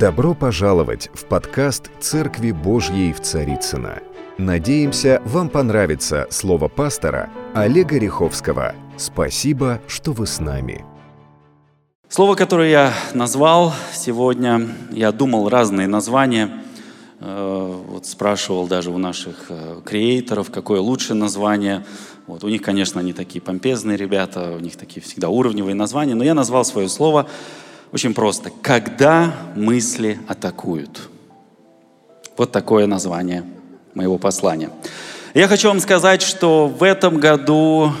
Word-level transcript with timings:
Добро 0.00 0.32
пожаловать 0.32 1.10
в 1.12 1.26
подкаст 1.26 1.90
«Церкви 2.00 2.52
Божьей 2.52 3.12
в 3.12 3.20
Царицыно». 3.20 3.98
Надеемся, 4.38 5.20
вам 5.26 5.50
понравится 5.50 6.26
слово 6.30 6.68
пастора 6.68 7.28
Олега 7.52 7.98
Риховского. 7.98 8.74
Спасибо, 8.96 9.78
что 9.86 10.12
вы 10.12 10.26
с 10.26 10.40
нами. 10.40 10.86
Слово, 12.08 12.34
которое 12.34 12.70
я 12.70 12.94
назвал 13.12 13.74
сегодня, 13.92 14.68
я 14.90 15.12
думал 15.12 15.50
разные 15.50 15.86
названия, 15.86 16.62
э, 17.20 17.82
вот 17.86 18.06
спрашивал 18.06 18.66
даже 18.66 18.90
у 18.90 18.96
наших 18.96 19.50
э, 19.50 19.82
креаторов, 19.84 20.50
какое 20.50 20.80
лучшее 20.80 21.18
название. 21.18 21.84
Вот, 22.26 22.42
у 22.42 22.48
них, 22.48 22.62
конечно, 22.62 23.02
они 23.02 23.12
такие 23.12 23.42
помпезные 23.42 23.98
ребята, 23.98 24.54
у 24.56 24.60
них 24.60 24.76
такие 24.76 25.02
всегда 25.02 25.28
уровневые 25.28 25.74
названия, 25.74 26.14
но 26.14 26.24
я 26.24 26.32
назвал 26.32 26.64
свое 26.64 26.88
слово 26.88 27.26
очень 27.92 28.14
просто. 28.14 28.50
«Когда 28.62 29.32
мысли 29.56 30.18
атакуют». 30.28 31.08
Вот 32.36 32.52
такое 32.52 32.86
название 32.86 33.44
моего 33.94 34.16
послания. 34.16 34.70
Я 35.34 35.48
хочу 35.48 35.68
вам 35.68 35.80
сказать, 35.80 36.22
что 36.22 36.68
в 36.68 36.82
этом 36.82 37.18
году 37.18 37.92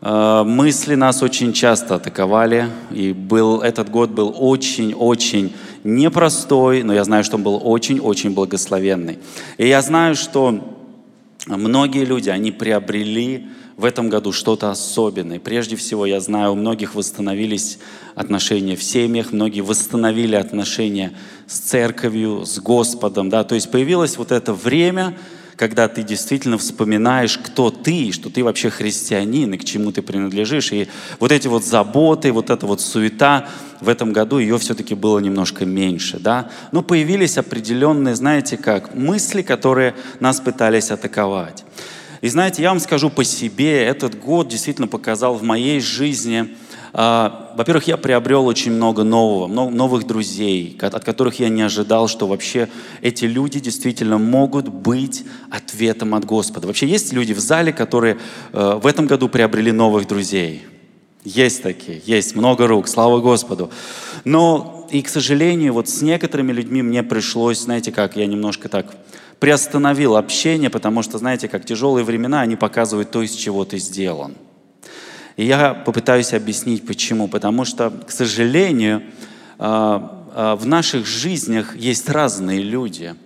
э, 0.00 0.42
мысли 0.44 0.94
нас 0.94 1.22
очень 1.22 1.52
часто 1.52 1.96
атаковали, 1.96 2.68
и 2.90 3.12
был, 3.12 3.60
этот 3.60 3.90
год 3.90 4.10
был 4.10 4.34
очень-очень 4.36 5.54
непростой, 5.82 6.82
но 6.82 6.92
я 6.92 7.04
знаю, 7.04 7.24
что 7.24 7.36
он 7.36 7.42
был 7.42 7.60
очень-очень 7.62 8.34
благословенный. 8.34 9.18
И 9.56 9.66
я 9.68 9.80
знаю, 9.82 10.14
что 10.14 10.60
многие 11.46 12.04
люди, 12.04 12.30
они 12.30 12.50
приобрели 12.50 13.48
в 13.76 13.84
этом 13.84 14.08
году 14.08 14.32
что-то 14.32 14.70
особенное. 14.70 15.40
Прежде 15.40 15.76
всего, 15.76 16.06
я 16.06 16.20
знаю, 16.20 16.52
у 16.52 16.54
многих 16.54 16.94
восстановились 16.94 17.78
отношения 18.14 18.76
в 18.76 18.82
семьях, 18.82 19.32
многие 19.32 19.62
восстановили 19.62 20.36
отношения 20.36 21.12
с 21.46 21.58
церковью, 21.58 22.44
с 22.46 22.58
Господом. 22.60 23.30
Да? 23.30 23.44
То 23.44 23.54
есть 23.54 23.70
появилось 23.70 24.16
вот 24.16 24.30
это 24.30 24.54
время, 24.54 25.16
когда 25.56 25.88
ты 25.88 26.02
действительно 26.02 26.58
вспоминаешь, 26.58 27.38
кто 27.38 27.70
ты, 27.70 28.12
что 28.12 28.30
ты 28.30 28.42
вообще 28.44 28.70
христианин 28.70 29.54
и 29.54 29.58
к 29.58 29.64
чему 29.64 29.92
ты 29.92 30.02
принадлежишь. 30.02 30.72
И 30.72 30.88
вот 31.18 31.32
эти 31.32 31.48
вот 31.48 31.64
заботы, 31.64 32.32
вот 32.32 32.50
эта 32.50 32.66
вот 32.66 32.80
суета, 32.80 33.48
в 33.80 33.88
этом 33.88 34.12
году 34.12 34.38
ее 34.38 34.58
все-таки 34.58 34.94
было 34.94 35.18
немножко 35.18 35.64
меньше. 35.64 36.18
Да? 36.18 36.50
Но 36.72 36.82
появились 36.82 37.38
определенные, 37.38 38.14
знаете 38.14 38.56
как, 38.56 38.94
мысли, 38.94 39.42
которые 39.42 39.94
нас 40.20 40.40
пытались 40.40 40.90
атаковать. 40.90 41.64
И 42.24 42.28
знаете, 42.30 42.62
я 42.62 42.70
вам 42.70 42.80
скажу 42.80 43.10
по 43.10 43.22
себе, 43.22 43.84
этот 43.84 44.18
год 44.18 44.48
действительно 44.48 44.88
показал 44.88 45.34
в 45.34 45.42
моей 45.42 45.78
жизни, 45.78 46.56
а, 46.94 47.52
во-первых, 47.54 47.86
я 47.86 47.98
приобрел 47.98 48.46
очень 48.46 48.72
много 48.72 49.04
нового, 49.04 49.46
новых 49.46 50.06
друзей, 50.06 50.74
от 50.80 51.04
которых 51.04 51.38
я 51.38 51.50
не 51.50 51.60
ожидал, 51.60 52.08
что 52.08 52.26
вообще 52.26 52.70
эти 53.02 53.26
люди 53.26 53.60
действительно 53.60 54.16
могут 54.16 54.68
быть 54.68 55.22
ответом 55.50 56.14
от 56.14 56.24
Господа. 56.24 56.66
Вообще 56.66 56.86
есть 56.86 57.12
люди 57.12 57.34
в 57.34 57.40
зале, 57.40 57.74
которые 57.74 58.16
э, 58.54 58.78
в 58.82 58.86
этом 58.86 59.06
году 59.06 59.28
приобрели 59.28 59.70
новых 59.70 60.06
друзей. 60.06 60.62
Есть 61.24 61.62
такие, 61.62 62.00
есть 62.06 62.34
много 62.36 62.66
рук, 62.66 62.88
слава 62.88 63.20
Господу. 63.20 63.70
Но 64.24 64.73
и, 64.94 65.02
к 65.02 65.08
сожалению, 65.08 65.72
вот 65.72 65.88
с 65.88 66.02
некоторыми 66.02 66.52
людьми 66.52 66.80
мне 66.80 67.02
пришлось, 67.02 67.58
знаете 67.58 67.90
как, 67.90 68.16
я 68.16 68.26
немножко 68.26 68.68
так 68.68 68.94
приостановил 69.40 70.16
общение, 70.16 70.70
потому 70.70 71.02
что, 71.02 71.18
знаете, 71.18 71.48
как 71.48 71.64
тяжелые 71.64 72.04
времена, 72.04 72.42
они 72.42 72.54
показывают 72.54 73.10
то, 73.10 73.20
из 73.20 73.32
чего 73.32 73.64
ты 73.64 73.78
сделан. 73.78 74.36
И 75.36 75.44
я 75.44 75.74
попытаюсь 75.74 76.32
объяснить, 76.32 76.86
почему. 76.86 77.26
Потому 77.26 77.64
что, 77.64 77.90
к 77.90 78.12
сожалению, 78.12 79.02
а, 79.58 80.28
а, 80.32 80.54
в 80.54 80.64
наших 80.64 81.06
жизнях 81.06 81.74
есть 81.74 82.08
разные 82.08 82.62
люди. 82.62 83.16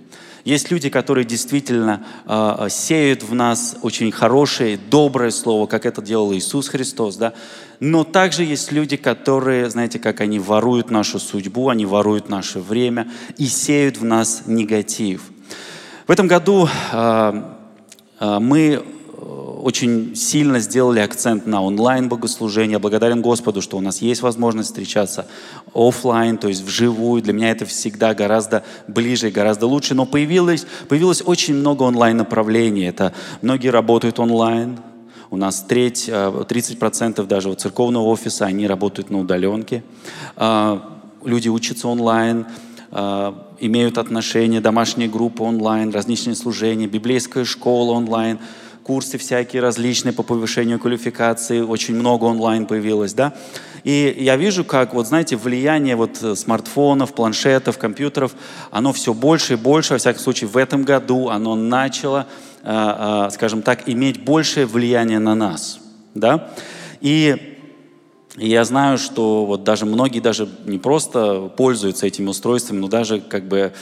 Есть 0.48 0.70
люди, 0.70 0.88
которые 0.88 1.24
действительно 1.24 2.06
а, 2.26 2.68
сеют 2.70 3.22
в 3.22 3.34
нас 3.34 3.76
очень 3.82 4.10
хорошее, 4.10 4.78
доброе 4.90 5.30
слово, 5.30 5.66
как 5.66 5.84
это 5.84 6.00
делал 6.00 6.32
Иисус 6.32 6.68
Христос, 6.68 7.16
да. 7.16 7.34
Но 7.80 8.02
также 8.04 8.44
есть 8.44 8.72
люди, 8.72 8.96
которые, 8.96 9.68
знаете, 9.68 9.98
как 9.98 10.20
они 10.20 10.38
воруют 10.38 10.90
нашу 10.90 11.18
судьбу, 11.18 11.68
они 11.68 11.86
воруют 11.86 12.28
наше 12.28 12.60
время 12.60 13.10
и 13.36 13.46
сеют 13.46 13.98
в 13.98 14.04
нас 14.04 14.44
негатив– 14.46 15.22
в 16.08 16.10
этом 16.10 16.26
году 16.26 16.66
а, 16.90 17.58
а, 18.18 18.40
мы 18.40 18.60
э, 18.60 18.82
очень 19.62 20.14
сильно 20.14 20.58
сделали 20.60 21.00
акцент 21.00 21.46
на 21.46 21.62
онлайн 21.62 22.08
богослужение. 22.08 22.78
Благодарен 22.78 23.22
Господу, 23.22 23.60
что 23.62 23.76
у 23.76 23.80
нас 23.80 24.00
есть 24.00 24.22
возможность 24.22 24.68
встречаться 24.68 25.26
офлайн, 25.74 26.38
то 26.38 26.48
есть 26.48 26.62
вживую. 26.62 27.22
Для 27.22 27.32
меня 27.32 27.50
это 27.50 27.66
всегда 27.66 28.14
гораздо 28.14 28.64
ближе 28.86 29.28
и 29.28 29.30
гораздо 29.30 29.66
лучше. 29.66 29.94
Но 29.94 30.06
появилось, 30.06 30.66
появилось 30.88 31.22
очень 31.24 31.54
много 31.54 31.82
онлайн 31.82 32.16
направлений. 32.16 32.84
Это 32.84 33.12
многие 33.42 33.68
работают 33.68 34.18
онлайн. 34.18 34.78
У 35.30 35.36
нас 35.36 35.62
треть, 35.68 36.08
30% 36.08 37.22
э, 37.22 37.26
даже 37.26 37.48
вот 37.50 37.60
церковного 37.60 38.04
офиса, 38.04 38.46
они 38.46 38.66
работают 38.66 39.10
на 39.10 39.20
удаленке. 39.20 39.82
А, 40.36 40.98
люди 41.22 41.48
учатся 41.48 41.88
онлайн 41.88 42.46
имеют 43.60 43.98
отношение, 43.98 44.60
домашние 44.60 45.08
группы 45.08 45.42
онлайн, 45.42 45.90
различные 45.90 46.34
служения, 46.34 46.86
библейская 46.86 47.44
школа 47.44 47.92
онлайн, 47.92 48.38
курсы 48.88 49.18
всякие 49.18 49.60
различные 49.60 50.14
по 50.14 50.22
повышению 50.22 50.78
квалификации, 50.78 51.60
очень 51.60 51.94
много 51.94 52.24
онлайн 52.24 52.64
появилось, 52.64 53.12
да. 53.12 53.34
И 53.84 54.16
я 54.18 54.36
вижу, 54.36 54.64
как, 54.64 54.94
вот 54.94 55.06
знаете, 55.06 55.36
влияние 55.36 55.94
вот 55.94 56.16
смартфонов, 56.16 57.12
планшетов, 57.12 57.76
компьютеров, 57.76 58.32
оно 58.70 58.94
все 58.94 59.12
больше 59.12 59.52
и 59.52 59.56
больше, 59.56 59.92
во 59.92 59.98
всяком 59.98 60.22
случае, 60.22 60.48
в 60.48 60.56
этом 60.56 60.84
году 60.84 61.28
оно 61.28 61.54
начало, 61.54 62.28
а, 62.62 63.26
а, 63.26 63.30
скажем 63.30 63.60
так, 63.60 63.90
иметь 63.90 64.24
большее 64.24 64.64
влияние 64.64 65.18
на 65.18 65.34
нас, 65.34 65.80
да. 66.14 66.48
И 67.02 67.57
и 68.38 68.48
я 68.48 68.64
знаю, 68.64 68.98
что 68.98 69.44
вот 69.44 69.64
даже 69.64 69.84
многие 69.86 70.20
даже 70.20 70.48
не 70.64 70.78
просто 70.78 71.50
пользуются 71.56 72.06
этими 72.06 72.28
устройствами, 72.28 72.78
но 72.78 72.88
даже 72.88 73.20
как 73.20 73.48
бы 73.48 73.72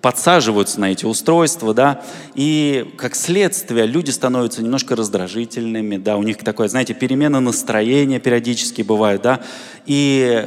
подсаживаются 0.00 0.80
на 0.80 0.92
эти 0.92 1.04
устройства, 1.04 1.74
да, 1.74 2.02
и 2.34 2.92
как 2.98 3.14
следствие 3.14 3.86
люди 3.86 4.10
становятся 4.10 4.62
немножко 4.62 4.96
раздражительными, 4.96 5.96
да, 5.96 6.16
у 6.16 6.22
них 6.22 6.38
такое, 6.38 6.68
знаете, 6.68 6.94
перемена 6.94 7.40
настроения 7.40 8.20
периодически 8.20 8.82
бывает, 8.82 9.22
да, 9.22 9.40
и 9.86 10.46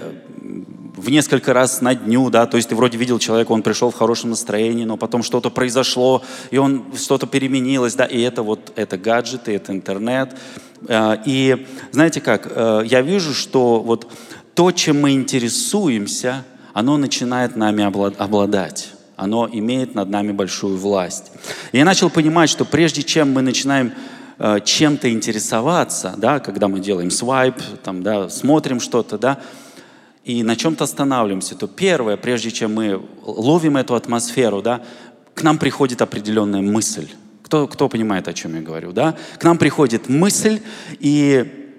в 0.95 1.09
несколько 1.09 1.53
раз 1.53 1.81
на 1.81 1.95
дню, 1.95 2.29
да, 2.29 2.45
то 2.45 2.57
есть 2.57 2.69
ты 2.69 2.75
вроде 2.75 2.97
видел 2.97 3.19
человека, 3.19 3.51
он 3.51 3.63
пришел 3.63 3.91
в 3.91 3.95
хорошем 3.95 4.31
настроении, 4.31 4.85
но 4.85 4.97
потом 4.97 5.23
что-то 5.23 5.49
произошло, 5.49 6.23
и 6.51 6.57
он 6.57 6.85
что-то 6.95 7.27
переменилось, 7.27 7.95
да, 7.95 8.05
и 8.05 8.21
это 8.21 8.43
вот, 8.43 8.71
это 8.75 8.97
гаджеты, 8.97 9.55
это 9.55 9.71
интернет, 9.71 10.35
Э, 10.87 11.17
и 11.25 11.65
знаете 11.91 12.21
как, 12.21 12.47
э, 12.49 12.83
я 12.85 13.01
вижу, 13.01 13.33
что 13.33 13.79
вот 13.79 14.11
то, 14.53 14.71
чем 14.71 15.01
мы 15.01 15.11
интересуемся, 15.13 16.43
оно 16.73 16.97
начинает 16.97 17.55
нами 17.55 17.83
обладать. 17.83 18.89
Оно 19.15 19.47
имеет 19.51 19.95
над 19.95 20.09
нами 20.09 20.33
большую 20.33 20.77
власть. 20.77 21.31
И 21.71 21.77
я 21.77 21.85
начал 21.85 22.09
понимать, 22.09 22.49
что 22.49 22.65
прежде 22.65 23.01
чем 23.01 23.31
мы 23.31 23.41
начинаем 23.41 23.93
э, 24.39 24.59
чем-то 24.63 25.11
интересоваться, 25.11 26.13
да, 26.17 26.39
когда 26.39 26.67
мы 26.67 26.79
делаем 26.79 27.11
свайп, 27.11 27.55
там, 27.83 28.03
да, 28.03 28.29
смотрим 28.29 28.79
что-то, 28.79 29.17
да, 29.17 29.39
и 30.25 30.41
на 30.41 30.55
чем-то 30.55 30.83
останавливаемся, 30.83 31.55
то 31.55 31.67
первое, 31.67 32.17
прежде 32.17 32.49
чем 32.49 32.73
мы 32.73 32.99
ловим 33.23 33.77
эту 33.77 33.93
атмосферу, 33.93 34.61
да, 34.63 34.81
к 35.35 35.43
нам 35.43 35.59
приходит 35.59 36.01
определенная 36.01 36.61
мысль. 36.61 37.07
Кто, 37.43 37.67
кто 37.67 37.87
понимает, 37.87 38.27
о 38.27 38.33
чем 38.33 38.55
я 38.55 38.61
говорю, 38.61 38.91
да? 38.91 39.15
К 39.37 39.43
нам 39.43 39.59
приходит 39.59 40.09
мысль, 40.09 40.61
и 40.99 41.75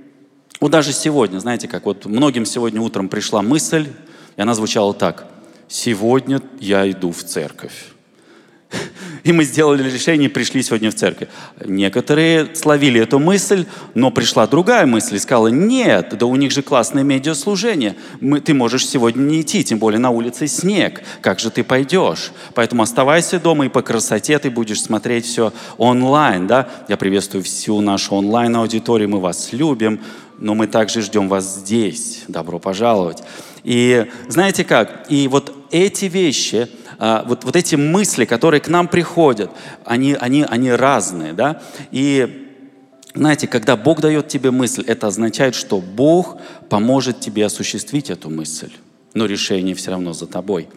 вот 0.61 0.71
даже 0.71 0.93
сегодня, 0.93 1.41
знаете, 1.41 1.67
как 1.67 1.87
вот 1.87 2.07
многим 2.07 2.47
сегодня 2.47 2.81
утром 2.81 3.09
пришла 3.09 3.43
мысль, 3.43 3.89
и 4.37 4.41
она 4.41 4.55
звучала 4.55 4.95
так. 4.95 5.27
«Сегодня 5.69 6.41
я 6.61 6.89
иду 6.89 7.11
в 7.11 7.25
церковь». 7.25 7.96
И 9.27 9.33
мы 9.33 9.43
сделали 9.43 9.83
решение 9.91 10.29
и 10.29 10.33
пришли 10.33 10.63
сегодня 10.63 10.89
в 10.91 10.95
церковь. 10.95 11.29
Некоторые 11.65 12.55
словили 12.55 13.01
эту 13.01 13.19
мысль, 13.19 13.67
но 13.95 14.13
пришла 14.13 14.47
другая 14.47 14.87
мысль 14.87 15.17
и 15.17 15.19
сказала, 15.19 15.49
нет, 15.49 16.17
да 16.17 16.27
у 16.27 16.37
них 16.37 16.53
же 16.53 16.63
классное 16.63 17.03
медиаслужение. 17.03 17.97
Мы, 18.21 18.41
ты 18.41 18.55
можешь 18.55 18.87
сегодня 18.87 19.23
не 19.23 19.41
идти, 19.41 19.65
тем 19.65 19.81
более 19.81 19.99
на 19.99 20.11
улице 20.11 20.47
снег. 20.47 21.03
Как 21.23 21.41
же 21.41 21.51
ты 21.51 21.65
пойдешь? 21.65 22.31
Поэтому 22.55 22.85
оставайся 22.85 23.41
дома 23.41 23.67
и 23.67 23.69
по 23.69 23.83
красоте 23.83 24.39
ты 24.39 24.49
будешь 24.49 24.81
смотреть 24.81 25.27
все 25.27 25.53
онлайн. 25.77 26.47
Да? 26.47 26.69
Я 26.87 26.97
приветствую 26.97 27.43
всю 27.43 27.81
нашу 27.81 28.15
онлайн-аудиторию, 28.15 29.09
мы 29.09 29.19
вас 29.19 29.49
любим, 29.53 30.01
но 30.39 30.55
мы 30.55 30.67
также 30.67 31.03
ждем 31.03 31.29
вас 31.29 31.57
здесь. 31.57 32.25
Добро 32.29 32.59
пожаловать. 32.59 33.23
И 33.65 34.07
знаете 34.29 34.65
как? 34.65 35.07
И 35.11 35.29
вот 35.29 35.53
эти 35.71 36.07
вещи– 36.07 36.69
а, 36.99 37.25
вот, 37.27 37.45
вот 37.45 37.57
эти 37.57 37.75
мысли, 37.77 38.25
которые 38.25 38.61
к 38.61 38.69
нам 38.69 38.89
приходят, 38.89 39.51
они, 39.85 40.15
они, 40.19 40.45
они 40.49 40.71
разные, 40.71 41.33
да, 41.33 41.63
и 41.91 42.43
знаете, 43.15 43.47
когда 43.47 43.77
Бог 43.77 44.01
дает 44.01 44.29
тебе 44.29 44.51
мысль, 44.51 44.85
это 44.87 45.07
означает, 45.07 45.55
что 45.55 45.81
Бог 45.81 46.39
поможет 46.69 47.21
тебе 47.21 47.47
осуществить 47.47 48.11
эту 48.11 48.29
мысль, 48.31 48.71
но 49.15 49.27
решение 49.27 49.75
все 49.75 49.91
равно 49.91 50.13
за 50.13 50.27
тобой. 50.27 50.69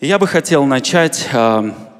И 0.00 0.06
я 0.06 0.18
бы 0.18 0.26
хотел 0.26 0.64
начать, 0.66 1.28
а, 1.32 1.93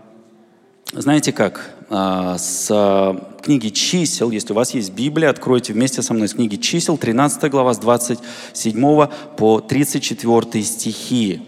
знаете 0.93 1.33
как, 1.33 1.71
а, 1.91 2.37
с 2.39 2.69
а, 2.71 3.37
книги 3.43 3.69
чисел. 3.69 4.31
Если 4.31 4.53
у 4.53 4.57
вас 4.57 4.75
есть 4.75 4.93
Библия, 4.93 5.31
откройте 5.31 5.73
вместе 5.73 6.03
со 6.03 6.15
мной 6.15 6.29
с 6.29 6.35
книги 6.35 6.57
чисел, 6.57 6.99
13 6.99 7.51
глава, 7.51 7.75
с 7.75 7.79
27 7.79 9.07
по 9.37 9.61
34 9.61 10.65
стихи. 10.65 11.43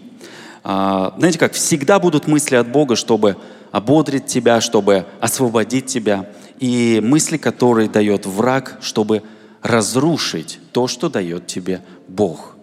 Знаете 0.63 1.39
как, 1.39 1.53
всегда 1.53 1.97
будут 1.97 2.27
мысли 2.27 2.57
от 2.57 2.69
Бога, 2.69 2.97
чтобы 2.97 3.37
ободрить 3.71 4.25
тебя, 4.25 4.59
чтобы 4.59 5.05
освободить 5.21 5.85
тебя. 5.85 6.29
И 6.59 6.99
мысли, 7.01 7.37
которые 7.37 7.87
дает 7.87 8.25
враг, 8.25 8.77
чтобы 8.81 9.23
разрушить 9.61 10.59
то, 10.73 10.87
что 10.87 11.07
дает 11.09 11.47
тебе 11.47 11.81
Бог. 12.09 12.57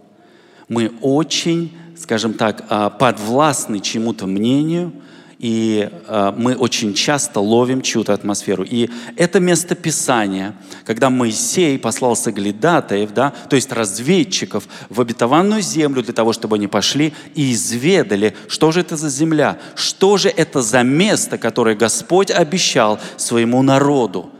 Мы 0.68 0.92
очень 1.00 1.72
скажем 1.96 2.34
так, 2.34 2.64
а, 2.68 2.90
подвластны 2.90 3.80
чему-то 3.80 4.26
мнению, 4.26 4.92
и 5.38 5.88
а, 6.06 6.34
мы 6.36 6.54
очень 6.54 6.94
часто 6.94 7.40
ловим 7.40 7.82
чью-то 7.82 8.12
атмосферу. 8.12 8.64
И 8.64 8.90
это 9.16 9.40
место 9.40 9.74
Писания, 9.74 10.54
когда 10.84 11.10
Моисей 11.10 11.78
послал 11.78 12.16
соглядатаев, 12.16 13.12
да, 13.12 13.32
то 13.48 13.56
есть 13.56 13.72
разведчиков, 13.72 14.64
в 14.88 15.00
обетованную 15.00 15.60
землю 15.60 16.02
для 16.02 16.14
того, 16.14 16.32
чтобы 16.32 16.56
они 16.56 16.66
пошли 16.66 17.12
и 17.34 17.52
изведали, 17.52 18.34
что 18.48 18.72
же 18.72 18.80
это 18.80 18.96
за 18.96 19.08
земля, 19.08 19.58
что 19.74 20.16
же 20.16 20.28
это 20.28 20.62
за 20.62 20.82
место, 20.82 21.38
которое 21.38 21.74
Господь 21.74 22.30
обещал 22.30 22.98
своему 23.16 23.62
народу, 23.62 24.30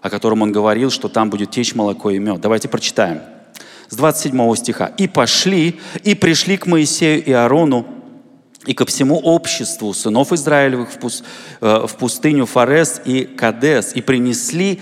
о 0.00 0.10
котором 0.10 0.42
Он 0.42 0.52
говорил, 0.52 0.90
что 0.90 1.08
там 1.08 1.30
будет 1.30 1.50
течь 1.50 1.74
молоко 1.74 2.10
и 2.10 2.18
мед. 2.18 2.40
Давайте 2.40 2.68
прочитаем 2.68 3.20
с 3.88 3.96
27 3.96 4.56
стиха. 4.56 4.86
«И 4.98 5.06
пошли, 5.06 5.80
и 6.02 6.14
пришли 6.14 6.56
к 6.56 6.66
Моисею 6.66 7.24
и 7.24 7.32
Аарону, 7.32 7.86
и 8.66 8.74
ко 8.74 8.86
всему 8.86 9.18
обществу 9.18 9.92
сынов 9.92 10.32
Израилевых 10.32 10.90
в, 10.90 11.06
э, 11.60 11.86
в 11.86 11.96
пустыню 11.96 12.46
Фарес 12.46 13.00
и 13.04 13.24
Кадес, 13.24 13.92
и 13.94 14.00
принесли 14.00 14.80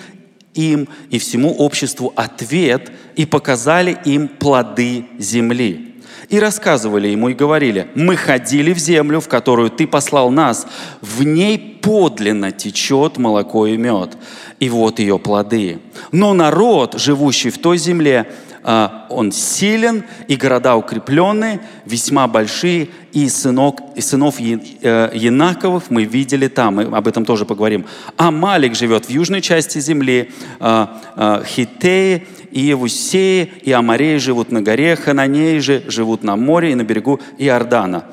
им 0.54 0.88
и 1.10 1.18
всему 1.18 1.54
обществу 1.54 2.12
ответ, 2.16 2.92
и 3.16 3.26
показали 3.26 3.98
им 4.04 4.28
плоды 4.28 5.06
земли. 5.18 5.92
И 6.28 6.38
рассказывали 6.38 7.08
ему 7.08 7.28
и 7.28 7.34
говорили, 7.34 7.88
мы 7.94 8.16
ходили 8.16 8.72
в 8.72 8.78
землю, 8.78 9.20
в 9.20 9.28
которую 9.28 9.70
ты 9.70 9.86
послал 9.86 10.30
нас, 10.30 10.66
в 11.02 11.22
ней 11.24 11.58
подлинно 11.82 12.52
течет 12.52 13.18
молоко 13.18 13.66
и 13.66 13.76
мед, 13.76 14.16
и 14.58 14.70
вот 14.70 14.98
ее 14.98 15.18
плоды. 15.18 15.80
Но 16.10 16.32
народ, 16.32 16.94
живущий 16.98 17.50
в 17.50 17.58
той 17.58 17.76
земле, 17.76 18.32
он 18.64 19.32
силен, 19.32 20.04
и 20.28 20.36
города 20.36 20.76
укрепленные, 20.76 21.60
весьма 21.84 22.28
большие, 22.28 22.88
и, 23.12 23.28
сынок, 23.28 23.80
и 23.96 24.00
сынов 24.00 24.40
э, 24.40 25.10
Янаковых 25.14 25.90
мы 25.90 26.04
видели 26.04 26.48
там, 26.48 26.76
мы 26.76 26.82
об 26.84 27.08
этом 27.08 27.24
тоже 27.24 27.44
поговорим. 27.44 27.86
А 28.16 28.30
Малик 28.30 28.74
живет 28.74 29.06
в 29.06 29.10
южной 29.10 29.40
части 29.40 29.78
земли, 29.78 30.30
а, 30.60 31.00
а, 31.16 31.42
Хитеи 31.44 32.26
и 32.50 32.60
Евусеи 32.60 33.52
и 33.62 33.72
Амареи 33.72 34.18
живут 34.18 34.52
на 34.52 34.62
горе, 34.62 34.96
Хананеи 34.96 35.58
же 35.58 35.82
живут 35.88 36.22
на 36.22 36.36
море 36.36 36.72
и 36.72 36.74
на 36.74 36.84
берегу 36.84 37.20
Иордана. 37.38 38.04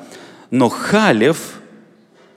Но 0.50 0.68
Халев, 0.68 1.60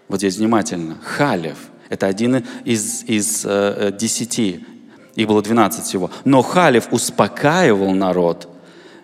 вот 0.08 0.20
здесь 0.20 0.38
внимательно, 0.38 0.98
Халев, 1.04 1.58
это 1.90 2.08
один 2.08 2.46
из, 2.64 3.04
из 3.04 3.44
э, 3.46 3.92
десяти 3.98 4.66
их 5.16 5.28
было 5.28 5.42
12 5.42 5.86
всего. 5.86 6.10
Но 6.26 6.42
Халев 6.42 6.88
успокаивал 6.92 7.92
народ 7.92 8.48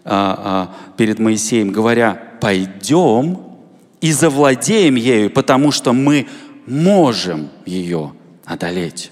а, 0.04 0.72
а, 0.72 0.96
перед 0.98 1.20
Моисеем, 1.20 1.72
говоря, 1.72 2.22
пойдем 2.42 3.40
и 4.02 4.12
завладеем 4.12 4.96
ею, 4.96 5.30
потому 5.30 5.72
что 5.72 5.94
мы 5.94 6.28
можем 6.66 7.50
ее 7.66 8.14
одолеть. 8.46 9.12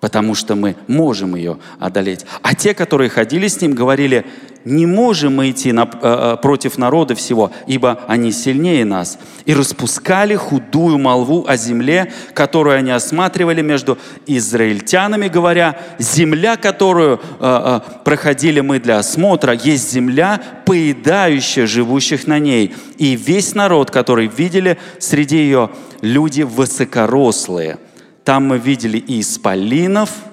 Потому 0.00 0.34
что 0.34 0.54
мы 0.54 0.76
можем 0.88 1.36
ее 1.36 1.58
одолеть. 1.78 2.24
А 2.42 2.54
те, 2.54 2.74
которые 2.74 3.10
ходили 3.10 3.48
с 3.48 3.60
ним, 3.60 3.74
говорили, 3.74 4.26
не 4.64 4.86
можем 4.86 5.36
мы 5.36 5.50
идти 5.50 5.72
на, 5.72 5.88
э, 6.02 6.36
против 6.42 6.76
народа 6.78 7.14
всего, 7.14 7.50
ибо 7.66 8.00
они 8.06 8.32
сильнее 8.32 8.84
нас. 8.84 9.18
И 9.46 9.54
распускали 9.54 10.34
худую 10.34 10.98
молву 10.98 11.44
о 11.48 11.56
земле, 11.56 12.12
которую 12.34 12.76
они 12.76 12.90
осматривали 12.90 13.62
между 13.62 13.98
израильтянами, 14.26 15.28
говоря, 15.28 15.78
земля, 15.98 16.56
которую 16.56 17.16
э, 17.18 17.20
э, 17.40 17.80
проходили 18.04 18.60
мы 18.60 18.80
для 18.80 18.98
осмотра, 18.98 19.54
есть 19.54 19.90
земля, 19.92 20.40
поедающая 20.66 21.66
живущих 21.66 22.26
на 22.26 22.38
ней. 22.38 22.74
И 22.98 23.16
весь 23.16 23.54
народ, 23.54 23.90
который 23.90 24.26
видели 24.26 24.78
среди 24.98 25.38
ее, 25.38 25.70
люди 26.02 26.42
высокорослые. 26.42 27.78
Там 28.24 28.46
мы 28.46 28.58
видели 28.58 28.98
и 28.98 29.20
исполинов– 29.20 30.10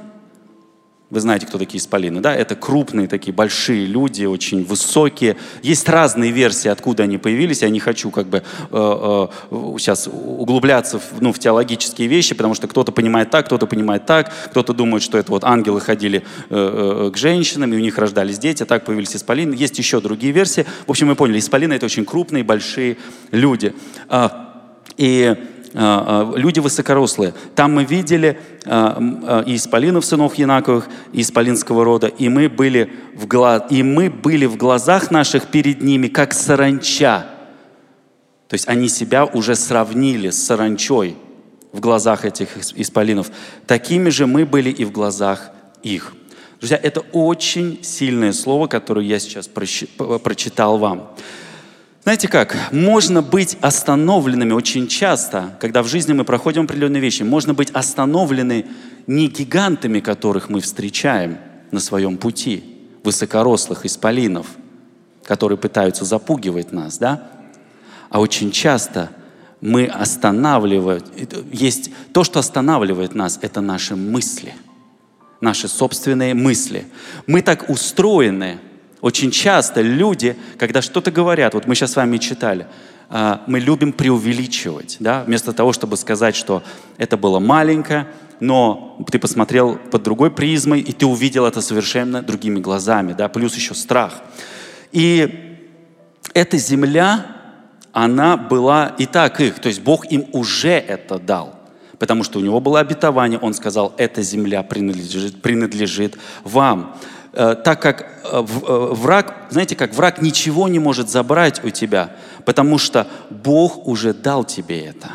вы 1.09 1.21
знаете, 1.21 1.45
кто 1.45 1.57
такие 1.57 1.79
исполины, 1.79 2.19
да? 2.19 2.35
Это 2.35 2.55
крупные 2.55 3.07
такие 3.07 3.33
большие 3.33 3.85
люди, 3.85 4.25
очень 4.25 4.65
высокие. 4.65 5.37
Есть 5.63 5.87
разные 5.87 6.31
версии, 6.31 6.67
откуда 6.67 7.03
они 7.03 7.17
появились. 7.17 7.61
Я 7.61 7.69
не 7.69 7.79
хочу 7.79 8.11
как 8.11 8.27
бы 8.27 8.37
э, 8.37 8.41
э, 8.71 9.27
сейчас 9.79 10.09
углубляться 10.11 10.99
в, 10.99 11.21
ну, 11.21 11.31
в 11.31 11.39
теологические 11.39 12.09
вещи, 12.09 12.35
потому 12.35 12.55
что 12.55 12.67
кто-то 12.67 12.91
понимает 12.91 13.29
так, 13.29 13.45
кто-то 13.45 13.67
понимает 13.67 14.05
так, 14.05 14.33
кто-то 14.51 14.73
думает, 14.73 15.01
что 15.01 15.17
это 15.17 15.31
вот 15.31 15.45
ангелы 15.45 15.79
ходили 15.79 16.23
э, 16.49 17.07
э, 17.07 17.11
к 17.13 17.17
женщинам, 17.17 17.71
и 17.71 17.77
у 17.77 17.79
них 17.79 17.97
рождались 17.97 18.37
дети, 18.37 18.63
а 18.63 18.65
так 18.65 18.83
появились 18.83 19.15
исполины. 19.15 19.53
Есть 19.53 19.77
еще 19.77 20.01
другие 20.01 20.33
версии. 20.33 20.65
В 20.87 20.91
общем, 20.91 21.07
мы 21.07 21.15
поняли, 21.15 21.39
исполины— 21.39 21.73
это 21.75 21.85
очень 21.85 22.03
крупные, 22.03 22.43
большие 22.43 22.97
люди. 23.31 23.73
А, 24.09 24.47
и 24.97 25.35
люди 25.73 26.59
высокорослые. 26.59 27.33
Там 27.55 27.73
мы 27.73 27.83
видели 27.83 28.39
а, 28.65 29.43
и 29.45 29.55
исполинов 29.55 30.05
сынов 30.05 30.35
Янаковых, 30.35 30.87
и 31.13 31.21
исполинского 31.21 31.83
рода, 31.83 32.07
и 32.07 32.29
мы 32.29 32.49
были 32.49 32.91
в, 33.15 33.27
глаз, 33.27 33.63
и 33.69 33.83
мы 33.83 34.09
были 34.09 34.45
в 34.45 34.57
глазах 34.57 35.11
наших 35.11 35.47
перед 35.47 35.81
ними, 35.81 36.07
как 36.07 36.33
саранча. 36.33 37.27
То 38.47 38.53
есть 38.53 38.67
они 38.67 38.87
себя 38.87 39.25
уже 39.25 39.55
сравнили 39.55 40.29
с 40.29 40.43
саранчой 40.43 41.17
в 41.73 41.79
глазах 41.79 42.25
этих 42.25 42.49
исполинов. 42.75 43.29
Такими 43.65 44.09
же 44.09 44.25
мы 44.25 44.45
были 44.45 44.69
и 44.69 44.85
в 44.85 44.91
глазах 44.91 45.51
их. 45.83 46.13
Друзья, 46.59 46.79
это 46.81 47.01
очень 47.11 47.83
сильное 47.83 48.33
слово, 48.33 48.67
которое 48.67 49.05
я 49.05 49.19
сейчас 49.19 49.47
прочитал 49.47 50.77
вам. 50.77 51.11
Знаете 52.07 52.29
как, 52.29 52.71
можно 52.71 53.21
быть 53.21 53.57
остановленными 53.59 54.53
очень 54.53 54.87
часто, 54.87 55.57
когда 55.59 55.83
в 55.83 55.89
жизни 55.89 56.13
мы 56.13 56.23
проходим 56.23 56.61
определенные 56.61 57.01
вещи, 57.01 57.23
можно 57.23 57.53
быть 57.53 57.69
остановлены 57.71 58.65
не 59.07 59.27
гигантами, 59.27 59.99
которых 59.99 60.47
мы 60.47 60.61
встречаем 60.61 61.37
на 61.71 61.81
своем 61.81 62.17
пути, 62.17 62.63
высокорослых 63.03 63.85
исполинов, 63.85 64.47
которые 65.25 65.57
пытаются 65.57 66.05
запугивать 66.05 66.71
нас, 66.71 66.97
да? 66.97 67.29
А 68.09 68.21
очень 68.21 68.51
часто 68.51 69.09
мы 69.59 69.85
останавливаем, 69.87 71.03
есть 71.51 71.91
то, 72.13 72.23
что 72.23 72.39
останавливает 72.39 73.15
нас, 73.15 73.37
это 73.41 73.59
наши 73.59 73.97
мысли, 73.97 74.55
наши 75.41 75.67
собственные 75.67 76.35
мысли. 76.35 76.87
Мы 77.25 77.41
так 77.41 77.69
устроены, 77.69 78.59
очень 79.01 79.31
часто 79.31 79.81
люди, 79.81 80.35
когда 80.57 80.81
что-то 80.81 81.11
говорят, 81.11 81.53
вот 81.53 81.67
мы 81.67 81.75
сейчас 81.75 81.91
с 81.91 81.95
вами 81.95 82.17
читали, 82.17 82.67
а, 83.09 83.43
мы 83.47 83.59
любим 83.59 83.93
преувеличивать, 83.93 84.97
да, 84.99 85.23
вместо 85.23 85.53
того, 85.53 85.71
чтобы 85.71 85.97
сказать, 85.97 86.35
что 86.35 86.63
это 86.97 87.15
было 87.15 87.39
маленько, 87.39 88.07
но 88.39 88.97
ты 89.11 89.19
посмотрел 89.19 89.77
под 89.77 90.03
другой 90.03 90.31
призмой, 90.31 90.81
и 90.81 90.91
ты 90.93 91.05
увидел 91.05 91.45
это 91.45 91.61
совершенно 91.61 92.21
другими 92.21 92.59
глазами, 92.59 93.13
да, 93.13 93.29
плюс 93.29 93.55
еще 93.55 93.73
страх. 93.73 94.21
И 94.91 95.57
эта 96.33 96.57
земля, 96.57 97.25
она 97.93 98.35
была 98.37 98.95
и 98.97 99.05
так 99.05 99.39
их, 99.41 99.59
то 99.59 99.67
есть 99.67 99.81
Бог 99.81 100.05
им 100.11 100.25
уже 100.33 100.69
это 100.71 101.19
дал 101.19 101.57
потому 101.99 102.23
что 102.23 102.39
у 102.39 102.41
него 102.41 102.59
было 102.59 102.79
обетование, 102.79 103.39
он 103.39 103.53
сказал, 103.53 103.93
эта 103.97 104.21
земля 104.21 104.63
принадлежит, 104.63 105.41
принадлежит 105.41 106.17
вам. 106.43 106.95
Э, 107.39 107.53
так 107.53 107.79
как 107.79 108.01
э, 108.01 108.05
э, 108.33 108.41
враг, 108.93 109.35
знаете, 109.51 109.75
как 109.75 109.93
враг 109.93 110.23
ничего 110.23 110.67
не 110.67 110.79
может 110.79 111.07
забрать 111.07 111.63
у 111.63 111.69
тебя, 111.69 112.15
потому 112.45 112.79
что 112.79 113.07
Бог 113.29 113.87
уже 113.87 114.15
дал 114.15 114.43
тебе 114.43 114.79
это. 114.85 115.09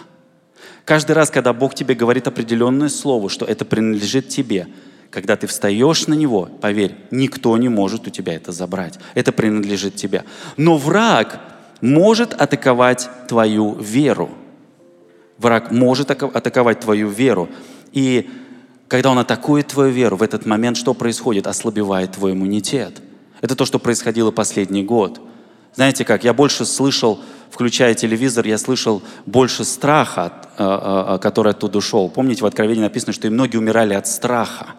Каждый 0.84 1.12
раз, 1.12 1.30
когда 1.30 1.52
Бог 1.52 1.74
тебе 1.74 1.96
говорит 1.96 2.28
определенное 2.28 2.90
слово, 2.90 3.28
что 3.28 3.44
это 3.44 3.64
принадлежит 3.64 4.28
тебе, 4.28 4.68
когда 5.10 5.34
ты 5.34 5.48
встаешь 5.48 6.06
на 6.06 6.14
него, 6.14 6.48
поверь, 6.60 6.94
никто 7.10 7.56
не 7.56 7.68
может 7.68 8.06
у 8.06 8.10
тебя 8.10 8.34
это 8.36 8.52
забрать. 8.52 9.00
Это 9.14 9.32
принадлежит 9.32 9.96
тебе. 9.96 10.22
Но 10.56 10.76
враг 10.76 11.40
может 11.80 12.34
атаковать 12.34 13.10
твою 13.26 13.74
веру. 13.74 14.30
Враг 15.38 15.72
может 15.72 16.12
атаковать 16.12 16.78
твою 16.78 17.08
веру. 17.08 17.48
И 17.90 18.30
когда 18.92 19.11
он 19.11 19.18
атакует 19.18 19.68
твою 19.68 19.90
веру, 19.90 20.18
в 20.18 20.22
этот 20.22 20.44
момент 20.44 20.76
что 20.76 20.92
происходит? 20.92 21.46
Ослабевает 21.46 22.12
твой 22.12 22.32
иммунитет. 22.32 23.00
Это 23.40 23.56
то, 23.56 23.64
что 23.64 23.78
происходило 23.78 24.30
последний 24.30 24.82
год. 24.82 25.18
Знаете 25.75 26.04
как, 26.04 26.25
я 26.25 26.34
больше 26.34 26.66
слышал 26.66 27.18
включая 27.50 27.94
телевизор, 27.94 28.46
я 28.46 28.58
слышал 28.58 29.02
больше 29.25 29.64
страха, 29.64 31.18
который 31.22 31.52
оттуда 31.52 31.80
шел. 31.80 32.11
Помните, 32.11 32.42
в 32.42 32.46
Откровении 32.46 32.82
написано, 32.82 33.14
что 33.14 33.26
и 33.26 33.30
многие 33.30 33.56
умирали 33.56 33.94
от 33.94 34.06
страха, 34.06 34.75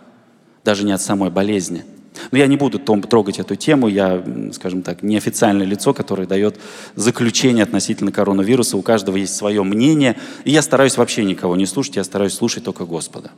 даже 0.63 0.85
не 0.85 0.91
от 0.91 1.01
самой 1.01 1.31
болезни. 1.31 1.83
Но 2.29 2.37
я 2.37 2.45
не 2.45 2.55
буду 2.55 2.77
трогать 2.77 3.39
эту 3.39 3.55
тему, 3.55 3.87
я, 3.87 4.23
скажем 4.53 4.83
так, 4.83 5.01
неофициальное 5.01 5.65
лицо, 5.65 5.91
которое 5.91 6.27
дает 6.27 6.59
заключение 6.93 7.63
относительно 7.63 8.11
коронавируса. 8.11 8.77
У 8.77 8.83
каждого 8.83 9.17
есть 9.17 9.35
свое 9.35 9.63
мнение, 9.63 10.17
и 10.43 10.51
я 10.51 10.61
стараюсь 10.61 10.97
вообще 10.97 11.23
никого 11.25 11.55
не 11.55 11.65
слушать, 11.65 11.95
я 11.95 12.03
стараюсь 12.03 12.33
слушать 12.33 12.63
только 12.63 12.85
Господа. 12.85 13.31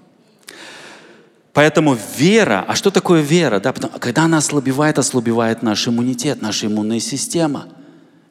Поэтому 1.55 1.97
вера, 2.17 2.65
а 2.67 2.75
что 2.75 2.91
такое 2.91 3.21
вера? 3.21 3.61
Да, 3.61 3.71
потому, 3.71 3.93
когда 3.97 4.25
она 4.25 4.39
ослабевает, 4.39 4.99
ослабевает 4.99 5.63
наш 5.63 5.87
иммунитет, 5.87 6.41
наша 6.41 6.67
иммунная 6.67 6.99
система. 6.99 7.69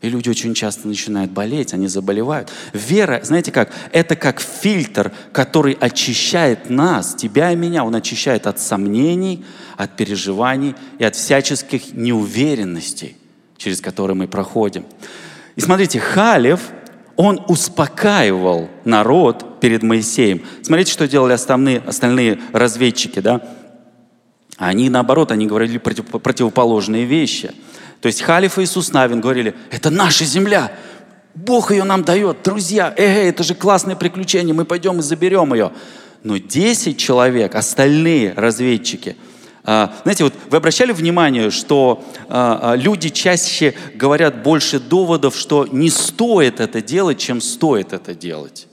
И 0.02 0.10
люди 0.10 0.28
очень 0.28 0.52
часто 0.52 0.86
начинают 0.86 1.32
болеть, 1.32 1.72
они 1.72 1.88
заболевают. 1.88 2.52
Вера, 2.74 3.20
знаете 3.22 3.50
как, 3.50 3.72
это 3.92 4.14
как 4.14 4.40
фильтр, 4.40 5.10
который 5.32 5.72
очищает 5.72 6.68
нас, 6.68 7.14
тебя 7.14 7.50
и 7.50 7.56
меня. 7.56 7.86
Он 7.86 7.94
очищает 7.94 8.46
от 8.46 8.60
сомнений, 8.60 9.42
от 9.78 9.96
переживаний 9.96 10.74
и 10.98 11.04
от 11.04 11.16
всяческих 11.16 11.94
неуверенностей, 11.94 13.16
через 13.56 13.80
которые 13.80 14.18
мы 14.18 14.28
проходим. 14.28 14.84
И 15.56 15.62
смотрите, 15.62 15.98
Халев, 15.98 16.60
он 17.16 17.40
успокаивал 17.48 18.68
народ 18.84 19.60
перед 19.60 19.82
Моисеем. 19.82 20.42
Смотрите, 20.62 20.92
что 20.92 21.06
делали 21.06 21.32
остальные, 21.32 21.82
остальные 21.86 22.38
разведчики, 22.52 23.20
да? 23.20 23.40
Они, 24.56 24.88
наоборот, 24.88 25.32
они 25.32 25.46
говорили 25.46 25.78
против, 25.78 26.06
противоположные 26.06 27.04
вещи. 27.04 27.52
То 28.00 28.06
есть 28.06 28.22
Халиф 28.22 28.58
Иисус 28.58 28.92
Навин 28.92 29.20
говорили, 29.20 29.54
это 29.70 29.90
наша 29.90 30.24
земля, 30.24 30.72
Бог 31.34 31.72
ее 31.72 31.84
нам 31.84 32.04
дает, 32.04 32.42
друзья, 32.44 32.94
эй, 32.96 33.28
это 33.28 33.42
же 33.42 33.54
классное 33.54 33.96
приключение, 33.96 34.54
мы 34.54 34.64
пойдем 34.64 35.00
и 35.00 35.02
заберем 35.02 35.52
ее. 35.54 35.72
Но 36.22 36.36
10 36.36 36.96
человек, 36.96 37.54
остальные 37.54 38.34
разведчики– 38.34 39.16
знаете, 39.64 40.24
вот 40.24 40.34
вы 40.50 40.58
обращали 40.58 40.92
внимание, 40.92 41.50
что 41.50 42.04
а, 42.28 42.72
а, 42.72 42.76
люди 42.76 43.08
чаще 43.08 43.74
говорят 43.94 44.42
больше 44.42 44.78
доводов, 44.78 45.34
что 45.36 45.66
не 45.66 45.88
стоит 45.88 46.60
это 46.60 46.82
делать, 46.82 47.18
чем 47.18 47.40
стоит 47.40 47.94
это 47.94 48.14
делать. 48.14 48.68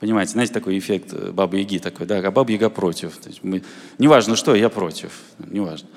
Понимаете, 0.00 0.32
знаете, 0.32 0.52
такой 0.52 0.76
эффект 0.76 1.10
э, 1.12 1.30
Бабы 1.30 1.58
Яги 1.58 1.78
такой, 1.78 2.06
да, 2.06 2.18
а 2.18 2.30
Баба 2.32 2.50
Яга 2.50 2.68
против. 2.68 3.16
То 3.18 3.28
есть 3.28 3.44
мы, 3.44 3.62
неважно 3.98 4.34
что, 4.34 4.56
я 4.56 4.68
против, 4.68 5.12
неважно. 5.38 5.88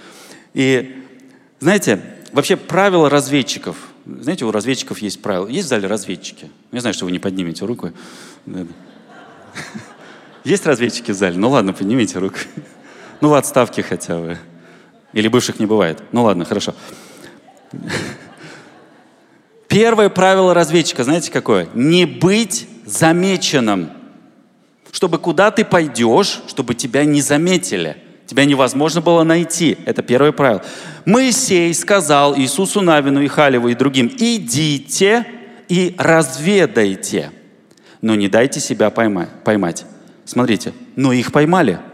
И 0.53 1.03
знаете, 1.59 1.99
вообще 2.31 2.57
правила 2.57 3.09
разведчиков, 3.09 3.75
знаете, 4.05 4.45
у 4.45 4.51
разведчиков 4.51 4.99
есть 4.99 5.19
правила. 5.23 5.47
Есть 5.47 5.65
в 5.65 5.69
зале 5.69 5.87
разведчики? 5.87 6.51
Я 6.71 6.81
знаю, 6.81 6.93
что 6.93 7.05
вы 7.05 7.11
не 7.11 7.17
поднимете 7.17 7.65
руку. 7.65 7.91
Есть 10.43 10.67
разведчики 10.67 11.09
в 11.09 11.15
зале? 11.15 11.37
Ну 11.37 11.49
ладно, 11.49 11.73
поднимите 11.73 12.19
руку. 12.19 12.37
Ну, 13.21 13.29
в 13.29 13.33
отставке 13.33 13.83
хотя 13.83 14.17
бы. 14.17 14.37
Или 15.13 15.29
бывших 15.29 15.59
не 15.59 15.65
бывает. 15.65 16.03
Ну 16.11 16.23
ладно, 16.23 16.45
хорошо. 16.45 16.75
Первое 19.67 20.09
правило 20.09 20.53
разведчика, 20.53 21.03
знаете 21.03 21.31
какое? 21.31 21.67
Не 21.73 22.05
быть 22.05 22.67
замеченным. 22.85 23.89
Чтобы 24.91 25.17
куда 25.17 25.51
ты 25.51 25.65
пойдешь, 25.65 26.41
чтобы 26.47 26.75
тебя 26.75 27.05
не 27.05 27.21
заметили. 27.21 27.97
Тебя 28.25 28.45
невозможно 28.45 29.01
было 29.01 29.23
найти. 29.23 29.77
Это 29.85 30.01
первое 30.01 30.31
правило. 30.31 30.63
Моисей 31.05 31.73
сказал 31.73 32.37
Иисусу 32.37 32.81
Навину 32.81 33.21
и 33.21 33.27
Халеву 33.27 33.69
и 33.69 33.75
другим, 33.75 34.07
идите 34.17 35.25
и 35.69 35.95
разведайте, 35.97 37.31
но 38.01 38.15
не 38.15 38.27
дайте 38.27 38.59
себя 38.59 38.89
поймать. 38.89 39.85
Смотрите, 40.25 40.73
но 40.95 41.13
их 41.13 41.31
поймали– 41.31 41.79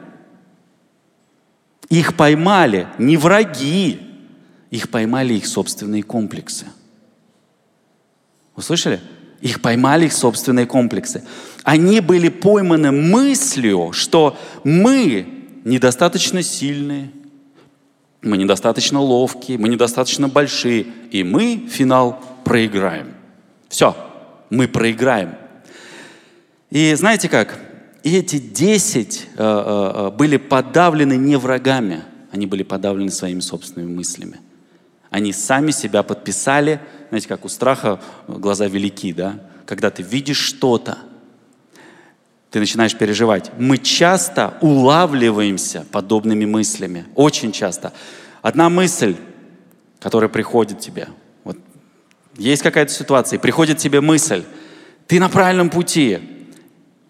их 1.91 2.15
поймали 2.15 2.87
не 2.97 3.17
враги, 3.17 3.99
их 4.69 4.89
поймали 4.89 5.33
их 5.33 5.45
собственные 5.45 6.03
комплексы. 6.03 6.65
Услышали? 8.55 9.01
Их 9.41 9.61
поймали 9.61 10.05
их 10.05 10.13
собственные 10.13 10.67
комплексы. 10.67 11.23
Они 11.63 11.99
были 11.99 12.29
пойманы 12.29 12.91
мыслью, 12.91 13.91
что 13.91 14.37
мы 14.63 15.27
недостаточно 15.65 16.41
сильные, 16.41 17.11
мы 18.21 18.37
недостаточно 18.37 19.01
ловкие, 19.01 19.57
мы 19.57 19.67
недостаточно 19.67 20.29
большие, 20.29 20.85
и 21.11 21.25
мы 21.25 21.67
финал 21.69 22.23
проиграем. 22.45 23.15
Все, 23.67 23.97
мы 24.49 24.69
проиграем. 24.69 25.35
И 26.69 26.93
знаете 26.93 27.27
как? 27.27 27.59
И 28.03 28.15
эти 28.15 28.39
десять 28.39 29.27
э, 29.37 29.43
э, 29.43 30.07
э, 30.07 30.11
были 30.11 30.37
подавлены 30.37 31.17
не 31.17 31.35
врагами, 31.37 32.03
они 32.31 32.47
были 32.47 32.63
подавлены 32.63 33.11
своими 33.11 33.41
собственными 33.41 33.93
мыслями. 33.93 34.39
Они 35.11 35.33
сами 35.33 35.71
себя 35.71 36.01
подписали, 36.01 36.79
знаете, 37.09 37.27
как 37.27 37.45
у 37.45 37.49
страха 37.49 37.99
глаза 38.27 38.67
велики, 38.67 39.13
да? 39.13 39.39
Когда 39.65 39.89
ты 39.91 40.01
видишь 40.01 40.39
что-то, 40.39 40.97
ты 42.49 42.59
начинаешь 42.59 42.97
переживать. 42.97 43.51
Мы 43.57 43.77
часто 43.77 44.57
улавливаемся 44.61 45.85
подобными 45.91 46.45
мыслями, 46.45 47.05
очень 47.15 47.51
часто. 47.51 47.93
Одна 48.41 48.69
мысль, 48.69 49.15
которая 49.99 50.29
приходит 50.29 50.79
тебе, 50.79 51.07
вот 51.43 51.57
есть 52.37 52.63
какая-то 52.63 52.91
ситуация, 52.91 53.37
и 53.37 53.41
приходит 53.41 53.77
тебе 53.77 54.01
мысль, 54.01 54.43
ты 55.07 55.19
на 55.19 55.29
правильном 55.29 55.69
пути, 55.69 56.19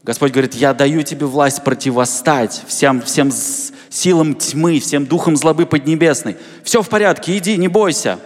Господь 0.03 0.31
говорит, 0.31 0.55
я 0.55 0.74
даю 0.74 1.03
тебе 1.03 1.27
власть 1.27 1.63
противостать 1.63 2.63
всем, 2.67 3.01
всем 3.01 3.31
силам 3.89 4.34
тьмы, 4.34 4.79
всем 4.79 5.05
духам 5.05 5.36
злобы 5.36 5.65
поднебесной. 5.67 6.38
Все 6.63 6.81
в 6.81 6.89
порядке, 6.89 7.38
иди, 7.38 7.55
не 7.58 7.67
бойся. 7.67 8.20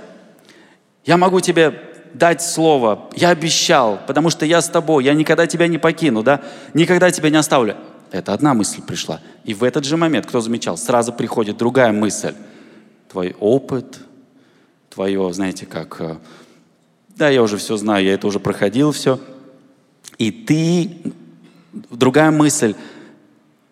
Я 1.04 1.18
могу 1.18 1.42
тебе 1.42 1.82
дать 2.14 2.42
слово, 2.42 3.10
я 3.16 3.30
обещал, 3.30 4.00
потому 4.08 4.30
что 4.30 4.46
я 4.46 4.62
с 4.62 4.70
тобой, 4.70 5.04
я 5.04 5.14
никогда 5.14 5.48
тебя 5.48 5.68
не 5.68 5.78
покину, 5.78 6.24
да? 6.24 6.42
Никогда 6.74 7.12
тебя 7.12 7.30
не 7.30 7.38
оставлю. 7.38 7.76
Это 8.12 8.34
одна 8.34 8.54
мысль 8.54 8.82
пришла. 8.82 9.20
И 9.44 9.54
в 9.54 9.64
этот 9.64 9.84
же 9.84 9.98
момент, 9.98 10.26
кто 10.26 10.40
замечал, 10.40 10.78
сразу 10.78 11.12
приходит 11.12 11.58
другая 11.58 11.92
мысль. 11.92 12.34
Твой 13.12 13.36
опыт, 13.40 14.00
твое, 14.90 15.34
знаете, 15.34 15.66
как, 15.66 15.98
э, 16.00 16.16
да, 17.18 17.28
я 17.28 17.44
уже 17.44 17.58
все 17.58 17.76
знаю, 17.76 18.06
я 18.06 18.14
это 18.14 18.28
уже 18.28 18.40
проходил 18.40 18.94
все. 18.94 19.20
И 20.18 20.32
ты 20.32 21.14
Другая 21.90 22.32
мысль 22.32 22.76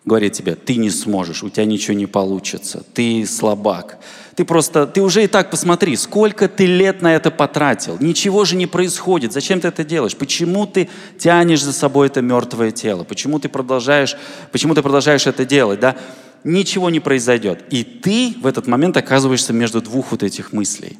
говорит 0.04 0.34
тебе, 0.34 0.54
ты 0.54 0.76
не 0.76 0.90
сможешь, 0.90 1.42
у 1.42 1.48
тебя 1.48 1.64
ничего 1.64 1.96
не 1.96 2.06
получится, 2.06 2.84
ты 2.92 3.26
слабак. 3.26 3.98
Ты 4.36 4.44
просто, 4.44 4.86
ты 4.86 5.00
уже 5.00 5.24
и 5.24 5.26
так 5.28 5.50
посмотри, 5.50 5.96
сколько 5.96 6.48
ты 6.48 6.66
лет 6.66 7.02
на 7.02 7.14
это 7.14 7.30
потратил. 7.30 7.96
Ничего 8.00 8.44
же 8.44 8.56
не 8.56 8.66
происходит. 8.66 9.32
Зачем 9.32 9.60
ты 9.60 9.68
это 9.68 9.84
делаешь? 9.84 10.16
Почему 10.16 10.66
ты 10.66 10.88
тянешь 11.18 11.62
за 11.62 11.72
собой 11.72 12.08
это 12.08 12.20
мертвое 12.20 12.72
тело? 12.72 13.04
Почему 13.04 13.38
ты 13.38 13.48
продолжаешь, 13.48 14.16
почему 14.50 14.74
ты 14.74 14.82
продолжаешь 14.82 15.26
это 15.26 15.44
делать? 15.44 15.80
Да? 15.80 15.96
Ничего 16.42 16.90
не 16.90 17.00
произойдет. 17.00 17.64
И 17.70 17.84
ты 17.84 18.34
в 18.40 18.46
этот 18.46 18.66
момент 18.66 18.96
оказываешься 18.96 19.52
между 19.52 19.80
двух 19.80 20.10
вот 20.10 20.22
этих 20.22 20.52
мыслей. 20.52 20.98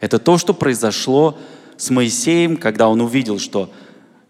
Это 0.00 0.18
то, 0.18 0.36
что 0.36 0.52
произошло 0.52 1.38
с 1.78 1.88
Моисеем, 1.90 2.56
когда 2.56 2.88
он 2.88 3.00
увидел, 3.00 3.38
что 3.38 3.70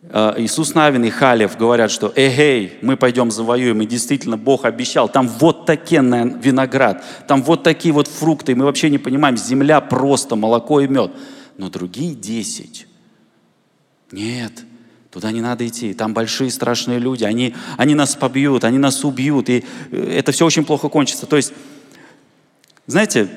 Иисус 0.09 0.75
Навин 0.75 1.05
и 1.05 1.11
Халев 1.11 1.57
говорят, 1.57 1.91
что 1.91 2.13
эй, 2.15 2.79
мы 2.81 2.97
пойдем 2.97 3.33
завоюем, 3.33 3.83
и 3.83 3.87
действительно 3.87 4.37
Бог 4.37 4.65
обещал, 4.65 5.09
там 5.09 5.27
вот 5.27 5.67
такие 5.67 6.01
виноград, 6.01 7.03
там 7.27 7.43
вот 7.43 7.65
такие 7.65 7.93
вот 7.93 8.07
фрукты, 8.07 8.53
и 8.53 8.55
мы 8.55 8.67
вообще 8.67 8.89
не 8.89 8.99
понимаем, 8.99 9.37
земля 9.37 9.81
просто 9.81 10.37
молоко 10.37 10.81
и 10.81 10.87
мед. 10.87 11.11
Но 11.59 11.71
другие 11.71 12.15
десять, 12.15 12.87
нет, 14.13 14.53
туда 15.11 15.33
не 15.33 15.41
надо 15.41 15.67
идти, 15.67 15.93
там 15.93 16.15
большие 16.15 16.53
страшные 16.53 17.01
люди, 17.01 17.25
они, 17.25 17.57
они 17.77 17.97
нас 17.97 18.15
побьют, 18.15 18.63
они 18.63 18.79
нас 18.79 19.05
убьют, 19.05 19.49
и 19.49 19.65
э, 19.91 20.19
это 20.19 20.31
все 20.31 20.47
очень 20.47 20.65
плохо 20.65 20.89
кончится. 20.89 21.27
То 21.27 21.37
есть, 21.37 21.53
знаете, 22.87 23.29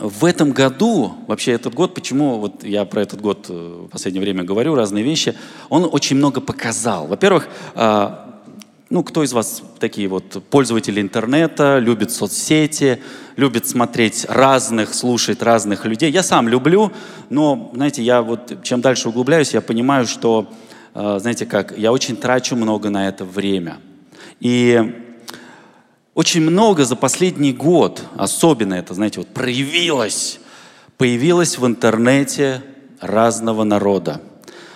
в 0.00 0.24
этом 0.24 0.52
году, 0.52 1.14
вообще 1.26 1.52
этот 1.52 1.74
год, 1.74 1.94
почему 1.94 2.38
вот 2.38 2.64
я 2.64 2.84
про 2.86 3.02
этот 3.02 3.20
год 3.20 3.46
э, 3.50 3.84
в 3.86 3.88
последнее 3.88 4.22
время 4.22 4.44
говорю, 4.44 4.74
разные 4.74 5.04
вещи, 5.04 5.34
он 5.68 5.88
очень 5.90 6.16
много 6.16 6.40
показал. 6.40 7.06
Во-первых, 7.06 7.48
а, 7.74 8.40
ну, 8.88 9.04
кто 9.04 9.22
из 9.22 9.34
вас 9.34 9.62
такие 9.78 10.08
вот 10.08 10.42
пользователи 10.48 11.02
интернета, 11.02 11.78
любит 11.78 12.10
соцсети, 12.10 13.00
любит 13.36 13.66
смотреть 13.66 14.24
разных, 14.28 14.94
слушать 14.94 15.42
разных 15.42 15.84
людей? 15.84 16.10
Я 16.10 16.22
сам 16.22 16.48
люблю, 16.48 16.92
но, 17.28 17.70
знаете, 17.74 18.02
я 18.02 18.22
вот 18.22 18.62
чем 18.62 18.80
дальше 18.80 19.10
углубляюсь, 19.10 19.52
я 19.52 19.60
понимаю, 19.60 20.06
что, 20.06 20.50
э, 20.94 21.18
знаете 21.20 21.44
как, 21.44 21.76
я 21.76 21.92
очень 21.92 22.16
трачу 22.16 22.56
много 22.56 22.88
на 22.88 23.06
это 23.06 23.26
время. 23.26 23.76
И 24.40 25.09
очень 26.20 26.42
много 26.42 26.84
за 26.84 26.96
последний 26.96 27.54
год, 27.54 28.02
особенно 28.14 28.74
это, 28.74 28.92
знаете, 28.92 29.20
вот 29.20 29.28
проявилось, 29.28 30.38
появилось 30.98 31.56
в 31.56 31.66
интернете 31.66 32.62
разного 33.00 33.64
народа. 33.64 34.20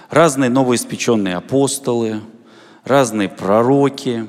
Разные 0.08 0.48
новоиспеченные 0.48 1.36
апостолы, 1.36 2.22
разные 2.82 3.28
пророки, 3.28 4.26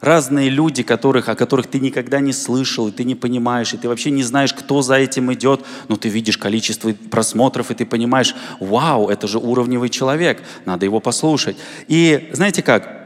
разные 0.00 0.48
люди, 0.48 0.82
которых, 0.82 1.28
о 1.28 1.34
которых 1.34 1.66
ты 1.66 1.80
никогда 1.80 2.20
не 2.20 2.32
слышал, 2.32 2.88
и 2.88 2.92
ты 2.92 3.04
не 3.04 3.14
понимаешь, 3.14 3.74
и 3.74 3.76
ты 3.76 3.86
вообще 3.86 4.10
не 4.10 4.22
знаешь, 4.22 4.54
кто 4.54 4.80
за 4.80 4.94
этим 4.94 5.30
идет, 5.34 5.66
но 5.88 5.96
ты 5.96 6.08
видишь 6.08 6.38
количество 6.38 6.94
просмотров, 7.10 7.72
и 7.72 7.74
ты 7.74 7.84
понимаешь, 7.84 8.34
вау, 8.58 9.10
это 9.10 9.28
же 9.28 9.38
уровневый 9.38 9.90
человек, 9.90 10.42
надо 10.64 10.86
его 10.86 11.00
послушать. 11.00 11.58
И 11.88 12.30
знаете 12.32 12.62
как? 12.62 13.03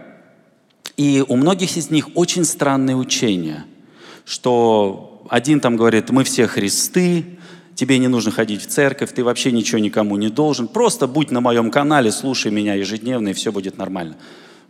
И 0.99 1.25
у 1.27 1.37
многих 1.37 1.77
из 1.77 1.91
них 1.91 2.09
очень 2.17 2.45
странные 2.45 2.97
учения, 2.97 3.65
что 4.25 5.25
один 5.31 5.61
там 5.61 5.77
говорит, 5.77 6.11
мы 6.11 6.25
все 6.25 6.49
Христы, 6.49 7.25
тебе 7.77 7.99
не 7.99 8.09
нужно 8.09 8.33
ходить 8.33 8.61
в 8.61 8.67
церковь, 8.67 9.13
ты 9.15 9.23
вообще 9.23 9.53
ничего 9.53 9.79
никому 9.79 10.17
не 10.17 10.29
должен, 10.29 10.67
просто 10.67 11.07
будь 11.07 11.31
на 11.31 11.41
моем 11.41 11.71
канале, 11.71 12.11
слушай 12.11 12.51
меня 12.51 12.75
ежедневно, 12.75 13.29
и 13.29 13.33
все 13.33 13.53
будет 13.53 13.79
нормально. 13.79 14.17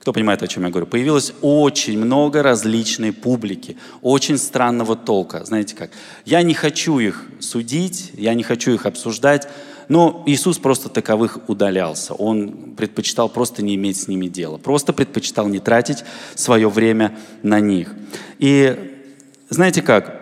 Кто 0.00 0.12
понимает, 0.12 0.42
о 0.42 0.46
чем 0.46 0.64
я 0.64 0.68
говорю? 0.68 0.86
Появилось 0.86 1.32
очень 1.40 1.98
много 1.98 2.42
различной 2.42 3.12
публики, 3.14 3.78
очень 4.02 4.36
странного 4.36 4.96
толка. 4.96 5.46
Знаете 5.46 5.74
как? 5.74 5.92
Я 6.26 6.42
не 6.42 6.52
хочу 6.52 6.98
их 6.98 7.24
судить, 7.40 8.12
я 8.18 8.34
не 8.34 8.42
хочу 8.42 8.72
их 8.72 8.84
обсуждать, 8.84 9.48
но 9.88 10.22
Иисус 10.26 10.58
просто 10.58 10.88
таковых 10.88 11.48
удалялся. 11.48 12.14
Он 12.14 12.74
предпочитал 12.76 13.28
просто 13.28 13.62
не 13.62 13.74
иметь 13.74 14.00
с 14.00 14.08
ними 14.08 14.26
дела, 14.26 14.58
просто 14.58 14.92
предпочитал 14.92 15.48
не 15.48 15.60
тратить 15.60 16.04
свое 16.34 16.68
время 16.68 17.16
на 17.42 17.60
них. 17.60 17.94
И 18.38 19.02
знаете 19.48 19.82
как? 19.82 20.18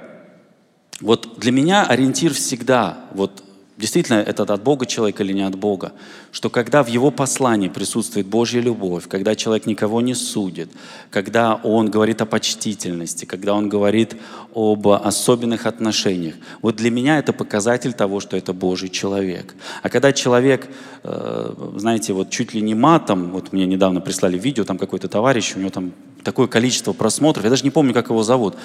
Вот 1.00 1.38
для 1.38 1.52
меня 1.52 1.84
ориентир 1.84 2.32
всегда 2.32 3.06
вот 3.12 3.42
действительно 3.78 4.16
это 4.16 4.42
от 4.42 4.62
Бога 4.62 4.86
человек 4.86 5.20
или 5.20 5.32
не 5.32 5.42
от 5.42 5.54
Бога, 5.56 5.92
что 6.32 6.48
когда 6.48 6.82
в 6.82 6.88
его 6.88 7.10
послании 7.10 7.68
присутствует 7.68 8.26
Божья 8.26 8.60
любовь, 8.60 9.06
когда 9.08 9.34
человек 9.34 9.66
никого 9.66 10.00
не 10.00 10.14
судит, 10.14 10.70
когда 11.10 11.54
он 11.56 11.90
говорит 11.90 12.22
о 12.22 12.26
почтительности, 12.26 13.26
когда 13.26 13.54
он 13.54 13.68
говорит 13.68 14.16
об 14.54 14.88
особенных 14.88 15.66
отношениях, 15.66 16.34
вот 16.62 16.76
для 16.76 16.90
меня 16.90 17.18
это 17.18 17.32
показатель 17.32 17.92
того, 17.92 18.20
что 18.20 18.36
это 18.36 18.52
Божий 18.52 18.88
человек. 18.88 19.54
А 19.82 19.90
когда 19.90 20.12
человек, 20.12 20.68
э, 21.02 21.54
знаете, 21.76 22.14
вот 22.14 22.30
чуть 22.30 22.54
ли 22.54 22.62
не 22.62 22.74
матом, 22.74 23.30
вот 23.32 23.52
мне 23.52 23.66
недавно 23.66 24.00
прислали 24.00 24.38
видео, 24.38 24.64
там 24.64 24.78
какой-то 24.78 25.08
товарищ, 25.08 25.54
у 25.54 25.60
него 25.60 25.70
там 25.70 25.92
такое 26.22 26.46
количество 26.46 26.92
просмотров, 26.92 27.44
я 27.44 27.50
даже 27.50 27.64
не 27.64 27.70
помню, 27.70 27.92
как 27.92 28.08
его 28.08 28.22
зовут, 28.22 28.56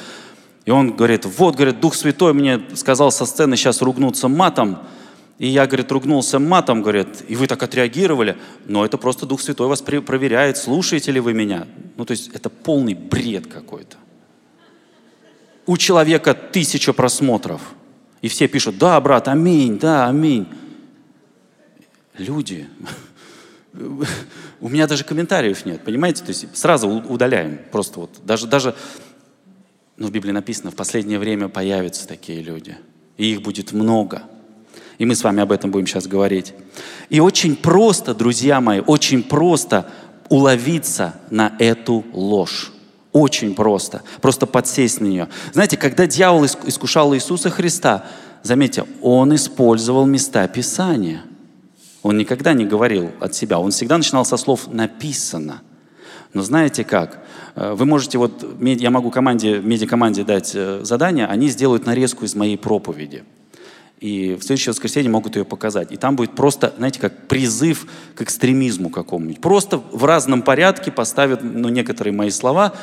и 0.65 0.71
он 0.71 0.95
говорит, 0.95 1.25
вот, 1.25 1.55
говорит, 1.55 1.79
Дух 1.79 1.95
Святой 1.95 2.33
мне 2.33 2.61
сказал 2.75 3.11
со 3.11 3.25
сцены 3.25 3.57
сейчас 3.57 3.81
ругнуться 3.81 4.27
матом, 4.27 4.79
и 5.41 5.47
я, 5.47 5.65
говорит, 5.65 5.91
ругнулся 5.91 6.37
матом, 6.37 6.83
говорит, 6.83 7.25
и 7.27 7.35
вы 7.35 7.47
так 7.47 7.63
отреагировали, 7.63 8.37
но 8.67 8.85
это 8.85 8.99
просто 8.99 9.25
Дух 9.25 9.41
Святой 9.41 9.67
вас 9.67 9.81
проверяет, 9.81 10.55
слушаете 10.55 11.11
ли 11.11 11.19
вы 11.19 11.33
меня. 11.33 11.67
Ну, 11.97 12.05
то 12.05 12.11
есть 12.11 12.27
это 12.27 12.51
полный 12.51 12.93
бред 12.93 13.47
какой-то. 13.47 13.97
У 15.65 15.77
человека 15.77 16.35
тысяча 16.35 16.93
просмотров, 16.93 17.73
и 18.21 18.27
все 18.27 18.47
пишут, 18.47 18.77
да, 18.77 19.01
брат, 19.01 19.27
аминь, 19.27 19.79
да, 19.79 20.07
аминь. 20.07 20.45
Люди, 22.19 22.69
у 24.61 24.69
меня 24.69 24.85
даже 24.85 25.03
комментариев 25.03 25.65
нет, 25.65 25.83
понимаете? 25.83 26.23
То 26.23 26.29
есть 26.29 26.55
сразу 26.55 26.87
удаляем, 26.87 27.61
просто 27.71 28.01
вот, 28.01 28.11
даже, 28.23 28.45
даже, 28.45 28.75
ну, 29.97 30.05
в 30.05 30.11
Библии 30.11 30.33
написано, 30.33 30.69
в 30.69 30.75
последнее 30.75 31.17
время 31.17 31.49
появятся 31.49 32.07
такие 32.07 32.43
люди, 32.43 32.77
и 33.17 33.31
их 33.31 33.41
будет 33.41 33.71
много– 33.71 34.21
и 35.01 35.05
мы 35.05 35.15
с 35.15 35.23
вами 35.23 35.41
об 35.41 35.51
этом 35.51 35.71
будем 35.71 35.87
сейчас 35.87 36.05
говорить. 36.05 36.53
И 37.09 37.19
очень 37.19 37.55
просто, 37.55 38.13
друзья 38.13 38.61
мои, 38.61 38.81
очень 38.81 39.23
просто 39.23 39.89
уловиться 40.29 41.15
на 41.31 41.55
эту 41.57 42.05
ложь. 42.13 42.71
Очень 43.11 43.55
просто. 43.55 44.03
Просто 44.21 44.45
подсесть 44.45 45.01
на 45.01 45.07
нее. 45.07 45.27
Знаете, 45.53 45.75
когда 45.75 46.05
дьявол 46.05 46.45
искушал 46.45 47.15
Иисуса 47.15 47.49
Христа, 47.49 48.05
заметьте, 48.43 48.85
он 49.01 49.33
использовал 49.33 50.05
места 50.05 50.47
Писания. 50.47 51.23
Он 52.03 52.15
никогда 52.19 52.53
не 52.53 52.65
говорил 52.65 53.09
от 53.19 53.33
себя. 53.33 53.57
Он 53.57 53.71
всегда 53.71 53.97
начинал 53.97 54.23
со 54.23 54.37
слов 54.37 54.67
«написано». 54.71 55.63
Но 56.35 56.43
знаете 56.43 56.83
как? 56.83 57.25
Э, 57.55 57.73
вы 57.73 57.85
можете, 57.85 58.19
вот, 58.19 58.45
я 58.61 58.91
могу 58.91 59.09
команде, 59.09 59.57
медиакоманде 59.61 60.23
дать 60.25 60.51
э, 60.53 60.81
задание, 60.83 61.25
они 61.25 61.47
сделают 61.47 61.87
нарезку 61.87 62.23
из 62.23 62.35
моей 62.35 62.55
проповеди– 62.55 63.23
и 64.01 64.33
в 64.33 64.43
следующее 64.43 64.71
воскресенье 64.71 65.11
могут 65.11 65.35
ее 65.35 65.45
показать. 65.45 65.91
И 65.91 65.95
там 65.95 66.15
будет 66.15 66.35
просто, 66.35 66.73
знаете, 66.77 66.99
как 66.99 67.27
призыв 67.27 67.85
к 68.15 68.23
экстремизму 68.23 68.89
какому-нибудь. 68.89 69.39
Просто 69.39 69.77
в 69.77 70.03
разном 70.05 70.41
порядке 70.41 70.91
поставят 70.91 71.43
ну, 71.43 71.69
некоторые 71.69 72.11
мои 72.11 72.31
слова, 72.31 72.73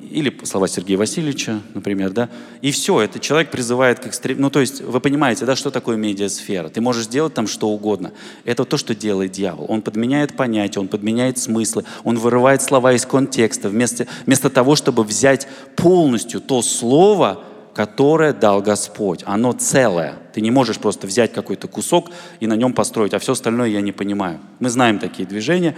или 0.00 0.36
слова 0.42 0.66
Сергея 0.66 0.98
Васильевича, 0.98 1.60
например, 1.72 2.10
да, 2.10 2.28
и 2.60 2.72
все, 2.72 3.00
этот 3.00 3.22
человек 3.22 3.52
призывает 3.52 4.00
к 4.00 4.06
экстрем... 4.06 4.40
Ну, 4.40 4.50
то 4.50 4.58
есть, 4.58 4.80
вы 4.80 4.98
понимаете, 4.98 5.46
да, 5.46 5.54
что 5.54 5.70
такое 5.70 5.96
медиасфера? 5.96 6.68
Ты 6.68 6.80
можешь 6.80 7.06
делать 7.06 7.32
там 7.34 7.46
что 7.46 7.68
угодно. 7.68 8.10
Это 8.44 8.64
то, 8.64 8.76
что 8.76 8.96
делает 8.96 9.30
дьявол. 9.30 9.66
Он 9.68 9.82
подменяет 9.82 10.36
понятия, 10.36 10.80
он 10.80 10.88
подменяет 10.88 11.38
смыслы, 11.38 11.84
он 12.02 12.18
вырывает 12.18 12.60
слова 12.60 12.92
из 12.92 13.06
контекста, 13.06 13.68
вместо, 13.68 14.08
вместо 14.26 14.50
того, 14.50 14.74
чтобы 14.74 15.04
взять 15.04 15.46
полностью 15.76 16.40
то 16.40 16.60
слово, 16.60 17.44
которое 17.74 18.32
дал 18.32 18.62
Господь. 18.62 19.22
Оно 19.26 19.52
целое. 19.52 20.14
Ты 20.32 20.40
не 20.40 20.50
можешь 20.50 20.78
просто 20.78 21.06
взять 21.06 21.32
какой-то 21.32 21.68
кусок 21.68 22.10
и 22.40 22.46
на 22.46 22.54
нем 22.54 22.72
построить, 22.72 23.12
а 23.14 23.18
все 23.18 23.32
остальное 23.32 23.68
я 23.68 23.80
не 23.80 23.92
понимаю. 23.92 24.40
Мы 24.60 24.70
знаем 24.70 24.98
такие 24.98 25.28
движения. 25.28 25.76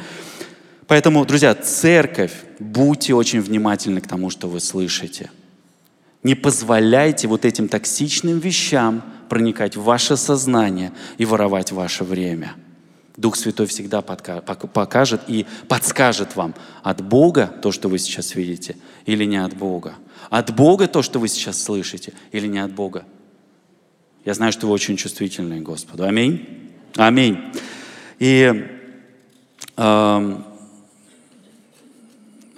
Поэтому, 0.87 1.25
друзья, 1.25 1.55
церковь, 1.55 2.33
будьте 2.61 3.15
очень 3.15 3.41
внимательны 3.41 4.01
к 4.01 4.07
тому, 4.07 4.31
что 4.31 4.49
вы 4.49 4.61
слышите. 4.61 5.31
Не 6.23 6.35
позволяйте 6.35 7.29
вот 7.29 7.45
этим 7.45 7.69
токсичным 7.69 8.39
вещам 8.39 9.03
проникать 9.29 9.77
в 9.77 9.83
ваше 9.83 10.17
сознание 10.17 10.93
и 11.19 11.25
воровать 11.25 11.73
ваше 11.73 12.05
время. 12.05 12.55
Дух 13.17 13.37
Святой 13.37 13.67
всегда 13.67 14.03
покажет 14.03 15.23
и 15.27 15.47
подскажет 15.69 16.37
вам, 16.37 16.55
от 16.83 17.01
Бога 17.01 17.51
то, 17.63 17.73
что 17.73 17.89
вы 17.89 17.99
сейчас 17.99 18.35
видите, 18.35 18.77
или 19.07 19.25
не 19.25 19.39
от 19.39 19.57
Бога. 19.57 19.95
От 20.31 20.55
Бога 20.55 20.89
то, 20.89 21.03
что 21.03 21.19
вы 21.19 21.29
сейчас 21.29 21.63
слышите, 21.63 22.13
или 22.33 22.47
не 22.47 22.59
от 22.59 22.73
Бога? 22.73 23.05
Я 24.25 24.35
знаю, 24.35 24.53
что 24.53 24.67
вы 24.67 24.73
очень 24.73 24.97
чувствительны 24.97 25.61
Господу. 25.61 26.05
Аминь. 26.05 26.73
Аминь. 26.97 27.39
И 28.19 28.67
э, 29.77 30.43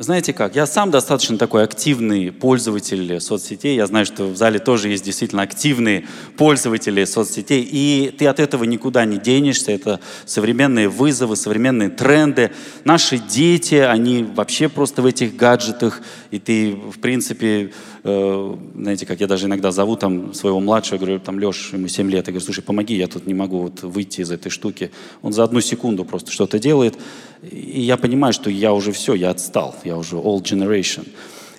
знаете 0.04 0.32
как, 0.32 0.54
я 0.54 0.64
сам 0.64 0.92
достаточно 0.92 1.36
такой 1.38 1.64
активный 1.64 2.30
пользователь 2.30 3.20
соцсетей. 3.20 3.74
Я 3.74 3.88
знаю, 3.88 4.06
что 4.06 4.28
в 4.28 4.36
зале 4.36 4.60
тоже 4.60 4.90
есть 4.90 5.04
действительно 5.04 5.42
активные 5.42 6.06
пользователи 6.36 7.04
соцсетей. 7.04 7.68
И 7.68 8.14
ты 8.16 8.28
от 8.28 8.38
этого 8.38 8.62
никуда 8.62 9.04
не 9.04 9.18
денешься. 9.18 9.72
Это 9.72 9.98
современные 10.24 10.88
вызовы, 10.88 11.34
современные 11.34 11.90
тренды. 11.90 12.52
Наши 12.84 13.18
дети, 13.18 13.74
они 13.74 14.22
вообще 14.22 14.68
просто 14.68 15.02
в 15.02 15.06
этих 15.06 15.34
гаджетах. 15.34 16.00
И 16.30 16.38
ты, 16.38 16.76
в 16.76 17.00
принципе, 17.00 17.72
э, 18.04 18.56
знаете, 18.76 19.04
как 19.04 19.18
я 19.18 19.26
даже 19.26 19.46
иногда 19.46 19.72
зову 19.72 19.96
там 19.96 20.32
своего 20.32 20.60
младшего, 20.60 20.98
говорю, 20.98 21.18
там, 21.18 21.40
Леш, 21.40 21.72
ему 21.72 21.88
7 21.88 22.08
лет, 22.08 22.28
я 22.28 22.32
говорю, 22.32 22.44
слушай, 22.44 22.62
помоги, 22.62 22.94
я 22.94 23.08
тут 23.08 23.26
не 23.26 23.34
могу 23.34 23.62
вот 23.62 23.82
выйти 23.82 24.20
из 24.20 24.30
этой 24.30 24.50
штуки. 24.50 24.92
Он 25.22 25.32
за 25.32 25.42
одну 25.42 25.60
секунду 25.60 26.04
просто 26.04 26.30
что-то 26.30 26.60
делает. 26.60 26.96
И 27.42 27.80
я 27.80 27.96
понимаю, 27.96 28.32
что 28.32 28.50
я 28.50 28.72
уже 28.72 28.92
все, 28.92 29.14
я 29.14 29.30
отстал, 29.30 29.74
я 29.88 29.96
уже 29.96 30.16
old 30.16 30.42
generation. 30.42 31.08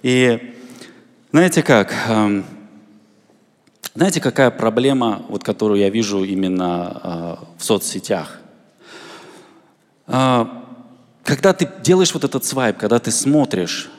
И 0.01 0.55
знаете 1.31 1.61
как, 1.61 1.93
эм, 2.07 2.45
знаете, 3.95 4.21
какая 4.21 4.51
проблема, 4.51 5.25
вот, 5.29 5.43
которую 5.43 5.79
я 5.79 5.89
вижу 5.89 6.23
именно 6.23 7.01
э, 7.03 7.45
в 7.57 7.63
соцсетях? 7.63 8.39
Э, 10.07 10.45
когда 11.23 11.53
ты 11.53 11.69
делаешь 11.83 12.13
вот 12.13 12.23
этот 12.23 12.45
свайп, 12.45 12.77
когда 12.77 12.99
ты 12.99 13.11
смотришь 13.11 13.89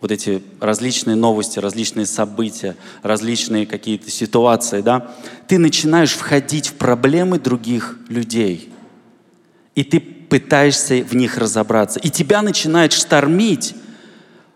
вот 0.00 0.10
эти 0.10 0.42
различные 0.60 1.16
новости, 1.16 1.58
различные 1.58 2.06
события, 2.06 2.76
различные 3.02 3.66
какие-то 3.66 4.10
ситуации, 4.10 4.80
да, 4.80 5.10
ты 5.46 5.58
начинаешь 5.58 6.12
входить 6.12 6.68
в 6.68 6.74
проблемы 6.74 7.38
других 7.38 7.98
людей. 8.08 8.72
И 9.74 9.84
ты 9.84 10.00
пытаешься 10.00 11.04
в 11.04 11.14
них 11.14 11.38
разобраться. 11.38 12.00
И 12.00 12.10
тебя 12.10 12.42
начинает 12.42 12.92
штормить 12.92 13.74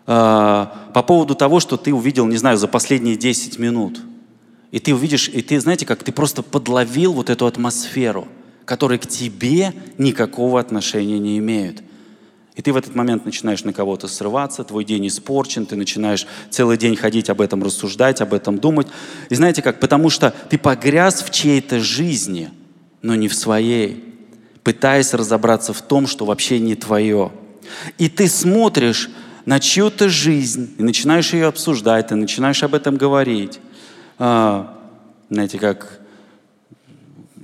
э, 0.07 0.65
по 0.93 1.03
поводу 1.05 1.35
того, 1.35 1.59
что 1.59 1.77
ты 1.77 1.93
увидел, 1.93 2.25
не 2.25 2.37
знаю, 2.37 2.57
за 2.57 2.67
последние 2.67 3.15
10 3.15 3.59
минут. 3.59 3.99
И 4.71 4.79
ты 4.79 4.93
увидишь, 4.93 5.29
и 5.29 5.41
ты, 5.41 5.59
знаете, 5.59 5.85
как 5.85 6.03
ты 6.03 6.11
просто 6.11 6.43
подловил 6.43 7.13
вот 7.13 7.29
эту 7.29 7.45
атмосферу, 7.45 8.27
которая 8.65 8.97
к 8.97 9.07
тебе 9.07 9.73
никакого 9.97 10.59
отношения 10.59 11.19
не 11.19 11.37
имеет. 11.37 11.81
И 12.55 12.61
ты 12.61 12.71
в 12.71 12.77
этот 12.77 12.95
момент 12.95 13.25
начинаешь 13.25 13.65
на 13.65 13.73
кого-то 13.73 14.07
срываться, 14.07 14.63
твой 14.63 14.85
день 14.85 15.07
испорчен, 15.07 15.65
ты 15.65 15.75
начинаешь 15.75 16.25
целый 16.49 16.77
день 16.77 16.95
ходить 16.95 17.29
об 17.29 17.41
этом 17.41 17.61
рассуждать, 17.61 18.21
об 18.21 18.33
этом 18.33 18.59
думать. 18.59 18.87
И 19.29 19.35
знаете 19.35 19.61
как? 19.61 19.81
Потому 19.81 20.09
что 20.09 20.33
ты 20.49 20.57
погряз 20.57 21.21
в 21.21 21.31
чьей-то 21.31 21.81
жизни, 21.81 22.49
но 23.01 23.15
не 23.15 23.27
в 23.27 23.35
своей. 23.35 24.14
Пытаясь 24.65 25.13
разобраться 25.13 25.73
в 25.73 25.81
том, 25.83 26.07
что 26.07 26.25
вообще 26.25 26.59
не 26.59 26.75
твое. 26.75 27.31
И 27.99 28.09
ты 28.09 28.27
смотришь 28.27 29.11
на 29.45 29.59
чью-то 29.59 30.09
жизнь 30.09 30.73
и 30.79 30.83
начинаешь 30.83 31.33
ее 31.33 31.45
обсуждать, 31.45 32.07
ты 32.07 32.15
начинаешь 32.15 32.63
об 32.63 32.73
этом 32.73 32.97
говорить. 32.97 33.59
А, 34.17 34.75
знаете, 35.29 35.59
как 35.59 36.01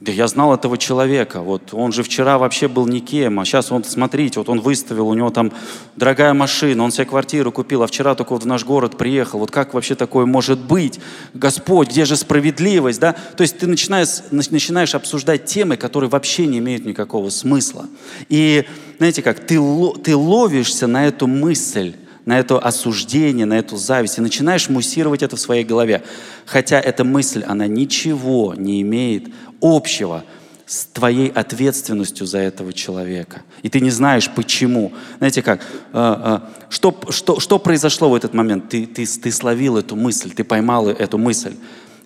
да 0.02 0.12
я 0.12 0.28
знал 0.28 0.52
этого 0.52 0.80
человека, 0.80 1.42
вот 1.42 1.74
он 1.74 1.92
же 1.92 2.02
вчера 2.02 2.40
вообще 2.40 2.68
был 2.68 2.88
никем, 2.88 3.40
а 3.40 3.46
сейчас 3.46 3.72
он, 3.72 3.84
смотрите, 3.84 4.40
вот 4.40 4.50
он 4.50 4.60
выставил, 4.60 5.08
у 5.08 5.14
него 5.14 5.30
там 5.30 5.54
дорогая 5.96 6.34
машина, 6.34 6.84
он 6.84 6.92
себе 6.92 7.06
квартиру 7.06 7.52
купил, 7.52 7.84
а 7.84 7.88
вчера 7.88 8.16
только 8.16 8.34
вот 8.34 8.42
в 8.42 8.48
наш 8.48 8.66
город 8.66 8.98
приехал, 8.98 9.38
вот 9.38 9.52
как 9.52 9.76
вообще 9.76 9.94
такое 9.94 10.26
может 10.26 10.60
быть? 10.60 11.00
Господь, 11.36 11.90
где 11.92 12.06
же 12.06 12.16
справедливость, 12.16 13.00
да? 13.00 13.14
То 13.14 13.42
есть 13.42 13.60
ты 13.60 13.68
начинаешь, 13.68 14.24
начинаешь 14.32 14.96
обсуждать 14.96 15.46
темы, 15.46 15.78
которые 15.78 16.10
вообще 16.10 16.48
не 16.48 16.58
имеют 16.58 16.84
никакого 16.84 17.30
смысла. 17.30 17.86
И 18.28 18.66
знаете 18.98 19.22
как, 19.22 19.40
ты, 19.40 19.60
ты 20.04 20.16
ловишься 20.16 20.88
на 20.88 21.06
эту 21.06 21.28
мысль, 21.28 21.94
на 22.26 22.40
это 22.40 22.58
осуждение, 22.58 23.46
на 23.46 23.60
эту 23.60 23.78
зависть, 23.78 24.18
и 24.18 24.22
начинаешь 24.22 24.68
муссировать 24.68 25.22
это 25.22 25.36
в 25.36 25.40
своей 25.40 25.64
голове. 25.64 26.04
Хотя 26.46 26.80
эта 26.80 27.04
мысль, 27.04 27.44
она 27.48 27.68
ничего 27.68 28.56
не 28.56 28.82
имеет 28.82 29.28
общего 29.62 30.24
с 30.66 30.86
твоей 30.86 31.30
ответственностью 31.30 32.26
за 32.26 32.38
этого 32.38 32.72
человека. 32.72 33.42
И 33.62 33.70
ты 33.70 33.82
не 33.82 33.90
знаешь, 33.90 34.30
почему. 34.30 34.94
Знаете 35.18 35.42
как, 35.42 35.62
э, 35.62 35.64
э, 35.94 36.40
что, 36.70 36.98
что, 37.10 37.40
что 37.40 37.60
произошло 37.60 38.10
в 38.10 38.16
этот 38.16 38.34
момент? 38.34 38.70
Ты, 38.70 38.86
ты, 38.86 39.06
ты 39.06 39.32
словил 39.32 39.78
эту 39.78 39.96
мысль, 39.96 40.32
ты 40.32 40.44
поймал 40.44 40.88
эту 40.88 41.18
мысль. 41.18 41.56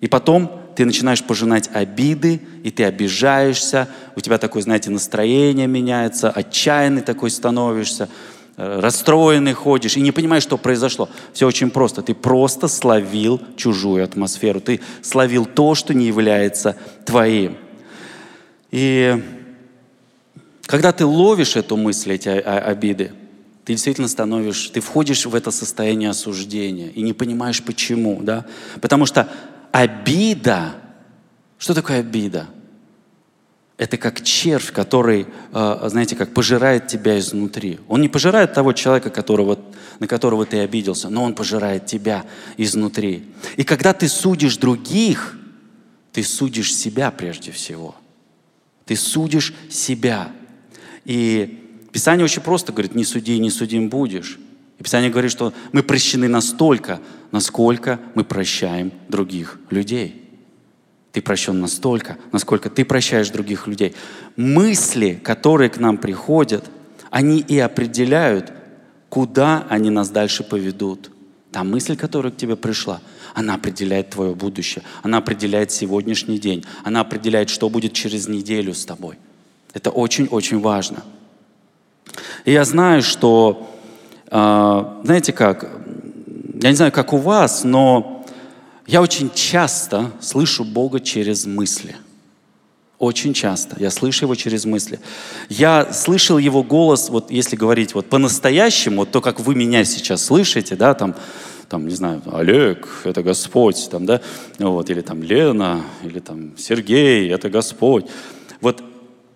И 0.01 0.07
потом 0.07 0.61
ты 0.75 0.83
начинаешь 0.83 1.23
пожинать 1.23 1.69
обиды, 1.73 2.41
и 2.63 2.71
ты 2.71 2.83
обижаешься, 2.83 3.87
у 4.15 4.21
тебя 4.21 4.37
такое, 4.37 4.61
знаете, 4.61 4.89
настроение 4.89 5.67
меняется, 5.67 6.29
отчаянный 6.29 7.01
такой 7.01 7.29
становишься, 7.29 8.09
расстроенный 8.57 9.53
ходишь 9.53 9.97
и 9.97 10.01
не 10.01 10.11
понимаешь, 10.11 10.43
что 10.43 10.57
произошло. 10.57 11.09
Все 11.33 11.47
очень 11.47 11.69
просто. 11.69 12.01
Ты 12.01 12.13
просто 12.13 12.67
словил 12.67 13.41
чужую 13.57 14.03
атмосферу. 14.03 14.61
Ты 14.61 14.81
словил 15.01 15.45
то, 15.45 15.75
что 15.75 15.93
не 15.93 16.07
является 16.07 16.77
твоим. 17.05 17.57
И 18.71 19.23
когда 20.65 20.91
ты 20.91 21.05
ловишь 21.05 21.55
эту 21.55 21.77
мысль, 21.77 22.13
эти 22.13 22.29
обиды, 22.29 23.11
ты 23.65 23.73
действительно 23.73 24.07
становишься, 24.07 24.71
ты 24.71 24.79
входишь 24.79 25.25
в 25.25 25.33
это 25.33 25.51
состояние 25.51 26.09
осуждения 26.09 26.89
и 26.89 27.01
не 27.01 27.13
понимаешь 27.13 27.63
почему, 27.63 28.19
да? 28.21 28.45
Потому 28.79 29.05
что 29.05 29.27
обида, 29.71 30.75
что 31.57 31.73
такое 31.73 31.99
обида? 31.99 32.47
Это 33.77 33.97
как 33.97 34.23
червь, 34.23 34.71
который, 34.71 35.27
э, 35.51 35.87
знаете, 35.89 36.15
как 36.15 36.33
пожирает 36.33 36.87
тебя 36.87 37.19
изнутри. 37.19 37.79
Он 37.89 37.99
не 37.99 38.07
пожирает 38.07 38.53
того 38.53 38.71
человека, 38.71 39.09
которого, 39.09 39.59
на 39.99 40.07
которого 40.07 40.45
ты 40.45 40.59
обиделся, 40.59 41.09
но 41.09 41.23
он 41.23 41.35
пожирает 41.35 41.85
тебя 41.85 42.25
изнутри. 42.55 43.25
И 43.57 43.63
когда 43.63 43.93
ты 43.93 44.07
судишь 44.07 44.57
других, 44.57 45.37
ты 46.13 46.23
судишь 46.23 46.73
себя 46.73 47.11
прежде 47.11 47.51
всего. 47.51 47.95
Ты 48.85 48.95
судишь 48.95 49.53
себя. 49.69 50.31
И 51.03 51.87
Писание 51.91 52.23
очень 52.23 52.41
просто 52.41 52.71
говорит, 52.71 52.95
не 52.95 53.03
суди, 53.03 53.37
не 53.39 53.49
судим 53.49 53.89
будешь. 53.89 54.39
И 54.79 54.83
Писание 54.83 55.09
говорит, 55.09 55.31
что 55.31 55.53
мы 55.73 55.83
прощены 55.83 56.29
настолько, 56.29 57.01
насколько 57.31 57.99
мы 58.15 58.23
прощаем 58.23 58.93
других 59.09 59.59
людей. 59.69 60.24
Ты 61.15 61.21
прощен 61.21 61.61
настолько, 61.61 62.17
насколько 62.33 62.69
ты 62.69 62.83
прощаешь 62.83 63.29
других 63.29 63.67
людей. 63.67 63.95
Мысли, 64.35 65.17
которые 65.23 65.69
к 65.69 65.77
нам 65.77 65.97
приходят, 65.97 66.65
они 67.09 67.39
и 67.39 67.57
определяют, 67.57 68.51
куда 69.07 69.65
они 69.69 69.89
нас 69.89 70.09
дальше 70.09 70.43
поведут. 70.43 71.09
Та 71.53 71.63
мысль, 71.63 71.95
которая 71.95 72.33
к 72.33 72.35
тебе 72.35 72.57
пришла, 72.57 72.99
она 73.33 73.53
определяет 73.53 74.09
твое 74.09 74.35
будущее, 74.35 74.83
она 75.03 75.19
определяет 75.19 75.71
сегодняшний 75.71 76.37
день, 76.37 76.65
она 76.83 76.99
определяет, 76.99 77.49
что 77.49 77.69
будет 77.69 77.93
через 77.93 78.27
неделю 78.27 78.73
с 78.73 78.83
тобой. 78.83 79.17
Это 79.73 79.91
очень-очень 79.91 80.59
важно. 80.59 81.01
И 82.43 82.51
я 82.51 82.65
знаю, 82.65 83.01
что, 83.01 83.73
э, 84.29 85.01
знаете 85.05 85.31
как, 85.31 85.79
я 86.61 86.71
не 86.71 86.75
знаю, 86.75 86.91
как 86.91 87.13
у 87.13 87.17
вас, 87.17 87.63
но 87.63 88.14
я 88.87 89.01
очень 89.01 89.31
часто 89.33 90.11
слышу 90.21 90.63
Бога 90.63 90.99
через 90.99 91.45
мысли. 91.45 91.95
Очень 92.99 93.33
часто. 93.33 93.75
Я 93.79 93.89
слышу 93.89 94.25
Его 94.25 94.35
через 94.35 94.65
мысли. 94.65 94.99
Я 95.49 95.91
слышал 95.91 96.37
Его 96.37 96.63
голос, 96.63 97.09
вот 97.09 97.29
если 97.31 97.55
говорить 97.55 97.93
вот 97.93 98.05
по-настоящему, 98.07 98.97
вот 98.97 99.11
то, 99.11 99.21
как 99.21 99.39
вы 99.39 99.55
меня 99.55 99.83
сейчас 99.83 100.23
слышите, 100.23 100.75
да, 100.75 100.93
там, 100.93 101.15
там, 101.67 101.87
не 101.87 101.95
знаю, 101.95 102.21
Олег, 102.31 102.87
это 103.03 103.21
Господь, 103.21 103.89
там, 103.89 104.05
да, 104.05 104.21
вот, 104.59 104.89
или 104.89 105.01
там 105.01 105.23
Лена, 105.23 105.83
или 106.03 106.19
там 106.19 106.57
Сергей, 106.57 107.29
это 107.29 107.49
Господь. 107.49 108.05
Вот 108.61 108.83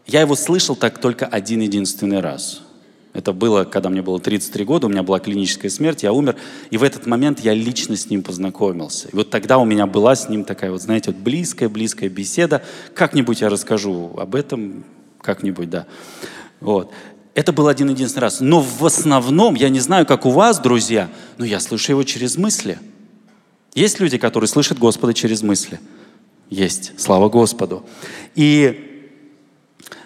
я 0.06 0.22
его 0.22 0.36
слышал 0.36 0.76
так 0.76 1.00
только 1.00 1.26
один 1.26 1.62
единственный 1.62 2.22
раз– 2.22 2.62
это 3.14 3.34
было, 3.34 3.64
когда 3.64 3.90
мне 3.90 4.02
было 4.02 4.20
33 4.20 4.66
года, 4.66 4.88
у 4.88 4.90
меня 4.90 5.02
была 5.02 5.20
клиническая 5.20 5.72
смерть, 5.72 6.04
я 6.04 6.14
умер, 6.14 6.36
и 6.70 6.78
в 6.78 6.84
этот 6.84 7.08
момент 7.08 7.40
я 7.40 7.54
лично 7.54 7.96
с 7.96 8.10
ним 8.10 8.22
познакомился. 8.22 9.08
И 9.10 9.16
вот 9.16 9.32
тогда 9.32 9.58
у 9.58 9.66
меня 9.66 9.88
была 9.88 10.16
с 10.16 10.30
ним 10.30 10.44
такая 10.44 10.72
вот, 10.72 10.82
знаете, 10.82 11.12
вот 11.12 11.20
близкая-близкая 11.20 12.10
беседа. 12.10 12.64
Как-нибудь 12.94 13.42
я 13.42 13.50
расскажу 13.50 14.12
об 14.16 14.36
этом, 14.36 14.84
как-нибудь, 15.22 15.70
да. 15.70 15.88
Вот. 16.60 16.92
Это 17.34 17.52
был 17.52 17.68
один 17.68 17.90
единственный 17.90 18.22
раз. 18.22 18.42
Но 18.42 18.62
в 18.62 18.86
основном, 18.86 19.56
я 19.56 19.70
не 19.70 19.80
знаю, 19.80 20.06
как 20.06 20.26
у 20.26 20.30
вас, 20.30 20.60
друзья, 20.60 21.10
но 21.38 21.46
я 21.46 21.60
слышу 21.60 21.94
его 21.94 22.04
через 22.04 22.38
мысли. 22.38 22.78
Есть 23.74 24.00
люди, 24.00 24.18
которые 24.18 24.48
слышат 24.48 24.78
Господа 24.78 25.14
через 25.14 25.42
мысли? 25.42 25.80
Есть. 26.50 27.00
Слава 27.00 27.30
Господу. 27.30 27.86
И, 28.36 29.08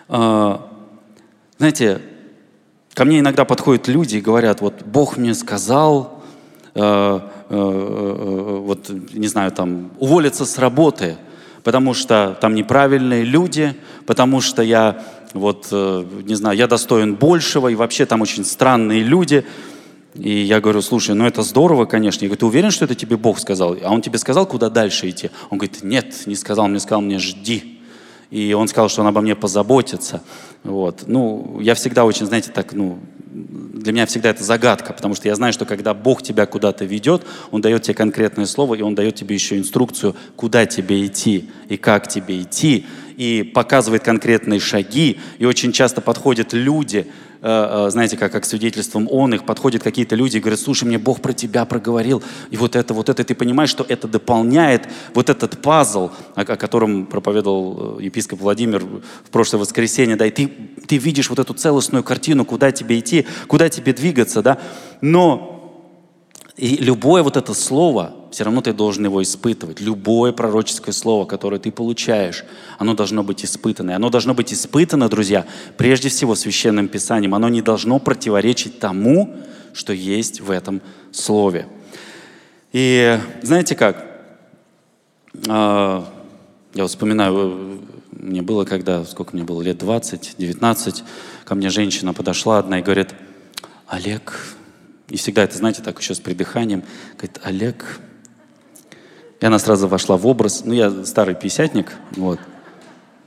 э, 0.10 0.58
знаете, 1.58 2.02
Ко 2.94 3.06
мне 3.06 3.20
иногда 3.20 3.44
подходят 3.44 3.88
люди 3.88 4.18
и 4.18 4.22
говорят, 4.22 4.62
вот 4.62 4.84
Бог 4.84 5.18
мне 5.18 5.34
сказал, 5.34 6.24
э, 6.76 6.80
э, 6.80 7.22
э, 7.50 8.60
вот, 8.66 8.90
не 9.14 9.28
знаю, 9.28 9.52
там, 9.52 9.92
уволиться 10.00 10.46
с 10.46 10.60
работы, 10.60 11.18
потому 11.64 11.96
что 11.96 12.38
там 12.40 12.54
неправильные 12.54 13.24
люди, 13.24 13.76
потому 14.06 14.42
что 14.42 14.62
я, 14.62 15.04
вот, 15.34 15.68
э, 15.72 16.06
не 16.24 16.36
знаю, 16.36 16.56
я 16.56 16.68
достоин 16.68 17.16
большего, 17.16 17.70
и 17.70 17.76
вообще 17.76 18.06
там 18.06 18.22
очень 18.22 18.46
странные 18.46 19.02
люди. 19.02 19.44
И 20.14 20.30
я 20.42 20.62
говорю, 20.62 20.84
слушай, 20.84 21.16
ну 21.16 21.26
это 21.26 21.42
здорово, 21.42 21.86
конечно. 21.86 22.24
Я 22.24 22.30
говорю, 22.30 22.40
ты 22.42 22.46
уверен, 22.46 22.70
что 22.70 22.86
это 22.86 22.94
тебе 22.94 23.18
Бог 23.18 23.40
сказал? 23.40 23.76
А 23.84 23.92
он 23.92 24.04
тебе 24.04 24.20
сказал, 24.20 24.46
куда 24.46 24.70
дальше 24.70 25.10
идти? 25.10 25.32
Он 25.50 25.58
говорит, 25.58 25.84
нет, 25.84 26.14
не 26.28 26.36
сказал, 26.36 26.68
мне 26.68 26.80
сказал, 26.80 27.02
мне 27.02 27.18
жди. 27.18 27.73
И 28.34 28.52
он 28.54 28.68
сказал, 28.68 28.90
что 28.90 29.02
он 29.02 29.08
обо 29.08 29.22
мне 29.22 29.36
позаботится. 29.36 30.24
Вот. 30.64 31.04
Ну, 31.06 31.60
я 31.62 31.76
всегда 31.76 32.04
очень, 32.04 32.26
знаете, 32.26 32.50
так, 32.50 32.74
ну, 32.74 32.98
для 33.32 33.94
меня 33.94 34.08
всегда 34.08 34.32
это 34.32 34.44
загадка, 34.44 34.92
потому 34.92 35.14
что 35.14 35.28
я 35.28 35.36
знаю, 35.36 35.54
что 35.54 35.66
когда 35.66 35.94
Бог 35.94 36.24
тебя 36.24 36.48
куда-то 36.48 36.84
ведет, 36.84 37.22
Он 37.52 37.62
дает 37.62 37.84
тебе 37.84 37.94
конкретное 37.94 38.48
слово, 38.48 38.74
и 38.74 38.82
Он 38.82 38.96
дает 38.96 39.14
тебе 39.14 39.36
еще 39.36 39.56
инструкцию, 39.60 40.16
куда 40.36 40.66
тебе 40.66 41.06
идти 41.06 41.52
и 41.70 41.78
как 41.78 42.08
тебе 42.08 42.42
идти, 42.42 42.88
и 43.18 43.44
показывает 43.44 44.02
конкретные 44.02 44.60
шаги. 44.60 45.20
И 45.38 45.46
очень 45.46 45.72
часто 45.72 46.02
подходят 46.02 46.54
люди, 46.54 47.06
знаете, 47.44 48.16
как, 48.16 48.32
как 48.32 48.46
свидетельством 48.46 49.08
он 49.12 49.34
их, 49.34 49.46
подходят 49.46 49.84
какие-то 49.84 50.16
люди 50.16 50.38
и 50.38 50.40
говорят, 50.40 50.60
слушай, 50.60 50.86
мне 50.86 50.98
Бог 50.98 51.22
про 51.22 51.34
тебя 51.34 51.66
проговорил, 51.66 52.24
и 52.52 52.58
вот 52.58 52.76
это, 52.76 52.94
вот 52.94 53.10
это, 53.10 53.24
ты 53.24 53.36
понимаешь, 53.36 53.70
что 53.70 53.86
это 53.88 54.08
дополняет 54.08 54.88
вот 55.14 55.30
этот 55.30 55.62
пазл, 55.62 56.12
о, 56.36 56.42
о 56.42 56.56
котором 56.56 57.06
проповедовал 57.06 58.00
э, 58.00 58.04
епископ 58.04 58.40
Владимир 58.40 58.84
в 58.84 59.30
прошлое 59.30 59.60
воскресенье, 59.60 60.16
да, 60.16 60.26
и 60.26 60.32
ты, 60.32 60.48
ты 60.88 60.98
видишь 60.98 61.30
вот 61.30 61.40
эту 61.40 61.54
целостную 61.54 62.04
картину, 62.04 62.46
куда 62.46 62.72
тебе 62.72 63.00
идти, 63.00 63.26
куда 63.48 63.68
тебе 63.70 63.92
двигаться, 63.92 64.42
да, 64.42 64.58
но 65.02 65.53
и 66.56 66.78
любое 66.78 67.24
вот 67.24 67.36
это 67.36 67.54
слово, 67.54 68.14
все 68.32 68.44
равно 68.44 68.62
ты 68.62 68.74
должен 68.74 69.06
его 69.06 69.24
испытывать. 69.24 69.82
Любое 69.82 70.32
пророческое 70.32 70.94
слово, 70.94 71.26
которое 71.26 71.60
ты 71.60 71.72
получаешь, 71.72 72.44
оно 72.78 72.94
должно 72.94 73.24
быть 73.24 73.44
испытано. 73.44 73.92
И 73.92 73.94
оно 73.94 74.10
должно 74.10 74.36
быть 74.36 74.54
испытано, 74.54 75.10
друзья, 75.10 75.46
прежде 75.78 76.10
всего 76.10 76.36
Священным 76.36 76.88
Писанием. 76.88 77.34
Оно 77.34 77.50
не 77.50 77.64
должно 77.64 77.98
противоречить 77.98 78.80
тому, 78.80 79.36
что 79.74 79.94
есть 79.94 80.42
в 80.42 80.52
этом 80.52 80.82
слове. 81.12 81.68
И 82.72 83.20
знаете 83.42 83.76
как? 83.76 84.06
А, 85.48 86.08
я 86.76 86.86
вспоминаю, 86.86 87.82
мне 88.12 88.44
было 88.44 88.66
когда, 88.66 89.04
сколько 89.06 89.36
мне 89.36 89.44
было, 89.44 89.62
лет 89.64 89.80
20, 89.80 90.36
19, 90.38 91.04
ко 91.46 91.56
мне 91.56 91.70
женщина 91.70 92.14
подошла 92.14 92.60
одна 92.60 92.80
и 92.80 92.84
говорит, 92.84 93.10
Олег, 93.88 94.56
и 95.14 95.16
всегда 95.16 95.44
это, 95.44 95.56
знаете, 95.56 95.84
так 95.84 96.00
еще 96.00 96.16
с 96.16 96.20
придыханием. 96.20 96.84
Говорит, 97.18 97.40
Олег. 97.44 98.00
И 99.40 99.46
она 99.46 99.60
сразу 99.60 99.88
вошла 99.88 100.18
в 100.18 100.26
образ. 100.26 100.64
Ну, 100.66 100.74
я 100.74 101.06
старый 101.06 101.36
писятник, 101.36 101.92
вот. 102.16 102.40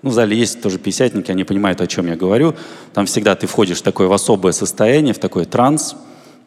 Ну, 0.03 0.11
в 0.11 0.12
зале 0.12 0.37
есть 0.37 0.61
тоже 0.61 0.79
пятидесятники, 0.79 1.31
они 1.31 1.44
понимают, 1.44 1.81
о 1.81 1.87
чем 1.87 2.09
я 2.09 2.16
говорю. 2.16 2.57
Там 2.92 3.07
всегда 3.07 3.37
ты 3.37 3.46
входишь 3.46 3.79
в 3.79 3.83
такое 3.83 4.09
в 4.09 4.12
особое 4.12 4.51
состояние, 4.51 5.14
в 5.14 5.20
такой 5.20 5.44
транс. 5.44 5.94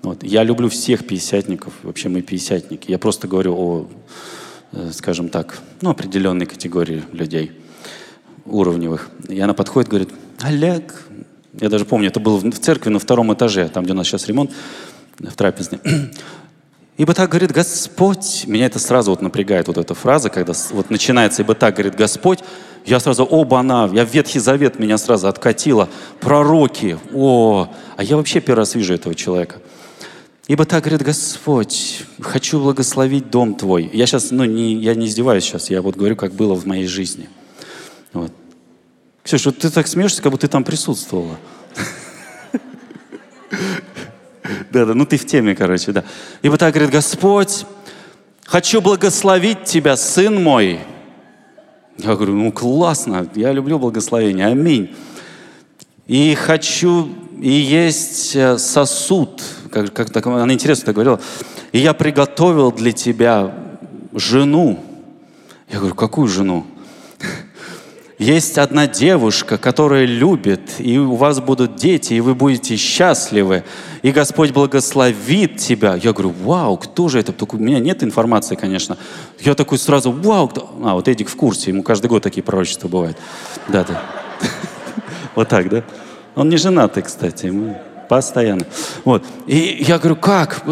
Вот. 0.02 0.24
Я 0.24 0.44
люблю 0.44 0.68
всех 0.68 1.08
пятидесятников, 1.08 1.74
вообще 1.84 2.10
мы 2.10 2.22
пятидесятники. 2.22 2.92
Я 2.92 3.00
просто 3.00 3.30
говорю 3.30 3.56
о, 3.56 3.88
э, 4.74 4.92
скажем 4.94 5.30
так, 5.30 5.60
ну, 5.80 5.92
определенной 5.92 6.48
категории 6.48 7.06
людей 7.14 7.54
уровневых. 8.46 9.10
И 9.30 9.40
она 9.40 9.54
подходит, 9.54 9.90
говорит, 9.90 10.10
Олег, 10.42 11.06
я 11.54 11.70
даже 11.70 11.86
помню, 11.86 12.10
это 12.10 12.20
было 12.20 12.38
в 12.38 12.60
церкви 12.60 12.90
на 12.90 13.00
втором 13.00 13.34
этаже, 13.34 13.70
там, 13.70 13.86
где 13.86 13.94
у 13.94 13.96
нас 13.96 14.06
сейчас 14.06 14.28
ремонт, 14.28 14.52
в 15.20 15.36
трапезной. 15.36 15.80
Ибо 16.98 17.14
так 17.14 17.30
говорит 17.30 17.52
Господь. 17.52 18.44
Меня 18.46 18.66
это 18.66 18.78
сразу 18.78 19.12
вот 19.12 19.22
напрягает, 19.22 19.68
вот 19.68 19.78
эта 19.78 19.94
фраза, 19.94 20.30
когда 20.30 20.54
вот 20.72 20.90
начинается 20.90 21.42
«Ибо 21.42 21.56
так 21.56 21.76
говорит 21.76 21.96
Господь». 21.96 22.40
Я 22.86 23.00
сразу, 23.00 23.24
оба 23.24 23.60
она, 23.60 23.90
я 23.94 24.04
Ветхий 24.04 24.40
Завет 24.40 24.80
меня 24.80 24.98
сразу 24.98 25.28
откатила. 25.28 25.88
Пророки, 26.20 26.98
о, 27.14 27.70
а 27.96 28.04
я 28.04 28.18
вообще 28.18 28.42
первый 28.42 28.60
раз 28.60 28.76
вижу 28.76 28.94
этого 28.94 29.16
человека. 29.16 29.62
Ибо 30.48 30.66
так 30.66 30.84
говорит 30.84 31.02
Господь, 31.04 32.04
хочу 32.20 32.60
благословить 32.60 33.30
дом 33.30 33.54
твой. 33.56 33.90
Я 33.94 34.06
сейчас, 34.08 34.32
ну, 34.32 34.44
не, 34.44 34.74
я 34.76 34.96
не 34.96 35.06
издеваюсь 35.06 35.44
сейчас, 35.44 35.70
я 35.70 35.82
вот 35.82 35.96
говорю, 35.96 36.16
как 36.16 36.34
было 36.34 36.54
в 36.56 36.66
моей 36.66 36.88
жизни. 36.88 37.30
Вот. 38.12 38.34
Ксюша, 39.24 39.52
вот 39.52 39.60
ты 39.60 39.70
так 39.70 39.88
смеешься, 39.88 40.22
как 40.22 40.32
будто 40.32 40.48
ты 40.48 40.52
там 40.52 40.64
присутствовала. 40.64 41.38
Да, 44.72 44.86
да, 44.86 44.94
ну 44.94 45.06
ты 45.06 45.18
в 45.18 45.26
теме, 45.26 45.56
короче, 45.56 45.92
да. 45.92 46.04
Ибо 46.42 46.58
так 46.58 46.74
говорит 46.74 46.92
Господь, 46.92 47.66
хочу 48.46 48.82
благословить 48.82 49.64
тебя, 49.64 49.96
сын 49.96 50.42
мой. 50.42 50.80
Я 51.98 52.16
говорю, 52.16 52.34
ну 52.36 52.52
классно, 52.52 53.28
я 53.36 53.52
люблю 53.52 53.78
благословение, 53.78 54.48
аминь. 54.48 54.96
И 56.08 56.34
хочу, 56.36 57.10
и 57.40 57.52
есть 57.52 58.36
э, 58.36 58.58
сосуд, 58.58 59.44
как, 59.72 59.94
как 59.94 60.10
так, 60.10 60.26
она 60.26 60.52
интересно 60.54 60.88
так 60.88 60.96
говорила, 60.96 61.20
и 61.72 61.80
я 61.80 61.94
приготовил 61.94 62.72
для 62.72 62.94
тебя 62.94 63.54
жену. 64.14 64.80
Я 65.70 65.78
говорю, 65.78 65.94
какую 65.94 66.28
жену? 66.28 66.66
Есть 68.20 68.58
одна 68.58 68.86
девушка, 68.86 69.58
которая 69.58 70.04
любит, 70.04 70.74
и 70.80 70.98
у 70.98 71.16
вас 71.16 71.40
будут 71.40 71.78
дети, 71.78 72.16
и 72.16 72.20
вы 72.20 72.36
будете 72.36 72.76
счастливы, 72.76 73.64
и 74.02 74.12
Господь 74.12 74.52
благословит 74.52 75.56
тебя. 75.56 75.96
Я 75.96 76.12
говорю, 76.12 76.36
вау, 76.44 76.76
кто 76.76 77.08
же 77.08 77.18
это? 77.22 77.32
Только 77.32 77.56
у 77.56 77.60
меня 77.60 77.80
нет 77.80 78.04
информации, 78.04 78.56
конечно. 78.56 78.98
Я 79.40 79.56
такой 79.56 79.78
сразу, 79.78 80.12
вау, 80.12 80.50
кто? 80.50 80.70
а 80.84 80.96
вот 80.96 81.08
Эдик 81.08 81.30
в 81.30 81.36
курсе, 81.38 81.72
ему 81.72 81.82
каждый 81.82 82.08
год 82.08 82.22
такие 82.22 82.44
пророчества 82.44 82.90
бывают. 82.90 83.18
Да, 83.70 83.86
да. 83.86 84.02
Вот 85.36 85.48
так, 85.48 85.70
да? 85.70 85.86
Он 86.36 86.50
не 86.50 86.58
женатый, 86.58 87.04
кстати, 87.04 87.46
ему 87.46 87.82
постоянно. 88.10 88.66
Вот. 89.06 89.24
И 89.48 89.86
я 89.88 89.98
говорю, 89.98 90.18
как? 90.18 90.66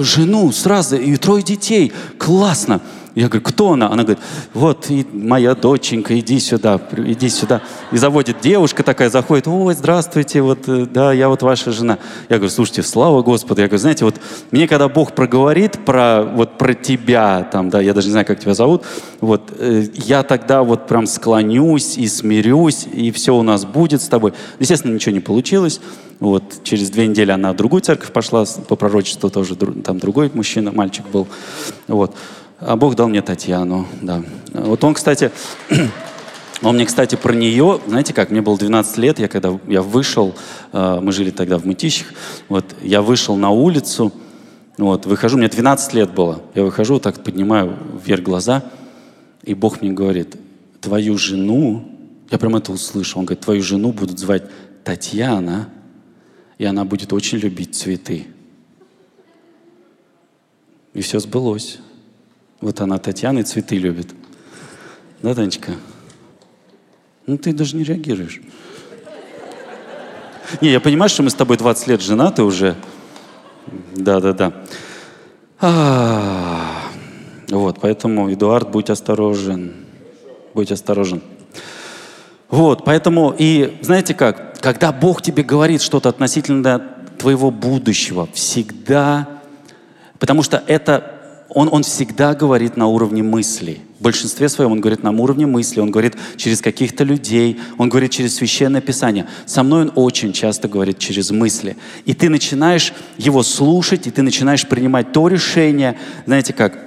Жену 0.00 0.50
сразу, 0.50 0.96
и 0.96 1.14
трое 1.16 1.44
детей, 1.44 1.92
классно. 2.18 2.80
Я 3.14 3.28
говорю, 3.28 3.42
кто 3.44 3.72
она? 3.72 3.90
Она 3.90 4.04
говорит, 4.04 4.22
вот 4.54 4.90
и 4.90 5.06
моя 5.12 5.54
доченька, 5.54 6.18
иди 6.18 6.38
сюда, 6.40 6.80
иди 6.96 7.28
сюда. 7.28 7.60
И 7.90 7.98
заводит 7.98 8.40
девушка 8.40 8.82
такая, 8.82 9.10
заходит, 9.10 9.46
ой, 9.48 9.74
здравствуйте, 9.74 10.40
вот, 10.40 10.66
э, 10.66 10.86
да, 10.86 11.12
я 11.12 11.28
вот 11.28 11.42
ваша 11.42 11.72
жена. 11.72 11.98
Я 12.30 12.36
говорю, 12.36 12.50
слушайте, 12.50 12.82
слава 12.82 13.22
Господу. 13.22 13.60
Я 13.60 13.68
говорю, 13.68 13.80
знаете, 13.80 14.06
вот 14.06 14.14
мне 14.50 14.66
когда 14.66 14.88
Бог 14.88 15.14
проговорит 15.14 15.84
про, 15.84 16.22
вот, 16.22 16.56
про 16.56 16.72
тебя, 16.72 17.46
там, 17.52 17.68
да, 17.68 17.82
я 17.82 17.92
даже 17.92 18.06
не 18.06 18.12
знаю, 18.12 18.26
как 18.26 18.40
тебя 18.40 18.54
зовут, 18.54 18.84
вот, 19.20 19.52
э, 19.58 19.84
я 19.94 20.22
тогда 20.22 20.62
вот 20.62 20.86
прям 20.86 21.06
склонюсь 21.06 21.98
и 21.98 22.08
смирюсь, 22.08 22.86
и 22.90 23.10
все 23.10 23.36
у 23.36 23.42
нас 23.42 23.66
будет 23.66 24.00
с 24.00 24.08
тобой. 24.08 24.32
Естественно, 24.58 24.94
ничего 24.94 25.14
не 25.14 25.20
получилось. 25.20 25.80
Вот, 26.18 26.62
через 26.62 26.88
две 26.88 27.08
недели 27.08 27.32
она 27.32 27.52
в 27.52 27.56
другую 27.56 27.82
церковь 27.82 28.12
пошла, 28.12 28.44
по 28.68 28.76
пророчеству 28.76 29.28
тоже, 29.28 29.56
там 29.56 29.98
другой 29.98 30.30
мужчина, 30.32 30.70
мальчик 30.72 31.04
был. 31.12 31.26
Вот. 31.88 32.14
А 32.64 32.76
Бог 32.76 32.94
дал 32.94 33.08
мне 33.08 33.22
Татьяну, 33.22 33.88
да. 34.00 34.22
Вот 34.52 34.84
он, 34.84 34.94
кстати, 34.94 35.32
он 36.62 36.76
мне, 36.76 36.86
кстати, 36.86 37.16
про 37.16 37.34
нее, 37.34 37.80
знаете 37.88 38.14
как, 38.14 38.30
мне 38.30 38.40
было 38.40 38.56
12 38.56 38.98
лет, 38.98 39.18
я 39.18 39.26
когда 39.26 39.58
я 39.66 39.82
вышел, 39.82 40.32
э, 40.72 41.00
мы 41.02 41.10
жили 41.10 41.30
тогда 41.30 41.58
в 41.58 41.64
Мытищах, 41.64 42.06
вот, 42.48 42.64
я 42.80 43.02
вышел 43.02 43.34
на 43.36 43.50
улицу, 43.50 44.12
вот, 44.78 45.06
выхожу, 45.06 45.38
мне 45.38 45.48
12 45.48 45.92
лет 45.94 46.14
было, 46.14 46.40
я 46.54 46.62
выхожу, 46.62 47.00
так 47.00 47.24
поднимаю 47.24 47.76
вверх 48.04 48.22
глаза, 48.22 48.62
и 49.42 49.54
Бог 49.54 49.82
мне 49.82 49.90
говорит, 49.90 50.36
твою 50.80 51.18
жену, 51.18 51.84
я 52.30 52.38
прям 52.38 52.54
это 52.54 52.70
услышал, 52.70 53.18
он 53.18 53.26
говорит, 53.26 53.42
твою 53.42 53.62
жену 53.64 53.92
будут 53.92 54.20
звать 54.20 54.44
Татьяна, 54.84 55.68
и 56.58 56.64
она 56.64 56.84
будет 56.84 57.12
очень 57.12 57.38
любить 57.38 57.74
цветы. 57.74 58.28
И 60.94 61.00
все 61.00 61.18
сбылось. 61.18 61.80
Вот 62.62 62.80
она, 62.80 62.98
Татьяна, 62.98 63.40
и 63.40 63.42
цветы 63.42 63.76
любит. 63.76 64.06
Да, 65.20 65.34
Танечка? 65.34 65.72
Ну, 67.26 67.36
ты 67.36 67.52
даже 67.52 67.76
не 67.76 67.82
реагируешь. 67.82 68.40
Не, 70.60 70.70
я 70.70 70.80
понимаю, 70.80 71.08
что 71.08 71.24
мы 71.24 71.30
с 71.30 71.34
тобой 71.34 71.56
20 71.56 71.88
лет 71.88 72.00
женаты 72.00 72.44
уже. 72.44 72.76
Да, 73.96 74.20
да, 74.20 74.32
да. 74.32 74.52
А, 75.60 76.82
вот, 77.48 77.78
поэтому, 77.80 78.32
Эдуард, 78.32 78.70
будь 78.70 78.90
осторожен. 78.90 79.74
Будь 80.54 80.70
осторожен. 80.70 81.20
Вот, 82.48 82.84
поэтому, 82.84 83.34
и 83.36 83.76
знаете 83.80 84.14
как, 84.14 84.60
когда 84.60 84.92
Бог 84.92 85.20
тебе 85.20 85.42
говорит 85.42 85.82
что-то 85.82 86.10
относительно 86.10 86.78
твоего 87.18 87.50
будущего, 87.50 88.28
всегда, 88.32 89.40
потому 90.20 90.44
что 90.44 90.62
это 90.68 91.21
он, 91.54 91.68
он 91.70 91.82
всегда 91.82 92.34
говорит 92.34 92.76
на 92.76 92.86
уровне 92.86 93.22
мысли. 93.22 93.80
В 93.98 94.02
большинстве 94.02 94.48
своем 94.48 94.72
он 94.72 94.80
говорит 94.80 95.02
на 95.02 95.10
уровне 95.10 95.46
мысли, 95.46 95.80
он 95.80 95.90
говорит 95.90 96.16
через 96.36 96.60
каких-то 96.60 97.04
людей, 97.04 97.60
он 97.78 97.88
говорит 97.88 98.10
через 98.10 98.34
священное 98.36 98.80
писание. 98.80 99.26
Со 99.46 99.62
мной 99.62 99.82
он 99.82 99.92
очень 99.94 100.32
часто 100.32 100.66
говорит 100.66 100.98
через 100.98 101.30
мысли. 101.30 101.76
И 102.04 102.14
ты 102.14 102.28
начинаешь 102.28 102.92
его 103.18 103.42
слушать, 103.42 104.06
и 104.06 104.10
ты 104.10 104.22
начинаешь 104.22 104.66
принимать 104.66 105.12
то 105.12 105.28
решение, 105.28 105.96
знаете 106.26 106.52
как, 106.52 106.78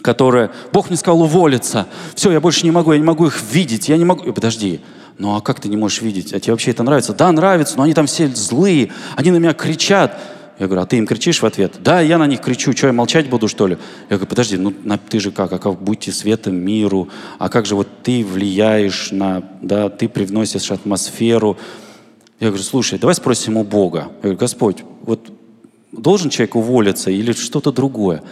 которое 0.00 0.50
Бог 0.72 0.88
мне 0.88 0.96
сказал 0.96 1.22
уволиться. 1.22 1.86
Все, 2.14 2.30
я 2.30 2.40
больше 2.40 2.64
не 2.64 2.70
могу, 2.70 2.92
я 2.92 2.98
не 2.98 3.04
могу 3.04 3.26
их 3.26 3.40
видеть, 3.52 3.88
я 3.88 3.96
не 3.96 4.04
могу. 4.04 4.32
Подожди, 4.32 4.80
ну 5.18 5.36
а 5.36 5.40
как 5.40 5.60
ты 5.60 5.68
не 5.68 5.76
можешь 5.76 6.02
видеть? 6.02 6.32
А 6.32 6.40
тебе 6.40 6.52
вообще 6.52 6.72
это 6.72 6.82
нравится? 6.82 7.14
Да, 7.14 7.30
нравится, 7.32 7.76
но 7.76 7.84
они 7.84 7.94
там 7.94 8.06
все 8.06 8.28
злые, 8.28 8.92
они 9.16 9.30
на 9.30 9.36
меня 9.36 9.54
кричат. 9.54 10.18
Я 10.62 10.68
говорю, 10.68 10.82
а 10.82 10.86
ты 10.86 10.96
им 10.96 11.08
кричишь 11.08 11.42
в 11.42 11.44
ответ? 11.44 11.78
Да, 11.80 12.00
я 12.00 12.18
на 12.18 12.26
них 12.28 12.40
кричу, 12.40 12.70
что 12.70 12.86
я 12.86 12.92
молчать 12.92 13.28
буду, 13.28 13.48
что 13.48 13.66
ли? 13.66 13.78
Я 14.08 14.16
говорю, 14.16 14.28
подожди, 14.28 14.56
ну 14.56 14.72
ты 15.08 15.18
же 15.18 15.32
как, 15.32 15.52
а 15.52 15.58
как 15.58 15.82
будьте 15.82 16.12
светом 16.12 16.54
миру, 16.54 17.08
а 17.40 17.48
как 17.48 17.66
же 17.66 17.74
вот 17.74 17.88
ты 18.04 18.24
влияешь 18.24 19.10
на, 19.10 19.42
да, 19.60 19.88
ты 19.88 20.08
привносишь 20.08 20.70
атмосферу. 20.70 21.58
Я 22.38 22.50
говорю, 22.50 22.62
слушай, 22.62 22.96
давай 22.96 23.16
спросим 23.16 23.56
у 23.56 23.64
Бога. 23.64 24.12
Я 24.18 24.20
говорю, 24.20 24.38
Господь, 24.38 24.84
вот 25.00 25.32
должен 25.90 26.30
человек 26.30 26.54
уволиться 26.54 27.10
или 27.10 27.32
что-то 27.32 27.72
другое? 27.72 28.22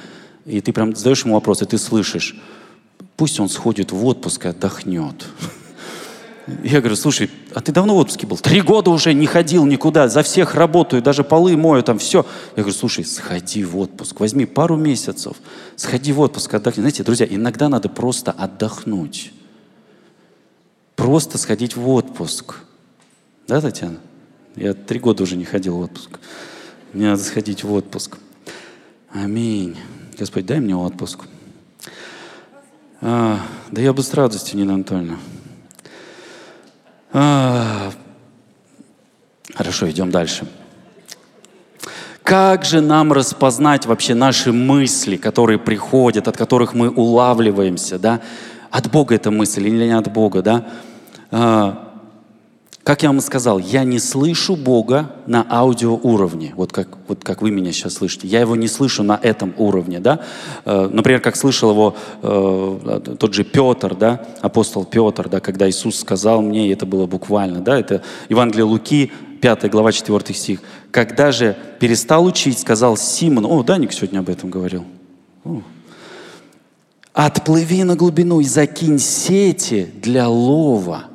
И 0.46 0.60
ты 0.60 0.72
прям 0.72 0.94
задаешь 0.94 1.24
ему 1.24 1.34
вопрос, 1.34 1.62
и 1.62 1.66
ты 1.66 1.78
слышишь, 1.78 2.36
пусть 3.16 3.40
он 3.40 3.48
сходит 3.48 3.90
в 3.90 4.06
отпуск 4.06 4.44
и 4.44 4.48
отдохнет. 4.50 5.26
Я 6.64 6.80
говорю, 6.80 6.96
слушай, 6.96 7.30
а 7.54 7.60
ты 7.60 7.72
давно 7.72 7.94
в 7.94 7.98
отпуске 7.98 8.26
был? 8.26 8.36
Три 8.38 8.60
года 8.60 8.90
уже 8.90 9.12
не 9.14 9.26
ходил 9.26 9.64
никуда, 9.66 10.08
за 10.08 10.22
всех 10.22 10.54
работаю, 10.54 11.02
даже 11.02 11.24
полы 11.24 11.56
мою, 11.56 11.82
там 11.82 11.98
все. 11.98 12.26
Я 12.56 12.62
говорю, 12.62 12.76
слушай, 12.76 13.04
сходи 13.04 13.64
в 13.64 13.78
отпуск, 13.78 14.20
возьми 14.20 14.46
пару 14.46 14.76
месяцев, 14.76 15.36
сходи 15.76 16.12
в 16.12 16.20
отпуск, 16.20 16.52
отдохни. 16.54 16.80
Знаете, 16.80 17.02
друзья, 17.02 17.26
иногда 17.28 17.68
надо 17.68 17.88
просто 17.88 18.32
отдохнуть. 18.32 19.32
Просто 20.96 21.38
сходить 21.38 21.76
в 21.76 21.88
отпуск. 21.88 22.56
Да, 23.48 23.60
Татьяна? 23.60 23.98
Я 24.56 24.74
три 24.74 24.98
года 24.98 25.22
уже 25.22 25.36
не 25.36 25.44
ходил 25.44 25.76
в 25.76 25.80
отпуск. 25.80 26.18
Мне 26.92 27.06
надо 27.06 27.22
сходить 27.22 27.64
в 27.64 27.72
отпуск. 27.72 28.18
Аминь. 29.12 29.76
Господь, 30.18 30.46
дай 30.46 30.60
мне 30.60 30.76
отпуск. 30.76 31.20
А, 33.00 33.40
да 33.70 33.80
я 33.80 33.92
бы 33.92 34.02
с 34.02 34.12
радостью, 34.12 34.58
Нина 34.58 34.74
Анатольевна. 34.74 35.16
А, 37.12 37.90
хорошо, 39.54 39.90
идем 39.90 40.10
дальше. 40.10 40.46
Как 42.22 42.64
же 42.64 42.80
нам 42.80 43.12
распознать 43.12 43.86
вообще 43.86 44.14
наши 44.14 44.52
мысли, 44.52 45.16
которые 45.16 45.58
приходят, 45.58 46.28
от 46.28 46.36
которых 46.36 46.74
мы 46.74 46.88
улавливаемся, 46.88 47.98
да? 47.98 48.20
От 48.70 48.90
Бога 48.90 49.16
эта 49.16 49.30
мысль 49.30 49.66
или 49.66 49.86
не 49.86 49.96
от 49.96 50.12
Бога, 50.12 50.42
да? 50.42 51.89
Как 52.90 53.04
я 53.04 53.08
вам 53.10 53.20
сказал, 53.20 53.60
я 53.60 53.84
не 53.84 54.00
слышу 54.00 54.56
Бога 54.56 55.12
на 55.28 55.46
аудиоуровне, 55.48 56.54
вот 56.56 56.72
как, 56.72 56.88
вот 57.06 57.22
как 57.22 57.40
вы 57.40 57.52
меня 57.52 57.70
сейчас 57.70 57.94
слышите. 57.94 58.26
Я 58.26 58.40
его 58.40 58.56
не 58.56 58.66
слышу 58.66 59.04
на 59.04 59.16
этом 59.22 59.54
уровне. 59.58 60.00
Да? 60.00 60.18
Э, 60.64 60.90
например, 60.92 61.20
как 61.20 61.36
слышал 61.36 61.70
его 61.70 61.94
э, 62.20 63.16
тот 63.16 63.32
же 63.32 63.44
Петр, 63.44 63.94
да? 63.94 64.26
апостол 64.40 64.84
Петр, 64.84 65.28
да? 65.28 65.38
когда 65.38 65.70
Иисус 65.70 66.00
сказал 66.00 66.42
мне, 66.42 66.66
и 66.66 66.72
это 66.72 66.84
было 66.84 67.06
буквально, 67.06 67.60
да? 67.60 67.78
это 67.78 68.02
Евангелие 68.28 68.64
Луки, 68.64 69.12
5 69.40 69.70
глава, 69.70 69.92
4 69.92 70.34
стих. 70.34 70.60
«Когда 70.90 71.30
же 71.30 71.56
перестал 71.78 72.24
учить, 72.24 72.58
сказал 72.58 72.96
Симон...» 72.96 73.46
О, 73.46 73.62
Даник 73.62 73.92
сегодня 73.92 74.18
об 74.18 74.28
этом 74.28 74.50
говорил. 74.50 74.84
О. 75.44 75.62
«Отплыви 77.12 77.84
на 77.84 77.94
глубину 77.94 78.40
и 78.40 78.44
закинь 78.44 78.98
сети 78.98 79.88
для 80.02 80.28
лова» 80.28 81.09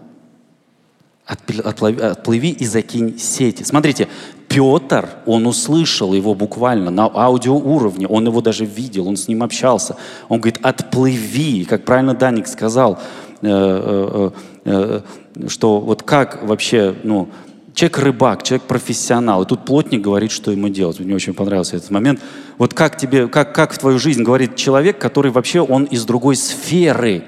отплыви, 1.26 2.50
и 2.50 2.66
закинь 2.66 3.18
сети. 3.18 3.64
Смотрите, 3.64 4.08
Петр, 4.48 5.10
он 5.26 5.48
услышал 5.48 6.14
его 6.14 6.36
буквально 6.36 6.92
на 6.92 7.06
аудиоуровне, 7.06 8.08
он 8.08 8.28
его 8.28 8.42
даже 8.42 8.66
видел, 8.66 9.08
он 9.08 9.18
с 9.18 9.28
ним 9.28 9.44
общался. 9.44 9.96
Он 10.30 10.40
говорит, 10.40 10.60
отплыви, 10.62 11.66
как 11.66 11.84
правильно 11.84 12.14
Даник 12.14 12.48
сказал, 12.48 13.00
э, 13.42 13.48
э, 13.48 14.32
э, 14.66 15.48
что 15.48 15.80
вот 15.80 16.04
как 16.04 16.44
вообще, 16.44 16.96
ну, 17.04 17.28
человек 17.74 17.98
рыбак, 18.00 18.44
человек 18.44 18.68
профессионал, 18.68 19.44
и 19.44 19.46
тут 19.46 19.66
плотник 19.66 20.02
говорит, 20.02 20.32
что 20.32 20.52
ему 20.52 20.70
делать. 20.70 21.00
Мне 21.00 21.16
очень 21.16 21.34
понравился 21.34 21.76
этот 21.76 21.92
момент. 21.92 22.22
Вот 22.58 22.74
как 22.74 22.98
тебе, 22.98 23.28
как, 23.28 23.54
как 23.54 23.74
в 23.74 23.78
твою 23.78 24.00
жизнь 24.00 24.24
говорит 24.24 24.56
человек, 24.56 25.00
который 25.00 25.32
вообще, 25.32 25.60
он 25.60 25.86
из 25.86 26.06
другой 26.06 26.36
сферы. 26.36 27.24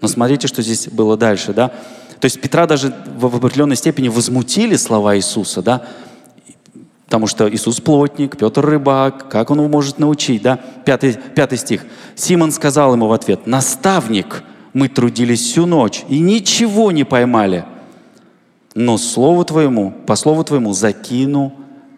Но 0.00 0.08
смотрите, 0.08 0.48
что 0.48 0.62
здесь 0.62 0.88
было 0.88 1.16
дальше, 1.16 1.52
да? 1.52 1.72
То 2.24 2.26
есть 2.26 2.40
Петра 2.40 2.66
даже 2.66 2.90
в 3.18 3.26
определенной 3.26 3.76
степени 3.76 4.08
возмутили 4.08 4.76
слова 4.76 5.14
Иисуса, 5.14 5.60
да, 5.60 5.84
потому 7.04 7.26
что 7.26 7.52
Иисус 7.52 7.82
плотник, 7.82 8.38
Петр 8.38 8.64
рыбак, 8.64 9.28
как 9.28 9.50
он 9.50 9.58
его 9.58 9.68
может 9.68 9.98
научить, 9.98 10.40
да? 10.40 10.58
Пятый, 10.86 11.18
пятый 11.34 11.58
стих. 11.58 11.84
Симон 12.14 12.50
сказал 12.50 12.94
ему 12.94 13.08
в 13.08 13.12
ответ, 13.12 13.46
наставник, 13.46 14.42
мы 14.72 14.88
трудились 14.88 15.42
всю 15.42 15.66
ночь 15.66 16.02
и 16.08 16.18
ничего 16.18 16.92
не 16.92 17.04
поймали, 17.04 17.66
но 18.74 18.96
слову 18.96 19.44
твоему, 19.44 19.92
по 20.06 20.16
слову 20.16 20.44
твоему 20.44 20.72
закину 20.72 21.52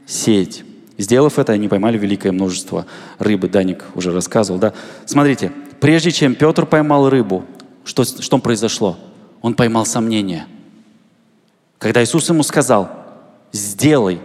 сеть. 0.06 0.64
Сделав 0.98 1.38
это, 1.38 1.52
они 1.52 1.68
поймали 1.68 1.98
великое 1.98 2.32
множество 2.32 2.86
рыбы. 3.20 3.48
Даник 3.48 3.84
уже 3.94 4.10
рассказывал, 4.10 4.58
да? 4.58 4.72
Смотрите, 5.04 5.52
прежде 5.78 6.10
чем 6.10 6.34
Петр 6.34 6.66
поймал 6.66 7.10
рыбу, 7.10 7.44
что, 7.84 8.02
что 8.02 8.38
произошло? 8.38 8.98
Он 9.42 9.54
поймал 9.54 9.86
сомнение. 9.86 10.46
Когда 11.78 12.02
Иисус 12.02 12.28
ему 12.28 12.42
сказал, 12.42 12.90
сделай, 13.52 14.20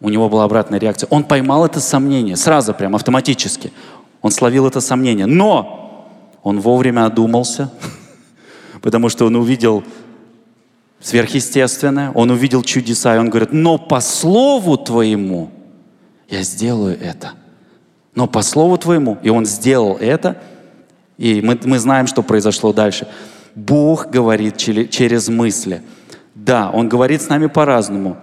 у 0.00 0.08
него 0.10 0.28
была 0.28 0.44
обратная 0.44 0.78
реакция. 0.78 1.06
Он 1.10 1.24
поймал 1.24 1.64
это 1.64 1.80
сомнение, 1.80 2.36
сразу 2.36 2.74
прям 2.74 2.94
автоматически. 2.94 3.72
Он 4.22 4.30
словил 4.30 4.66
это 4.66 4.80
сомнение. 4.80 5.26
Но 5.26 6.08
он 6.42 6.60
вовремя 6.60 7.06
одумался, 7.06 7.72
потому 8.82 9.08
что 9.08 9.26
он 9.26 9.36
увидел 9.36 9.82
сверхъестественное, 11.00 12.10
он 12.12 12.30
увидел 12.30 12.62
чудеса, 12.62 13.14
и 13.14 13.18
он 13.18 13.28
говорит, 13.28 13.52
но 13.52 13.78
по 13.78 14.00
слову 14.00 14.76
твоему 14.76 15.50
я 16.28 16.42
сделаю 16.42 16.98
это. 17.00 17.32
Но 18.14 18.26
по 18.26 18.42
слову 18.42 18.78
твоему, 18.78 19.18
и 19.22 19.28
он 19.28 19.44
сделал 19.44 19.96
это, 20.00 20.40
и 21.18 21.40
мы, 21.42 21.58
мы 21.64 21.78
знаем, 21.78 22.06
что 22.06 22.22
произошло 22.22 22.72
дальше. 22.72 23.06
Бог 23.54 24.10
говорит 24.10 24.56
через 24.56 25.28
мысли. 25.28 25.82
Да, 26.34 26.70
Он 26.70 26.88
говорит 26.88 27.22
с 27.22 27.28
нами 27.28 27.46
по-разному. 27.46 28.16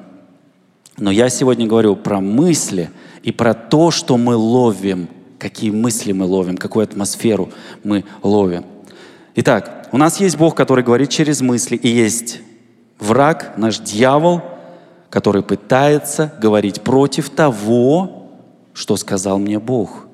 Но 0.98 1.10
я 1.10 1.30
сегодня 1.30 1.68
говорю 1.68 1.96
про 1.96 2.20
мысли 2.20 2.92
и 3.24 3.32
про 3.32 3.54
то, 3.54 3.92
что 3.92 4.18
мы 4.18 4.36
ловим, 4.36 5.08
какие 5.40 5.72
мысли 5.72 6.12
мы 6.12 6.26
ловим, 6.26 6.58
какую 6.58 6.84
атмосферу 6.84 7.50
мы 7.84 8.04
ловим. 8.22 8.66
Итак, 9.36 9.88
у 9.92 9.98
нас 9.98 10.20
есть 10.20 10.38
Бог, 10.38 10.56
который 10.56 10.84
говорит 10.84 11.10
через 11.10 11.42
мысли, 11.42 11.78
и 11.78 11.88
есть 11.88 12.42
враг, 13.00 13.54
наш 13.58 13.80
дьявол, 13.80 14.42
который 15.10 15.44
пытается 15.44 16.34
говорить 16.42 16.82
против 16.82 17.30
того, 17.30 18.28
что 18.74 18.98
сказал 18.98 19.40
мне 19.40 19.60
Бог. 19.60 20.08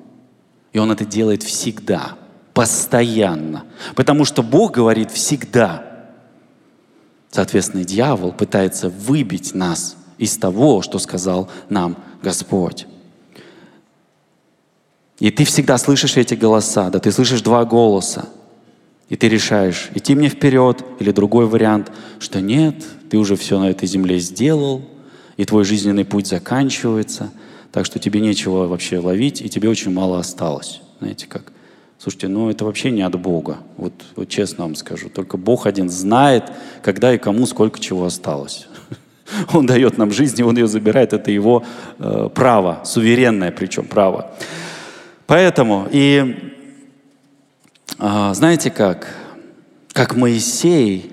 И 0.72 0.78
он 0.78 0.92
это 0.92 1.04
делает 1.04 1.42
всегда– 1.42 2.12
постоянно. 2.58 3.66
Потому 3.94 4.24
что 4.24 4.42
Бог 4.42 4.72
говорит 4.72 5.12
всегда. 5.12 6.08
Соответственно, 7.30 7.84
дьявол 7.84 8.32
пытается 8.32 8.88
выбить 8.88 9.54
нас 9.54 9.96
из 10.18 10.36
того, 10.36 10.82
что 10.82 10.98
сказал 10.98 11.48
нам 11.68 11.96
Господь. 12.20 12.88
И 15.20 15.30
ты 15.30 15.44
всегда 15.44 15.78
слышишь 15.78 16.16
эти 16.16 16.34
голоса, 16.34 16.90
да, 16.90 16.98
ты 16.98 17.12
слышишь 17.12 17.42
два 17.42 17.64
голоса. 17.64 18.28
И 19.08 19.14
ты 19.14 19.28
решаешь, 19.28 19.90
идти 19.94 20.16
мне 20.16 20.28
вперед 20.28 20.84
или 20.98 21.12
другой 21.12 21.46
вариант, 21.46 21.92
что 22.18 22.40
нет, 22.40 22.84
ты 23.08 23.18
уже 23.18 23.36
все 23.36 23.60
на 23.60 23.70
этой 23.70 23.86
земле 23.86 24.18
сделал, 24.18 24.82
и 25.36 25.44
твой 25.44 25.62
жизненный 25.62 26.04
путь 26.04 26.26
заканчивается, 26.26 27.30
так 27.70 27.86
что 27.86 28.00
тебе 28.00 28.18
нечего 28.18 28.66
вообще 28.66 28.98
ловить, 28.98 29.42
и 29.42 29.48
тебе 29.48 29.68
очень 29.68 29.92
мало 29.92 30.18
осталось. 30.18 30.80
Знаете 30.98 31.28
как? 31.28 31.52
Слушайте, 31.98 32.28
ну 32.28 32.48
это 32.48 32.64
вообще 32.64 32.92
не 32.92 33.02
от 33.02 33.20
Бога. 33.20 33.58
Вот, 33.76 33.92
вот 34.14 34.28
честно 34.28 34.64
вам 34.64 34.76
скажу. 34.76 35.08
Только 35.08 35.36
Бог 35.36 35.66
один 35.66 35.90
знает, 35.90 36.44
когда 36.80 37.12
и 37.12 37.18
кому 37.18 37.44
сколько 37.44 37.80
чего 37.80 38.04
осталось. 38.04 38.68
Он 39.52 39.66
дает 39.66 39.98
нам 39.98 40.12
жизнь, 40.12 40.40
и 40.40 40.44
Он 40.44 40.56
ее 40.56 40.68
забирает. 40.68 41.12
Это 41.12 41.32
Его 41.32 41.64
э, 41.98 42.28
право, 42.32 42.82
суверенное 42.84 43.50
причем 43.50 43.84
право. 43.84 44.30
Поэтому, 45.26 45.88
и 45.90 46.54
э, 47.98 48.30
знаете 48.32 48.70
как? 48.70 49.12
Как 49.92 50.14
Моисей 50.14 51.10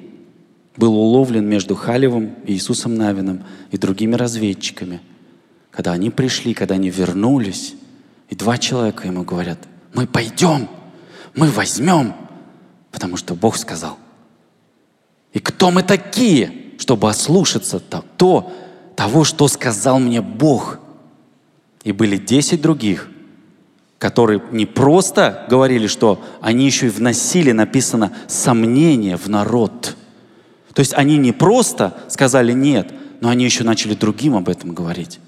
был 0.78 0.96
уловлен 0.96 1.48
между 1.48 1.76
Халевым 1.76 2.36
и 2.46 2.54
Иисусом 2.54 2.94
Навином 2.94 3.44
и 3.72 3.78
другими 3.78 4.14
разведчиками. 4.14 5.02
Когда 5.72 5.94
они 5.94 6.12
пришли, 6.12 6.54
когда 6.54 6.76
они 6.76 6.92
вернулись, 6.92 7.74
и 8.30 8.36
два 8.36 8.60
человека 8.60 9.08
ему 9.08 9.24
говорят– 9.24 9.58
мы 9.96 10.08
пойдем, 10.08 10.68
мы 11.36 11.50
возьмем, 11.50 12.14
потому 12.92 13.18
что 13.18 13.34
Бог 13.34 13.58
сказал. 13.58 13.98
И 15.34 15.40
кто 15.40 15.72
мы 15.72 15.84
такие, 15.84 16.52
чтобы 16.78 17.10
ослушаться 17.10 17.80
то, 17.80 18.04
то 18.18 18.54
того, 18.96 19.24
что 19.24 19.48
сказал 19.48 20.00
мне 20.00 20.22
Бог? 20.22 20.80
И 21.84 21.92
были 21.92 22.18
десять 22.18 22.62
других, 22.62 23.10
которые 23.98 24.42
не 24.52 24.66
просто 24.66 25.46
говорили, 25.50 25.88
что 25.88 26.22
они 26.42 26.66
еще 26.66 26.88
и 26.88 26.90
вносили, 26.90 27.52
написано, 27.52 28.12
сомнение 28.28 29.18
в 29.18 29.28
народ. 29.30 29.96
То 30.74 30.82
есть 30.82 30.94
они 30.94 31.18
не 31.18 31.32
просто 31.32 31.96
сказали 32.10 32.52
нет, 32.52 32.94
но 33.22 33.30
они 33.30 33.46
еще 33.46 33.64
начали 33.64 33.94
другим 33.94 34.36
об 34.36 34.50
этом 34.50 34.74
говорить 34.74 35.20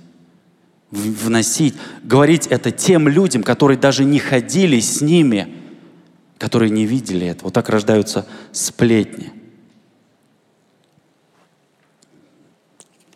вносить, 0.91 1.75
говорить 2.03 2.47
это 2.47 2.71
тем 2.71 3.07
людям, 3.07 3.43
которые 3.43 3.77
даже 3.77 4.05
не 4.05 4.19
ходили 4.19 4.79
с 4.79 5.01
ними, 5.01 5.53
которые 6.37 6.69
не 6.69 6.85
видели 6.85 7.27
это. 7.27 7.43
Вот 7.43 7.53
так 7.53 7.69
рождаются 7.69 8.25
сплетни. 8.51 9.31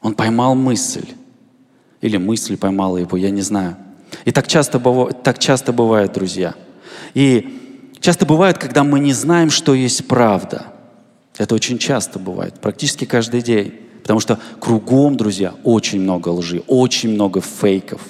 Он 0.01 0.13
поймал 0.13 0.55
мысль. 0.55 1.07
Или 2.01 2.17
мысль 2.17 2.57
поймала 2.57 2.97
его, 2.97 3.15
я 3.15 3.29
не 3.29 3.41
знаю. 3.41 3.77
И 4.25 4.31
так 4.31 4.47
часто, 4.47 4.79
так 5.23 5.39
часто 5.39 5.71
бывает, 5.71 6.13
друзья. 6.13 6.55
И 7.13 7.93
часто 7.99 8.25
бывает, 8.25 8.57
когда 8.57 8.84
мы 8.84 8.99
не 8.99 9.13
знаем, 9.13 9.51
что 9.51 9.73
есть 9.73 10.07
правда. 10.07 10.73
Это 11.38 11.55
очень 11.55 11.77
часто 11.77 12.19
бывает, 12.19 12.60
практически 12.60 13.05
каждый 13.05 13.41
день. 13.41 13.79
Потому 14.02 14.20
что 14.20 14.40
кругом, 14.60 15.18
друзья, 15.18 15.54
очень 15.64 16.02
много 16.02 16.30
лжи, 16.30 16.64
очень 16.68 17.10
много 17.10 17.42
фейков. 17.42 18.02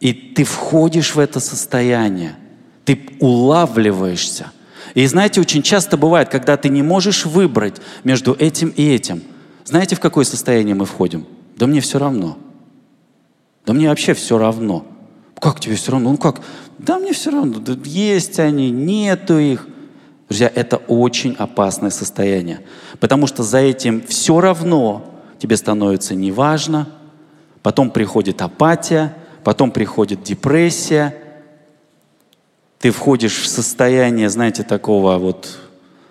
И 0.00 0.12
ты 0.12 0.44
входишь 0.44 1.14
в 1.14 1.18
это 1.18 1.40
состояние, 1.40 2.36
ты 2.84 3.00
улавливаешься. 3.20 4.52
И 4.94 5.06
знаете, 5.06 5.40
очень 5.40 5.62
часто 5.62 5.96
бывает, 5.96 6.28
когда 6.28 6.56
ты 6.56 6.68
не 6.68 6.82
можешь 6.82 7.26
выбрать 7.26 7.76
между 8.02 8.34
этим 8.34 8.70
и 8.70 8.88
этим. 8.88 9.22
Знаете, 9.64 9.94
в 9.94 10.00
какое 10.00 10.24
состояние 10.24 10.74
мы 10.74 10.84
входим? 10.84 11.26
Да 11.56 11.66
мне 11.66 11.80
все 11.80 11.98
равно. 11.98 12.38
Да 13.66 13.72
мне 13.72 13.88
вообще 13.88 14.14
все 14.14 14.38
равно. 14.38 14.86
Как 15.38 15.60
тебе 15.60 15.76
все 15.76 15.92
равно? 15.92 16.10
Ну 16.12 16.18
как? 16.18 16.40
Да 16.78 16.98
мне 16.98 17.12
все 17.12 17.30
равно. 17.30 17.62
Есть 17.84 18.40
они, 18.40 18.70
нету 18.70 19.38
их. 19.38 19.66
Друзья, 20.30 20.48
это 20.54 20.76
очень 20.76 21.34
опасное 21.36 21.90
состояние, 21.90 22.60
потому 23.00 23.26
что 23.26 23.42
за 23.42 23.58
этим 23.58 24.00
все 24.06 24.40
равно 24.40 25.04
тебе 25.40 25.56
становится 25.56 26.14
неважно, 26.14 26.88
потом 27.62 27.90
приходит 27.90 28.40
апатия, 28.40 29.12
потом 29.42 29.72
приходит 29.72 30.22
депрессия, 30.22 31.16
ты 32.78 32.92
входишь 32.92 33.40
в 33.40 33.48
состояние, 33.48 34.30
знаете, 34.30 34.62
такого 34.62 35.18
вот 35.18 35.58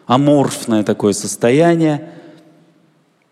аморфное 0.06 0.84
такое 0.84 1.14
состояние, 1.14 2.12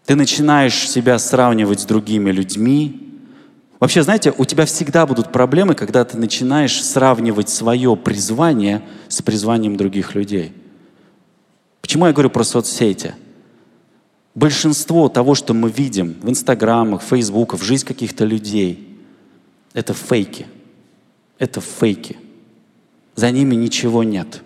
Ты 0.06 0.16
начинаешь 0.16 0.90
себя 0.90 1.20
сравнивать 1.20 1.82
с 1.82 1.86
другими 1.86 2.32
людьми. 2.32 3.20
Вообще, 3.82 4.04
знаете, 4.04 4.34
у 4.38 4.46
тебя 4.46 4.66
всегда 4.66 5.06
будут 5.06 5.34
проблемы, 5.34 5.76
когда 5.76 6.06
ты 6.06 6.18
начинаешь 6.18 6.82
сравнивать 6.82 7.50
свое 7.50 7.98
призвание 7.98 8.84
с 9.10 9.22
призванием 9.22 9.76
других 9.76 10.16
людей. 10.16 10.54
Почему 11.88 12.06
я 12.06 12.12
говорю 12.12 12.30
про 12.30 12.44
соцсети? 12.44 13.16
Большинство 14.36 15.08
того, 15.08 15.36
что 15.36 15.54
мы 15.54 15.70
видим 15.70 16.18
в 16.22 16.30
инстаграмах, 16.30 17.02
фейсбуках, 17.02 17.62
в 17.62 17.64
жизнь 17.64 17.86
каких-то 17.86 18.26
людей, 18.26 19.00
это 19.72 19.94
фейки. 19.94 20.48
Это 21.40 21.62
фейки. 21.62 22.18
За 23.16 23.32
ними 23.32 23.56
ничего 23.56 24.04
нет. 24.04 24.42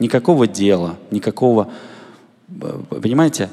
Никакого 0.00 0.46
дела, 0.46 0.98
никакого... 1.10 1.70
Понимаете? 2.90 3.48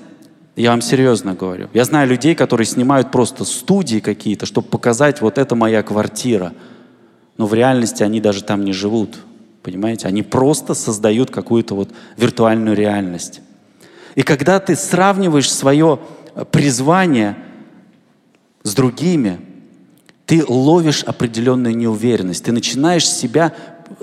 Я 0.57 0.71
вам 0.71 0.81
серьезно 0.81 1.33
говорю. 1.33 1.69
Я 1.73 1.85
знаю 1.85 2.09
людей, 2.09 2.35
которые 2.35 2.67
снимают 2.67 3.09
просто 3.09 3.45
студии 3.45 3.99
какие-то, 3.99 4.45
чтобы 4.45 4.67
показать, 4.67 5.21
вот 5.21 5.37
это 5.37 5.55
моя 5.55 5.81
квартира. 5.81 6.51
Но 7.37 7.45
в 7.47 7.53
реальности 7.53 8.03
они 8.03 8.19
даже 8.19 8.43
там 8.43 8.65
не 8.65 8.73
живут. 8.73 9.15
Понимаете? 9.72 10.07
Они 10.07 10.24
просто 10.24 10.74
создают 10.74 11.32
какую-то 11.32 11.76
вот 11.76 11.89
виртуальную 12.17 12.76
реальность. 12.76 13.41
И 14.15 14.24
когда 14.24 14.59
ты 14.59 14.76
сравниваешь 14.76 15.51
свое 15.51 15.99
призвание 16.51 17.38
с 18.63 18.74
другими, 18.74 19.39
ты 20.26 20.43
ловишь 20.47 21.03
определенную 21.03 21.76
неуверенность. 21.76 22.43
Ты 22.43 22.51
начинаешь 22.51 23.07
себя 23.07 23.53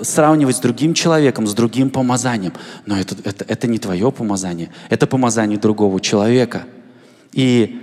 сравнивать 0.01 0.57
с 0.57 0.59
другим 0.59 0.93
человеком, 0.93 1.47
с 1.47 1.53
другим 1.53 1.89
помазанием. 1.89 2.53
Но 2.85 2.97
это, 2.97 3.15
это, 3.23 3.45
это 3.47 3.67
не 3.67 3.79
твое 3.79 4.11
помазание, 4.11 4.71
это 4.89 5.07
помазание 5.07 5.57
другого 5.57 5.99
человека. 6.01 6.65
И 7.33 7.81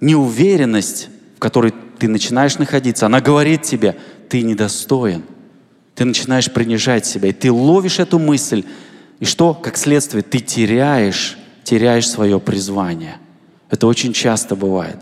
неуверенность, 0.00 1.08
в 1.36 1.38
которой 1.38 1.72
ты 1.98 2.08
начинаешь 2.08 2.58
находиться, 2.58 3.06
она 3.06 3.20
говорит 3.20 3.62
тебе, 3.62 3.96
ты 4.28 4.42
недостоин. 4.42 5.24
Ты 5.98 6.04
начинаешь 6.04 6.48
принижать 6.48 7.06
себя, 7.06 7.28
и 7.28 7.32
ты 7.32 7.50
ловишь 7.50 7.98
эту 7.98 8.20
мысль. 8.20 8.62
И 9.18 9.24
что, 9.24 9.52
как 9.52 9.76
следствие, 9.76 10.22
ты 10.22 10.38
теряешь, 10.38 11.36
теряешь 11.64 12.08
свое 12.08 12.38
призвание. 12.38 13.16
Это 13.68 13.88
очень 13.88 14.12
часто 14.12 14.54
бывает. 14.54 14.98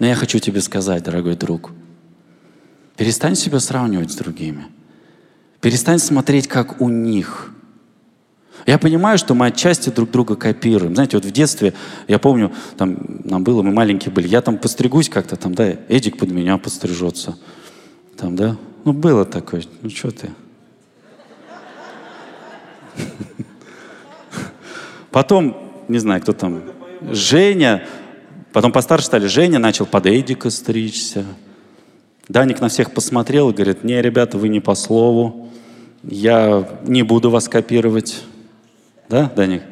Но 0.00 0.06
я 0.06 0.16
хочу 0.16 0.40
тебе 0.40 0.60
сказать, 0.60 1.04
дорогой 1.04 1.36
друг, 1.36 1.70
Перестань 2.96 3.36
себя 3.36 3.60
сравнивать 3.60 4.10
с 4.10 4.16
другими. 4.16 4.64
Перестань 5.60 6.00
смотреть, 6.00 6.48
как 6.48 6.80
у 6.80 6.88
них. 6.88 7.52
Я 8.66 8.78
понимаю, 8.78 9.16
что 9.16 9.34
мы 9.34 9.46
отчасти 9.46 9.90
друг 9.90 10.10
друга 10.10 10.34
копируем. 10.34 10.94
Знаете, 10.94 11.16
вот 11.16 11.24
в 11.24 11.30
детстве, 11.30 11.72
я 12.08 12.18
помню, 12.18 12.52
там 12.76 13.20
нам 13.22 13.44
было, 13.44 13.62
мы 13.62 13.70
маленькие 13.70 14.12
были, 14.12 14.26
я 14.26 14.40
там 14.40 14.58
постригусь 14.58 15.08
как-то, 15.08 15.36
там, 15.36 15.54
да, 15.54 15.68
Эдик 15.88 16.18
под 16.18 16.32
меня 16.32 16.58
пострижется. 16.58 17.38
Там, 18.16 18.34
да, 18.34 18.56
ну 18.84 18.92
было 18.92 19.24
такое, 19.24 19.62
ну 19.82 19.90
что 19.90 20.10
ты. 20.10 20.30
Потом, 25.10 25.56
не 25.88 25.98
знаю, 25.98 26.22
кто 26.22 26.32
там, 26.32 26.62
Женя, 27.10 27.86
потом 28.52 28.70
постарше 28.72 29.06
стали, 29.06 29.26
Женя 29.26 29.58
начал 29.58 29.86
под 29.86 30.06
Эдика 30.06 30.50
стричься. 30.50 31.24
Даник 32.28 32.60
на 32.60 32.68
всех 32.68 32.92
посмотрел 32.92 33.50
и 33.50 33.52
говорит, 33.52 33.82
не, 33.82 34.00
ребята, 34.00 34.38
вы 34.38 34.48
не 34.48 34.60
по 34.60 34.76
слову, 34.76 35.48
я 36.04 36.80
не 36.84 37.02
буду 37.02 37.30
вас 37.30 37.48
копировать. 37.48 38.22
Да, 39.08 39.30
Даник? 39.34 39.62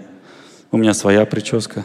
У 0.73 0.77
меня 0.77 0.93
своя 0.93 1.25
прическа. 1.25 1.85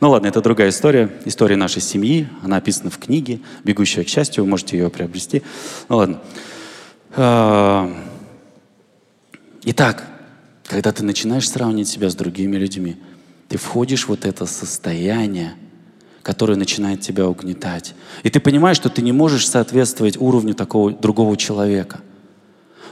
Ну 0.00 0.10
ладно, 0.10 0.26
это 0.26 0.40
другая 0.40 0.70
история. 0.70 1.10
История 1.24 1.56
нашей 1.56 1.82
семьи. 1.82 2.28
Она 2.42 2.56
описана 2.56 2.90
в 2.90 2.98
книге 2.98 3.40
«Бегущая 3.64 4.04
к 4.04 4.08
счастью». 4.08 4.44
Вы 4.44 4.50
можете 4.50 4.76
ее 4.76 4.90
приобрести. 4.90 5.42
Ну 5.88 5.96
ладно. 5.96 6.20
А, 7.16 7.92
итак, 9.64 10.04
когда 10.66 10.92
ты 10.92 11.04
начинаешь 11.04 11.48
сравнивать 11.48 11.88
себя 11.88 12.10
с 12.10 12.14
другими 12.14 12.56
людьми, 12.56 12.96
ты 13.48 13.58
входишь 13.58 14.04
в 14.04 14.08
вот 14.08 14.24
это 14.24 14.46
состояние– 14.46 15.54
который 16.26 16.56
начинает 16.56 17.02
тебя 17.02 17.28
угнетать. 17.28 17.94
И 18.24 18.30
ты 18.30 18.40
понимаешь, 18.40 18.76
что 18.76 18.88
ты 18.88 19.00
не 19.00 19.12
можешь 19.12 19.48
соответствовать 19.48 20.16
уровню 20.20 20.54
такого 20.54 20.90
другого 20.90 21.36
человека. 21.36 22.00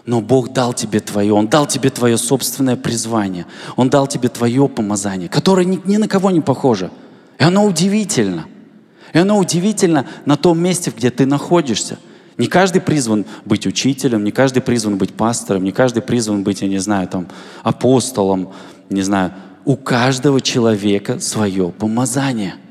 Но 0.07 0.21
Бог 0.21 0.53
дал 0.53 0.75
тебе 0.75 1.01
твое, 1.01 1.33
Он 1.33 1.49
дал 1.49 1.67
тебе 1.67 1.91
твое 1.91 2.19
собственное 2.19 2.77
призвание, 2.77 3.47
Он 3.77 3.89
дал 3.89 4.07
тебе 4.07 4.29
твое 4.29 4.69
помазание, 4.69 5.29
которое 5.29 5.65
ни, 5.65 5.81
ни 5.85 5.97
на 5.97 6.09
кого 6.09 6.31
не 6.31 6.41
похоже. 6.41 6.91
И 7.39 7.45
оно 7.45 7.65
удивительно. 7.65 8.47
И 9.13 9.19
оно 9.19 9.39
удивительно 9.39 10.07
на 10.27 10.37
том 10.37 10.59
месте, 10.59 10.93
где 10.95 11.11
ты 11.11 11.25
находишься. 11.25 11.99
Не 12.37 12.49
каждый 12.49 12.81
призван 12.83 13.25
быть 13.45 13.67
учителем, 13.67 14.25
не 14.25 14.33
каждый 14.33 14.61
призван 14.61 14.99
быть 14.99 15.15
пастором, 15.15 15.65
не 15.65 15.73
каждый 15.73 16.03
призван 16.03 16.43
быть, 16.43 16.63
я 16.63 16.69
не 16.69 16.79
знаю, 16.79 17.09
там, 17.09 17.29
апостолом, 17.63 18.51
не 18.91 19.03
знаю. 19.03 19.33
У 19.65 19.77
каждого 19.77 20.41
человека 20.41 21.21
свое 21.21 21.71
помазание– 21.71 22.57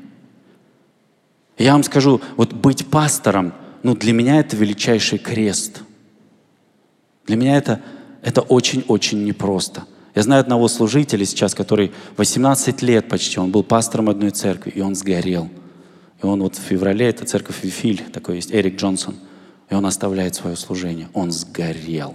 я 1.58 1.72
вам 1.72 1.84
скажу, 1.84 2.20
вот 2.36 2.52
быть 2.52 2.86
пастором, 2.86 3.52
ну 3.82 3.94
для 3.94 4.12
меня 4.12 4.40
это 4.40 4.56
величайший 4.56 5.18
крест. 5.18 5.82
Для 7.26 7.36
меня 7.36 7.56
это, 7.56 7.80
это 8.22 8.40
очень-очень 8.40 9.24
непросто. 9.24 9.84
Я 10.14 10.22
знаю 10.22 10.40
одного 10.40 10.68
служителя 10.68 11.24
сейчас, 11.24 11.54
который 11.54 11.92
18 12.16 12.82
лет 12.82 13.08
почти, 13.08 13.40
он 13.40 13.50
был 13.50 13.64
пастором 13.64 14.08
одной 14.08 14.30
церкви, 14.30 14.70
и 14.70 14.80
он 14.80 14.94
сгорел. 14.94 15.48
И 16.22 16.26
он 16.26 16.40
вот 16.40 16.56
в 16.56 16.60
феврале, 16.60 17.08
это 17.08 17.24
церковь 17.24 17.64
Вифиль, 17.64 18.02
такой 18.12 18.36
есть, 18.36 18.52
Эрик 18.52 18.76
Джонсон, 18.76 19.16
и 19.70 19.74
он 19.74 19.84
оставляет 19.86 20.34
свое 20.34 20.56
служение. 20.56 21.08
Он 21.14 21.32
сгорел. 21.32 22.14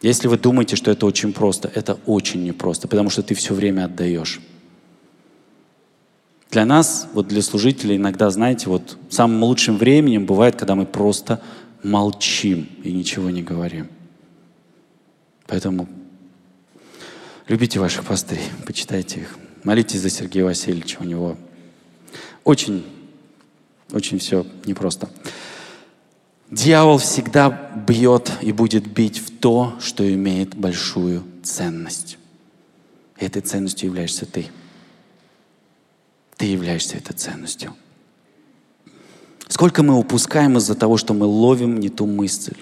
Если 0.00 0.26
вы 0.26 0.36
думаете, 0.36 0.74
что 0.74 0.90
это 0.90 1.06
очень 1.06 1.32
просто, 1.32 1.70
это 1.72 1.96
очень 2.06 2.42
непросто, 2.42 2.88
потому 2.88 3.08
что 3.08 3.22
ты 3.22 3.34
все 3.34 3.54
время 3.54 3.84
отдаешь. 3.84 4.40
Для 6.50 6.66
нас, 6.66 7.08
вот 7.14 7.28
для 7.28 7.40
служителей, 7.40 7.96
иногда, 7.96 8.28
знаете, 8.28 8.68
вот 8.68 8.98
самым 9.08 9.44
лучшим 9.44 9.78
временем 9.78 10.26
бывает, 10.26 10.56
когда 10.56 10.74
мы 10.74 10.84
просто 10.84 11.40
молчим 11.82 12.68
и 12.82 12.92
ничего 12.92 13.30
не 13.30 13.42
говорим. 13.42 13.88
Поэтому 15.46 15.88
любите 17.48 17.80
ваших 17.80 18.04
пастырей, 18.04 18.44
почитайте 18.66 19.20
их. 19.20 19.38
Молитесь 19.64 20.00
за 20.00 20.10
Сергея 20.10 20.44
Васильевича, 20.44 20.98
у 21.00 21.04
него 21.04 21.36
очень, 22.44 22.84
очень 23.92 24.18
все 24.18 24.46
непросто. 24.64 25.08
Дьявол 26.50 26.98
всегда 26.98 27.48
бьет 27.86 28.30
и 28.42 28.52
будет 28.52 28.86
бить 28.86 29.18
в 29.18 29.38
то, 29.38 29.74
что 29.80 30.12
имеет 30.12 30.54
большую 30.54 31.24
ценность. 31.42 32.18
И 33.18 33.24
этой 33.24 33.40
ценностью 33.40 33.88
являешься 33.88 34.26
ты. 34.26 34.48
Ты 36.36 36.46
являешься 36.46 36.96
этой 36.96 37.14
ценностью. 37.14 37.74
Сколько 39.52 39.82
мы 39.82 39.98
упускаем 39.98 40.56
из-за 40.56 40.74
того, 40.74 40.96
что 40.96 41.12
мы 41.12 41.26
ловим 41.26 41.78
не 41.78 41.90
ту 41.90 42.06
мысль. 42.06 42.56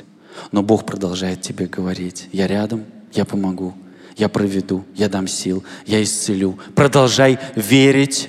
Но 0.51 0.65
Бог 0.65 0.85
продолжает 0.85 1.41
тебе 1.41 1.67
говорить. 1.67 2.29
Я 2.33 2.49
рядом, 2.49 2.85
я 3.13 3.25
помогу, 3.25 3.75
я 4.17 4.29
проведу, 4.29 4.85
я 4.97 5.09
дам 5.09 5.29
сил, 5.29 5.63
я 5.87 6.03
исцелю. 6.03 6.59
Продолжай 6.75 7.39
верить, 7.55 8.29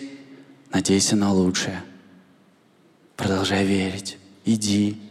надейся 0.71 1.15
на 1.15 1.33
лучшее. 1.33 1.81
Продолжай 3.17 3.65
верить. 3.65 4.19
Иди, 4.45 5.01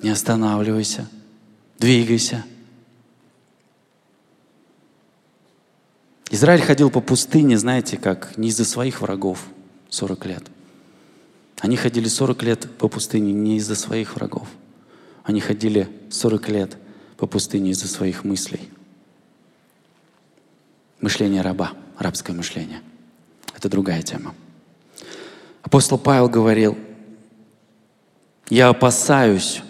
не 0.00 0.10
останавливайся, 0.10 1.08
двигайся. 1.80 2.44
Израиль 6.30 6.62
ходил 6.62 6.88
по 6.88 7.00
пустыне, 7.00 7.58
знаете, 7.58 7.96
как 7.96 8.38
не 8.38 8.50
из-за 8.50 8.64
своих 8.64 9.00
врагов– 9.00 9.44
40 9.90 10.26
лет. 10.26 10.51
Они 11.62 11.76
ходили 11.76 12.08
40 12.08 12.42
лет 12.42 12.68
по 12.76 12.88
пустыне 12.88 13.32
не 13.32 13.56
из-за 13.58 13.76
своих 13.76 14.16
врагов. 14.16 14.48
Они 15.22 15.38
ходили 15.40 15.88
40 16.10 16.48
лет 16.48 16.76
по 17.16 17.28
пустыне 17.28 17.70
из-за 17.70 17.86
своих 17.86 18.24
мыслей. 18.24 18.68
Мышление 21.00 21.40
раба, 21.40 21.70
рабское 22.00 22.34
мышление. 22.34 22.80
Это 23.54 23.68
другая 23.68 24.02
тема. 24.02 24.34
Апостол 25.62 25.98
Павел 25.98 26.28
говорил, 26.28 26.76
я 28.50 28.68
опасаюсь, 28.68 29.62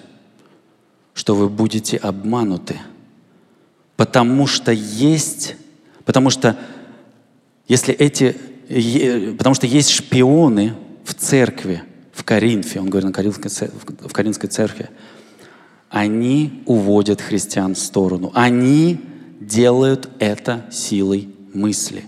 что 1.13 1.35
вы 1.35 1.51
будете 1.51 1.99
обмануты, 1.99 2.81
потому 3.97 4.47
что 4.47 4.73
есть, 4.73 5.57
потому 6.07 6.31
что 6.31 6.59
если 7.69 7.93
эти 7.93 8.35
потому 9.37 9.55
что 9.55 9.67
есть 9.67 9.91
шпионы 9.91 10.75
в 11.05 11.15
церкви, 11.15 11.83
в 12.13 12.25
Коринфе, 12.25 12.81
он 12.81 12.91
говорит 12.91 13.09
на 13.09 13.13
Коринфской, 13.13 13.71
в 13.71 14.13
Коринфской 14.13 14.49
церкви, 14.49 14.91
они 15.91 16.63
уводят 16.67 17.21
христиан 17.21 17.75
в 17.75 17.79
сторону. 17.79 18.31
Они 18.35 19.01
делают 19.41 20.09
это 20.19 20.67
силой 20.71 21.29
мысли. 21.53 22.05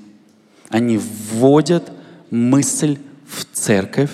Они 0.68 0.98
вводят 0.98 1.92
мысль 2.30 2.98
в 3.26 3.44
церковь, 3.52 4.10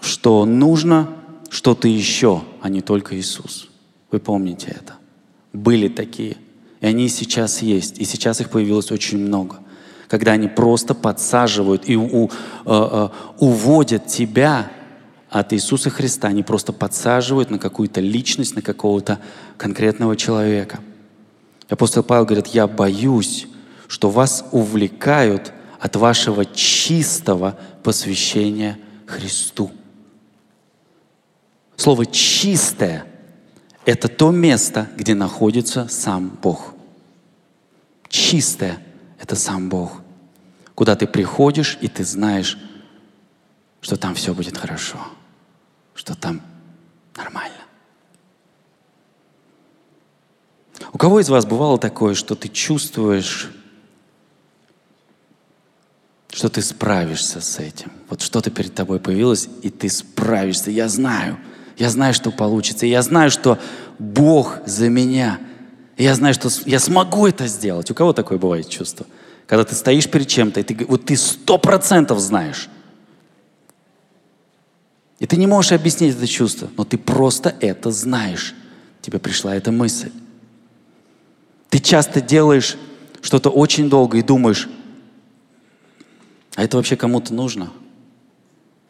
что 0.00 0.44
нужно 0.44 1.16
что-то 1.48 1.86
еще, 1.86 2.42
а 2.60 2.68
не 2.68 2.80
только 2.80 3.16
Иисус. 3.16 3.68
Вы 4.10 4.18
помните 4.18 4.68
это. 4.68 4.94
Были 5.52 5.88
такие. 5.88 6.36
И 6.80 6.86
они 6.86 7.08
сейчас 7.08 7.62
есть. 7.62 7.98
И 7.98 8.04
сейчас 8.04 8.40
их 8.40 8.50
появилось 8.50 8.90
очень 8.90 9.18
много. 9.18 9.60
Когда 10.08 10.32
они 10.32 10.48
просто 10.48 10.94
подсаживают 10.94 11.88
и 11.88 11.96
у, 11.96 12.24
у, 12.24 12.30
э, 12.64 13.08
уводят 13.38 14.06
тебя 14.06 14.70
от 15.30 15.52
Иисуса 15.52 15.90
Христа. 15.90 16.28
Они 16.28 16.42
просто 16.42 16.72
подсаживают 16.72 17.50
на 17.50 17.58
какую-то 17.58 18.00
личность, 18.00 18.56
на 18.56 18.62
какого-то 18.62 19.18
конкретного 19.56 20.16
человека. 20.16 20.80
Апостол 21.68 22.02
Павел 22.02 22.24
говорит, 22.24 22.48
я 22.48 22.66
боюсь, 22.66 23.46
что 23.88 24.10
вас 24.10 24.44
увлекают 24.52 25.52
от 25.78 25.96
вашего 25.96 26.44
чистого 26.44 27.58
посвящения 27.82 28.78
Христу. 29.06 29.70
Слово 31.76 32.06
«чистое»— 32.06 33.04
это 33.84 34.08
то 34.08 34.30
место, 34.32 34.88
где 34.96 35.14
находится 35.14 35.86
сам 35.88 36.36
Бог. 36.42 36.74
Чистое— 38.08 38.78
это 39.28 39.36
сам 39.36 39.68
Бог. 39.68 39.92
Куда 40.74 40.96
ты 40.96 41.06
приходишь, 41.06 41.76
и 41.82 41.88
ты 41.88 42.02
знаешь, 42.02 42.56
что 43.82 43.98
там 43.98 44.14
все 44.14 44.32
будет 44.32 44.56
хорошо, 44.56 44.98
что 45.94 46.14
там 46.14 46.40
нормально. 47.14 47.54
У 50.94 50.96
кого 50.96 51.20
из 51.20 51.28
вас 51.28 51.44
бывало 51.44 51.76
такое, 51.76 52.14
что 52.14 52.34
ты 52.34 52.48
чувствуешь, 52.48 53.50
что 56.32 56.48
ты 56.48 56.62
справишься 56.62 57.42
с 57.42 57.58
этим? 57.58 57.92
Вот 58.08 58.22
что-то 58.22 58.50
перед 58.50 58.74
тобой 58.74 58.98
появилось, 58.98 59.46
и 59.62 59.68
ты 59.68 59.90
справишься. 59.90 60.70
Я 60.70 60.88
знаю— 60.88 61.38
я 61.78 61.90
знаю, 61.90 62.12
что 62.12 62.32
получится. 62.32 62.86
я 62.86 63.02
знаю, 63.02 63.30
что 63.30 63.58
Бог 63.98 64.58
за 64.66 64.88
меня. 64.88 65.38
я 65.96 66.14
знаю, 66.14 66.34
что 66.34 66.48
я 66.66 66.80
смогу 66.80 67.26
это 67.26 67.46
сделать. 67.46 67.90
У 67.90 67.94
кого 67.94 68.12
такое 68.12 68.36
бывает 68.36 68.68
чувство? 68.68 69.06
Когда 69.48 69.64
ты 69.64 69.74
стоишь 69.74 70.08
перед 70.08 70.28
чем-то, 70.28 70.60
и 70.60 70.62
ты, 70.62 70.84
вот 70.84 71.06
ты 71.06 71.16
сто 71.16 71.56
процентов 71.56 72.20
знаешь. 72.20 72.68
И 75.18 75.26
ты 75.26 75.38
не 75.38 75.46
можешь 75.46 75.72
объяснить 75.72 76.14
это 76.14 76.26
чувство, 76.26 76.68
но 76.76 76.84
ты 76.84 76.98
просто 76.98 77.56
это 77.60 77.90
знаешь. 77.90 78.54
Тебе 79.00 79.18
пришла 79.18 79.56
эта 79.56 79.72
мысль. 79.72 80.12
Ты 81.70 81.78
часто 81.78 82.20
делаешь 82.20 82.76
что-то 83.22 83.48
очень 83.48 83.88
долго 83.88 84.18
и 84.18 84.22
думаешь, 84.22 84.68
а 86.54 86.62
это 86.62 86.76
вообще 86.76 86.96
кому-то 86.96 87.32
нужно? 87.32 87.72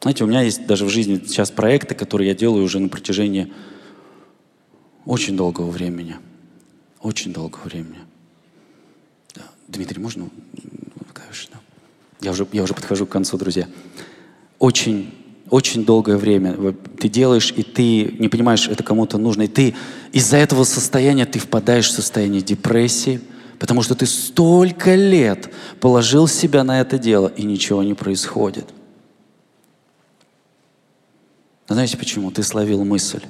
Знаете, 0.00 0.24
у 0.24 0.26
меня 0.26 0.42
есть 0.42 0.66
даже 0.66 0.84
в 0.84 0.88
жизни 0.88 1.22
сейчас 1.24 1.52
проекты, 1.52 1.94
которые 1.94 2.28
я 2.28 2.34
делаю 2.34 2.64
уже 2.64 2.80
на 2.80 2.88
протяжении 2.88 3.52
очень 5.04 5.36
долгого 5.36 5.70
времени. 5.70 6.16
Очень 7.00 7.32
долгого 7.32 7.62
времени. 7.64 8.07
Дмитрий, 9.68 10.00
можно? 10.00 10.28
Конечно. 11.12 11.60
Я 12.20 12.32
уже, 12.32 12.46
я 12.52 12.62
уже 12.62 12.74
подхожу 12.74 13.06
к 13.06 13.10
концу, 13.10 13.36
друзья. 13.36 13.68
Очень, 14.58 15.14
очень 15.50 15.84
долгое 15.84 16.16
время 16.16 16.74
ты 16.98 17.08
делаешь, 17.08 17.52
и 17.54 17.62
ты 17.62 18.16
не 18.18 18.28
понимаешь, 18.28 18.66
это 18.66 18.82
кому-то 18.82 19.18
нужно. 19.18 19.42
И 19.42 19.48
ты 19.48 19.76
из-за 20.12 20.38
этого 20.38 20.64
состояния 20.64 21.26
ты 21.26 21.38
впадаешь 21.38 21.88
в 21.88 21.92
состояние 21.92 22.40
депрессии, 22.40 23.20
потому 23.58 23.82
что 23.82 23.94
ты 23.94 24.06
столько 24.06 24.94
лет 24.94 25.52
положил 25.80 26.26
себя 26.26 26.64
на 26.64 26.80
это 26.80 26.98
дело, 26.98 27.28
и 27.28 27.42
ничего 27.42 27.82
не 27.82 27.94
происходит. 27.94 28.66
Знаете 31.68 31.98
почему? 31.98 32.30
Ты 32.30 32.42
словил 32.42 32.84
мысль. 32.84 33.22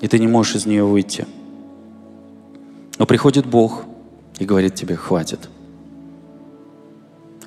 И 0.00 0.08
ты 0.08 0.18
не 0.18 0.26
можешь 0.26 0.56
из 0.56 0.66
нее 0.66 0.84
выйти. 0.84 1.26
Но 2.98 3.04
приходит 3.04 3.44
Бог 3.44 3.84
и 4.38 4.44
говорит 4.44 4.74
тебе, 4.74 4.96
хватит. 4.96 5.48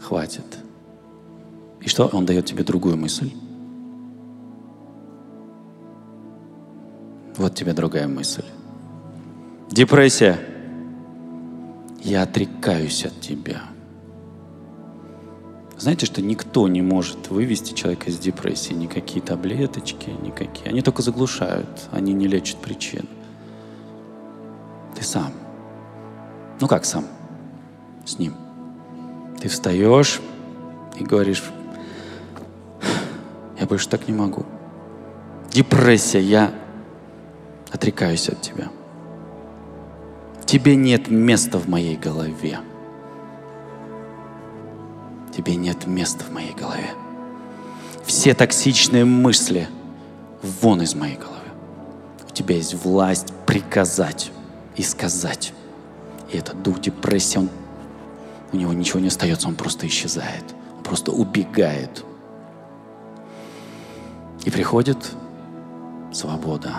Хватит. 0.01 0.45
И 1.79 1.87
что? 1.87 2.07
Он 2.07 2.25
дает 2.25 2.45
тебе 2.45 2.63
другую 2.63 2.97
мысль. 2.97 3.31
Вот 7.37 7.55
тебе 7.55 7.73
другая 7.73 8.07
мысль. 8.07 8.45
Депрессия. 9.69 10.39
Я 12.03 12.23
отрекаюсь 12.23 13.05
от 13.05 13.19
тебя. 13.21 13.61
Знаете, 15.77 16.05
что 16.05 16.21
никто 16.21 16.67
не 16.67 16.81
может 16.83 17.29
вывести 17.29 17.73
человека 17.73 18.11
из 18.11 18.19
депрессии, 18.19 18.73
никакие 18.73 19.21
таблеточки, 19.21 20.11
никакие. 20.21 20.69
Они 20.69 20.81
только 20.83 21.01
заглушают, 21.01 21.87
они 21.91 22.13
не 22.13 22.27
лечат 22.27 22.57
причин. 22.57 23.07
Ты 24.95 25.03
сам. 25.03 25.33
Ну 26.61 26.67
как 26.67 26.85
сам? 26.85 27.05
С 28.05 28.19
ним. 28.19 28.35
Ты 29.41 29.49
встаешь 29.49 30.21
и 30.95 31.03
говоришь, 31.03 31.43
я 33.59 33.65
больше 33.65 33.89
так 33.89 34.07
не 34.07 34.13
могу. 34.13 34.45
Депрессия, 35.49 36.21
я 36.21 36.53
отрекаюсь 37.71 38.29
от 38.29 38.41
тебя. 38.41 38.69
Тебе 40.45 40.75
нет 40.75 41.09
места 41.09 41.57
в 41.57 41.67
моей 41.67 41.97
голове. 41.97 42.59
Тебе 45.35 45.55
нет 45.55 45.87
места 45.87 46.23
в 46.23 46.31
моей 46.31 46.53
голове. 46.53 46.91
Все 48.05 48.35
токсичные 48.35 49.05
мысли 49.05 49.67
вон 50.61 50.83
из 50.83 50.93
моей 50.93 51.15
головы. 51.15 51.37
У 52.29 52.33
тебя 52.33 52.55
есть 52.55 52.75
власть 52.75 53.33
приказать 53.47 54.31
и 54.75 54.83
сказать. 54.83 55.53
И 56.31 56.37
этот 56.37 56.61
дух 56.63 56.79
депрессии, 56.79 57.37
он, 57.37 57.49
у 58.53 58.57
него 58.57 58.73
ничего 58.73 58.99
не 58.99 59.07
остается, 59.07 59.47
он 59.47 59.55
просто 59.55 59.87
исчезает. 59.87 60.43
Он 60.77 60.83
просто 60.83 61.11
убегает. 61.11 62.03
И 64.45 64.49
приходит 64.49 64.97
свобода. 66.13 66.71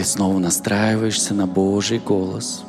ты 0.00 0.06
снова 0.06 0.38
настраиваешься 0.38 1.34
на 1.34 1.46
Божий 1.46 1.98
голос. 1.98 2.64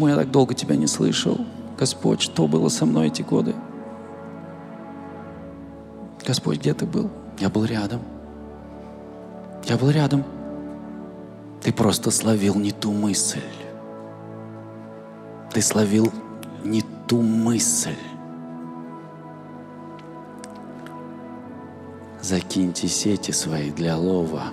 Почему 0.00 0.12
я 0.12 0.16
так 0.16 0.30
долго 0.30 0.54
тебя 0.54 0.76
не 0.76 0.86
слышал? 0.86 1.36
Господь, 1.78 2.22
что 2.22 2.48
было 2.48 2.70
со 2.70 2.86
мной 2.86 3.08
эти 3.08 3.20
годы? 3.20 3.54
Господь, 6.26 6.56
где 6.56 6.72
ты 6.72 6.86
был? 6.86 7.10
Я 7.38 7.50
был 7.50 7.66
рядом. 7.66 8.00
Я 9.66 9.76
был 9.76 9.90
рядом. 9.90 10.24
Ты 11.60 11.70
просто 11.70 12.10
словил 12.10 12.54
не 12.54 12.70
ту 12.70 12.92
мысль. 12.92 13.42
Ты 15.52 15.60
словил 15.60 16.10
не 16.64 16.82
ту 17.06 17.20
мысль. 17.20 17.98
закиньте 22.22 22.88
сети 22.88 23.32
свои 23.32 23.70
для 23.70 23.98
лова. 23.98 24.44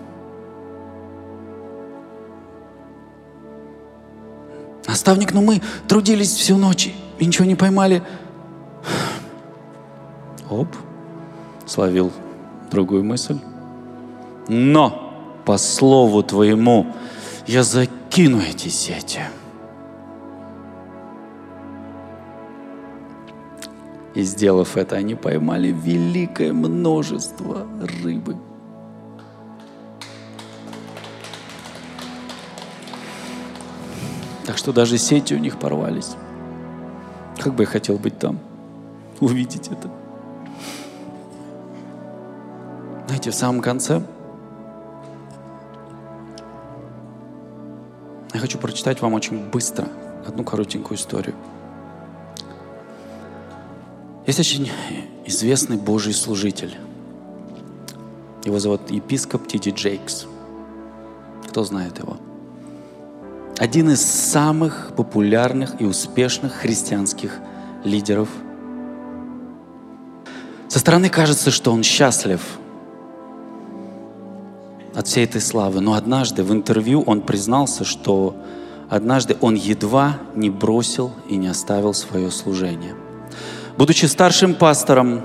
Наставник, 4.97 5.31
ну 5.31 5.43
мы 5.43 5.61
трудились 5.87 6.33
всю 6.33 6.57
ночь 6.57 6.91
и 7.19 7.25
ничего 7.27 7.45
не 7.45 7.53
поймали. 7.53 8.01
Оп, 10.49 10.67
словил 11.67 12.11
другую 12.71 13.03
мысль. 13.03 13.37
Но 14.47 15.13
по 15.45 15.59
слову 15.59 16.23
твоему 16.23 16.87
я 17.45 17.61
закину 17.61 18.41
эти 18.41 18.69
сети. 18.69 19.21
И 24.15 24.23
сделав 24.23 24.77
это, 24.77 24.95
они 24.95 25.13
поймали 25.13 25.67
великое 25.67 26.53
множество 26.53 27.67
рыбы. 28.01 28.35
Что 34.57 34.73
даже 34.73 34.97
сети 34.97 35.35
у 35.35 35.37
них 35.37 35.59
порвались. 35.59 36.15
Как 37.37 37.53
бы 37.53 37.63
я 37.63 37.67
хотел 37.67 37.97
быть 37.97 38.17
там, 38.17 38.39
увидеть 39.19 39.67
это. 39.67 39.87
Знаете, 43.05 43.29
в 43.29 43.35
самом 43.35 43.61
конце 43.61 44.01
я 48.33 48.39
хочу 48.39 48.57
прочитать 48.57 48.99
вам 48.99 49.13
очень 49.13 49.47
быстро 49.47 49.87
одну 50.25 50.43
коротенькую 50.43 50.97
историю. 50.97 51.35
Есть 54.25 54.39
очень 54.39 54.71
известный 55.25 55.77
Божий 55.77 56.13
служитель. 56.13 56.75
Его 58.43 58.57
зовут 58.59 58.89
епископ 58.89 59.47
Тиди 59.47 59.69
Джейкс. 59.69 60.25
Кто 61.47 61.63
знает 61.63 61.99
его? 61.99 62.17
Один 63.57 63.89
из 63.89 64.01
самых 64.01 64.91
популярных 64.95 65.81
и 65.81 65.85
успешных 65.85 66.53
христианских 66.53 67.39
лидеров. 67.83 68.29
Со 70.67 70.79
стороны 70.79 71.09
кажется, 71.09 71.49
что 71.49 71.71
он 71.71 71.83
счастлив 71.83 72.41
от 74.93 75.07
всей 75.07 75.23
этой 75.23 75.41
славы. 75.41 75.81
Но 75.81 75.93
однажды 75.93 76.43
в 76.43 76.51
интервью 76.51 77.01
он 77.01 77.21
признался, 77.21 77.83
что 77.83 78.35
однажды 78.89 79.37
он 79.41 79.55
едва 79.55 80.17
не 80.35 80.49
бросил 80.49 81.11
и 81.27 81.35
не 81.35 81.47
оставил 81.47 81.93
свое 81.93 82.31
служение– 82.31 82.95
Будучи 83.77 84.05
старшим 84.05 84.55
пастором, 84.55 85.21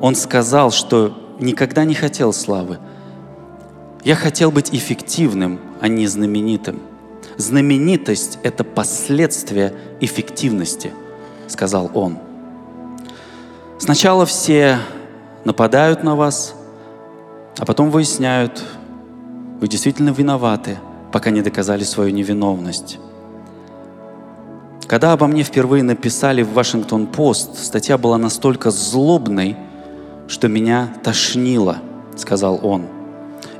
он 0.00 0.14
сказал, 0.14 0.70
что 0.70 1.36
никогда 1.38 1.84
не 1.84 1.94
хотел 1.94 2.32
славы. 2.32 2.78
Я 4.02 4.14
хотел 4.14 4.50
быть 4.50 4.74
эффективным, 4.74 5.60
а 5.82 5.88
не 5.88 6.06
знаменитым. 6.06 6.80
Знаменитость– 7.36 8.38
это 8.42 8.64
последствие 8.64 9.74
эффективности, 10.00 10.92
сказал 11.48 11.90
он. 11.94 12.18
Сначала 13.78 14.24
все 14.24 14.78
нападают 15.44 16.02
на 16.02 16.16
вас, 16.16 16.54
а 17.58 17.66
потом 17.66 17.90
выясняют, 17.90 18.64
вы 19.60 19.68
действительно 19.68 20.10
виноваты, 20.10 20.78
пока 21.12 21.30
не 21.30 21.42
доказали 21.42 21.84
свою 21.84 22.10
невиновность. 22.10 22.98
Когда 24.86 25.12
обо 25.12 25.26
мне 25.26 25.42
впервые 25.42 25.82
написали 25.82 26.42
в 26.42 26.52
Вашингтон-Пост, 26.54 27.58
статья 27.58 27.98
была 27.98 28.18
настолько 28.18 28.70
злобной, 28.70 29.56
что 30.28 30.48
меня 30.48 30.94
тошнило, 31.02 31.78
сказал 32.16 32.60
он. 32.62 32.86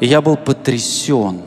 И 0.01 0.07
я 0.07 0.23
был 0.23 0.37
потрясен, 0.37 1.43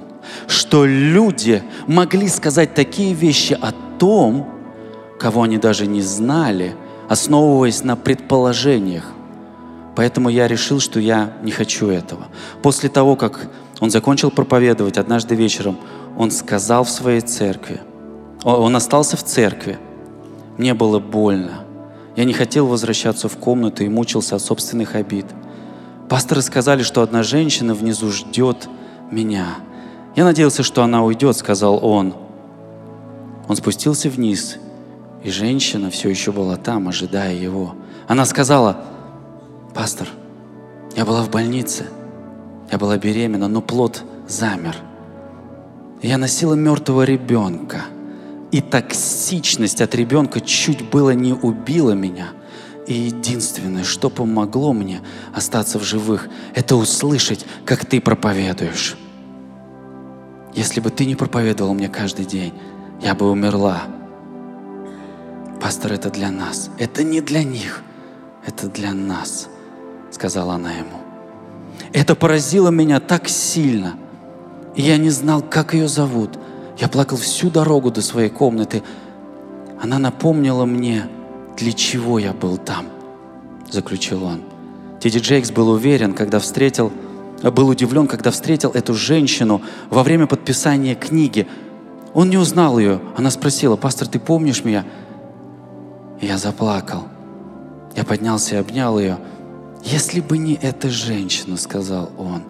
что 0.47 0.85
люди 0.85 1.63
могли 1.87 2.27
сказать 2.27 2.73
такие 2.73 3.13
вещи 3.13 3.57
о 3.59 3.71
том, 3.97 4.47
кого 5.19 5.43
они 5.43 5.57
даже 5.57 5.87
не 5.87 6.01
знали, 6.01 6.75
основываясь 7.07 7.83
на 7.83 7.95
предположениях. 7.95 9.05
Поэтому 9.95 10.29
я 10.29 10.47
решил, 10.47 10.79
что 10.79 10.99
я 10.99 11.33
не 11.43 11.51
хочу 11.51 11.89
этого. 11.89 12.27
После 12.61 12.89
того, 12.89 13.15
как 13.15 13.49
он 13.79 13.89
закончил 13.91 14.31
проповедовать 14.31 14.97
однажды 14.97 15.35
вечером, 15.35 15.77
он 16.17 16.31
сказал 16.31 16.83
в 16.83 16.89
своей 16.89 17.21
церкви, 17.21 17.81
он 18.43 18.75
остался 18.75 19.17
в 19.17 19.23
церкви. 19.23 19.77
Мне 20.57 20.73
было 20.73 20.99
больно. 20.99 21.65
Я 22.15 22.25
не 22.25 22.33
хотел 22.33 22.67
возвращаться 22.67 23.29
в 23.29 23.37
комнату 23.37 23.83
и 23.83 23.89
мучился 23.89 24.35
от 24.35 24.41
собственных 24.41 24.95
обид. 24.95 25.25
Пасторы 26.09 26.41
сказали, 26.41 26.83
что 26.83 27.01
одна 27.01 27.23
женщина 27.23 27.73
внизу 27.73 28.11
ждет 28.11 28.67
меня. 29.11 29.57
Я 30.19 30.25
надеялся, 30.25 30.63
что 30.63 30.83
она 30.83 31.01
уйдет, 31.01 31.37
сказал 31.37 31.79
он. 31.81 32.13
Он 33.47 33.55
спустился 33.55 34.09
вниз, 34.09 34.57
и 35.23 35.29
женщина 35.31 35.89
все 35.89 36.09
еще 36.09 36.33
была 36.33 36.57
там, 36.57 36.89
ожидая 36.89 37.33
его. 37.33 37.75
Она 38.05 38.25
сказала, 38.25 38.83
пастор, 39.73 40.09
я 40.97 41.05
была 41.05 41.23
в 41.23 41.29
больнице, 41.29 41.85
я 42.69 42.77
была 42.77 42.97
беременна, 42.97 43.47
но 43.47 43.61
плод 43.61 44.03
замер. 44.27 44.75
Я 46.01 46.17
носила 46.17 46.53
мертвого 46.53 47.03
ребенка– 47.03 47.83
и 48.51 48.59
токсичность 48.59 49.79
от 49.79 49.95
ребенка 49.95 50.41
чуть 50.41 50.89
было 50.89 51.11
не 51.11 51.31
убила 51.31 51.91
меня. 51.91 52.31
И 52.87 52.93
единственное, 52.93 53.85
что 53.85 54.09
помогло 54.09 54.73
мне 54.73 54.99
остаться 55.33 55.79
в 55.79 55.83
живых, 55.83 56.27
это 56.55 56.75
услышать, 56.75 57.45
как 57.63 57.85
ты 57.85 58.01
проповедуешь. 58.01 58.97
Если 60.53 60.79
бы 60.79 60.89
ты 60.89 61.05
не 61.05 61.15
проповедовал 61.15 61.73
мне 61.73 61.89
каждый 61.89 62.25
день, 62.25 62.53
я 63.01 63.15
бы 63.15 63.29
умерла. 63.29 63.83
Пастор, 65.61 65.93
это 65.93 66.09
для 66.09 66.31
нас. 66.31 66.69
Это 66.77 67.03
не 67.03 67.21
для 67.21 67.43
них. 67.43 67.81
Это 68.45 68.67
для 68.67 68.93
нас, 68.93 69.47
сказала 70.11 70.55
она 70.55 70.71
ему. 70.71 70.97
Это 71.93 72.15
поразило 72.15 72.69
меня 72.69 72.99
так 72.99 73.27
сильно. 73.27 73.95
И 74.75 74.81
я 74.81 74.97
не 74.97 75.09
знал, 75.09 75.41
как 75.41 75.73
ее 75.73 75.87
зовут– 75.87 76.37
я 76.79 76.87
плакал 76.87 77.17
всю 77.17 77.49
дорогу 77.49 77.91
до 77.91 78.01
своей 78.01 78.29
комнаты. 78.29 78.83
Она 79.81 79.99
напомнила 79.99 80.65
мне, 80.65 81.07
для 81.57 81.73
чего 81.73 82.19
я 82.19 82.31
был 82.33 82.57
там, 82.57 82.87
заключил 83.69 84.23
он. 84.23 84.43
Тедди 85.01 85.19
Джейкс 85.19 85.51
был 85.51 85.69
уверен, 85.69 86.13
когда 86.13 86.39
встретил, 86.39 86.91
был 87.43 87.69
удивлен, 87.69 88.07
когда 88.07 88.31
встретил 88.31 88.71
эту 88.71 88.93
женщину 88.93 89.61
во 89.89 90.03
время 90.03 90.27
подписания 90.27 90.95
книги. 90.95 91.47
Он 92.13 92.29
не 92.29 92.37
узнал 92.37 92.79
ее. 92.79 92.99
Она 93.15 93.31
спросила, 93.31 93.75
пастор, 93.75 94.07
ты 94.07 94.19
помнишь 94.19 94.63
меня? 94.63 94.85
Я 96.21 96.37
заплакал. 96.37 97.03
Я 97.95 98.03
поднялся 98.03 98.55
и 98.55 98.59
обнял 98.59 98.99
ее. 98.99 99.17
Если 99.83 100.19
бы 100.19 100.37
не 100.37 100.55
эта 100.55 100.89
женщина, 100.89 101.57
сказал 101.57 102.09
он. 102.17 102.43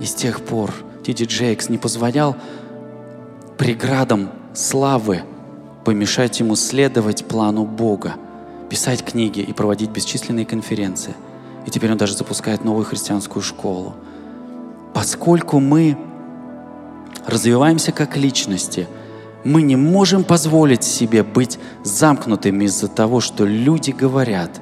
И 0.00 0.06
с 0.06 0.14
тех 0.14 0.40
пор 0.40 0.72
Тедди 1.04 1.24
Джейкс 1.24 1.68
не 1.68 1.78
позволял 1.78 2.36
преградам 3.58 4.30
славы 4.54 5.22
помешать 5.84 6.40
ему 6.40 6.56
следовать 6.56 7.26
плану 7.26 7.64
Бога, 7.64 8.14
писать 8.70 9.04
книги 9.04 9.40
и 9.40 9.52
проводить 9.52 9.90
бесчисленные 9.90 10.46
конференции. 10.46 11.14
И 11.66 11.70
теперь 11.70 11.92
он 11.92 11.98
даже 11.98 12.16
запускает 12.16 12.64
новую 12.64 12.84
христианскую 12.84 13.42
школу. 13.42 13.94
Поскольку 14.94 15.60
мы 15.60 15.96
развиваемся 17.26 17.92
как 17.92 18.16
личности, 18.16 18.88
мы 19.44 19.62
не 19.62 19.76
можем 19.76 20.24
позволить 20.24 20.84
себе 20.84 21.22
быть 21.22 21.58
замкнутыми 21.84 22.64
из-за 22.64 22.88
того, 22.88 23.20
что 23.20 23.44
люди 23.44 23.90
говорят 23.90 24.60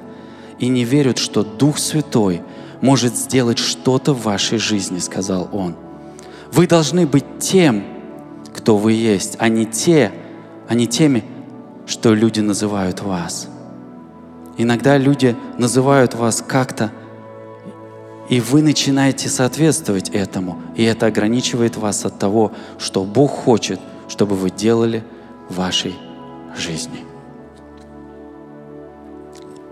и 0.59 0.67
не 0.67 0.83
верят, 0.85 1.17
что 1.17 1.43
Дух 1.43 1.77
Святой 1.77 2.41
может 2.81 3.15
сделать 3.15 3.57
что-то 3.57 4.13
в 4.13 4.23
вашей 4.23 4.57
жизни, 4.57 4.99
сказал 4.99 5.49
он. 5.51 5.75
Вы 6.51 6.67
должны 6.67 7.05
быть 7.05 7.39
тем, 7.39 7.83
кто 8.53 8.75
вы 8.77 8.93
есть, 8.93 9.35
а 9.39 9.49
не 9.49 9.65
те, 9.65 10.11
а 10.67 10.73
не 10.73 10.87
теми, 10.87 11.23
что 11.85 12.13
люди 12.13 12.39
называют 12.39 13.01
вас. 13.01 13.47
Иногда 14.61 14.95
люди 14.95 15.35
называют 15.57 16.13
вас 16.13 16.43
как-то, 16.47 16.91
и 18.29 18.39
вы 18.39 18.61
начинаете 18.61 19.27
соответствовать 19.27 20.09
этому, 20.09 20.61
и 20.75 20.83
это 20.83 21.07
ограничивает 21.07 21.77
вас 21.77 22.05
от 22.05 22.19
того, 22.19 22.51
что 22.77 23.03
Бог 23.03 23.31
хочет, 23.31 23.79
чтобы 24.07 24.35
вы 24.35 24.51
делали 24.51 25.03
в 25.49 25.55
вашей 25.55 25.95
жизни. 26.55 27.03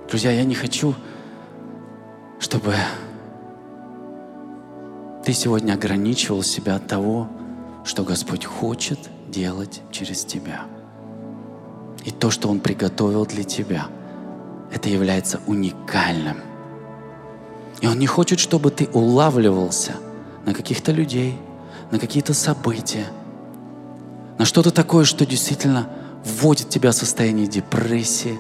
Друзья, 0.10 0.32
я 0.32 0.44
не 0.44 0.56
хочу, 0.56 0.96
чтобы 2.40 2.74
ты 5.24 5.34
сегодня 5.34 5.74
ограничивал 5.74 6.42
себя 6.42 6.78
от 6.78 6.88
того, 6.88 7.28
что 7.86 8.04
Господь 8.04 8.44
хочет 8.44 8.98
делать 9.28 9.84
через 9.92 10.26
тебя. 10.26 10.62
И 12.06 12.10
то, 12.10 12.32
что 12.32 12.50
Он 12.50 12.60
приготовил 12.60 13.28
для 13.28 13.44
тебя, 13.44 13.86
это 14.72 14.90
является 14.90 15.40
уникальным. 15.48 16.38
И 17.82 17.88
Он 17.88 17.98
не 17.98 18.08
хочет, 18.08 18.40
чтобы 18.40 18.72
ты 18.72 18.88
улавливался 18.94 19.94
на 20.46 20.54
каких-то 20.54 20.92
людей, 20.92 21.38
на 21.92 22.00
какие-то 22.00 22.34
события, 22.34 23.06
на 24.38 24.46
что-то 24.46 24.72
такое, 24.72 25.06
что 25.06 25.26
действительно 25.26 25.90
вводит 26.24 26.70
тебя 26.70 26.92
в 26.92 26.96
состояние 26.96 27.48
депрессии, 27.48 28.38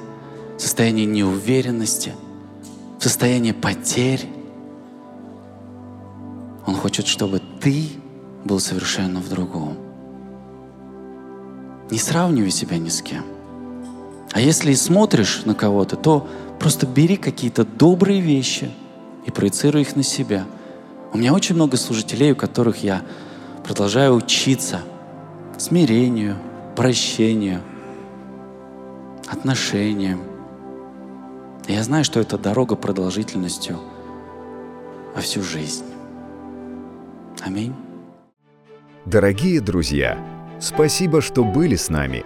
в 0.57 0.61
состояние 0.61 1.05
неуверенности, 1.05 2.13
в 2.99 3.03
состояние 3.03 3.53
потерь. 3.53 4.29
Он 6.65 6.75
хочет, 6.75 7.07
чтобы 7.07 7.41
ты 7.61 7.89
был 8.43 8.59
совершенно 8.59 9.19
в 9.19 9.29
другом. 9.29 9.77
Не 11.89 11.97
сравнивай 11.97 12.51
себя 12.51 12.77
ни 12.77 12.89
с 12.89 13.01
кем. 13.01 13.23
А 14.31 14.39
если 14.39 14.71
и 14.71 14.75
смотришь 14.75 15.43
на 15.45 15.55
кого-то, 15.55 15.95
то 15.95 16.27
просто 16.59 16.85
бери 16.85 17.17
какие-то 17.17 17.65
добрые 17.65 18.21
вещи 18.21 18.69
и 19.25 19.31
проецируй 19.31 19.81
их 19.81 19.95
на 19.95 20.03
себя. 20.03 20.45
У 21.11 21.17
меня 21.17 21.33
очень 21.33 21.55
много 21.55 21.77
служителей, 21.77 22.33
у 22.33 22.35
которых 22.35 22.83
я 22.83 23.01
продолжаю 23.63 24.13
учиться 24.13 24.81
смирению, 25.57 26.37
прощению, 26.75 27.61
отношениям. 29.27 30.21
И 31.67 31.73
я 31.73 31.83
знаю, 31.83 32.03
что 32.03 32.19
это 32.19 32.37
дорога 32.37 32.75
продолжительностью 32.75 33.79
во 35.15 35.21
всю 35.21 35.41
жизнь. 35.41 35.85
Аминь. 37.41 37.75
Дорогие 39.05 39.61
друзья, 39.61 40.17
спасибо, 40.59 41.21
что 41.21 41.43
были 41.43 41.75
с 41.75 41.89
нами. 41.89 42.25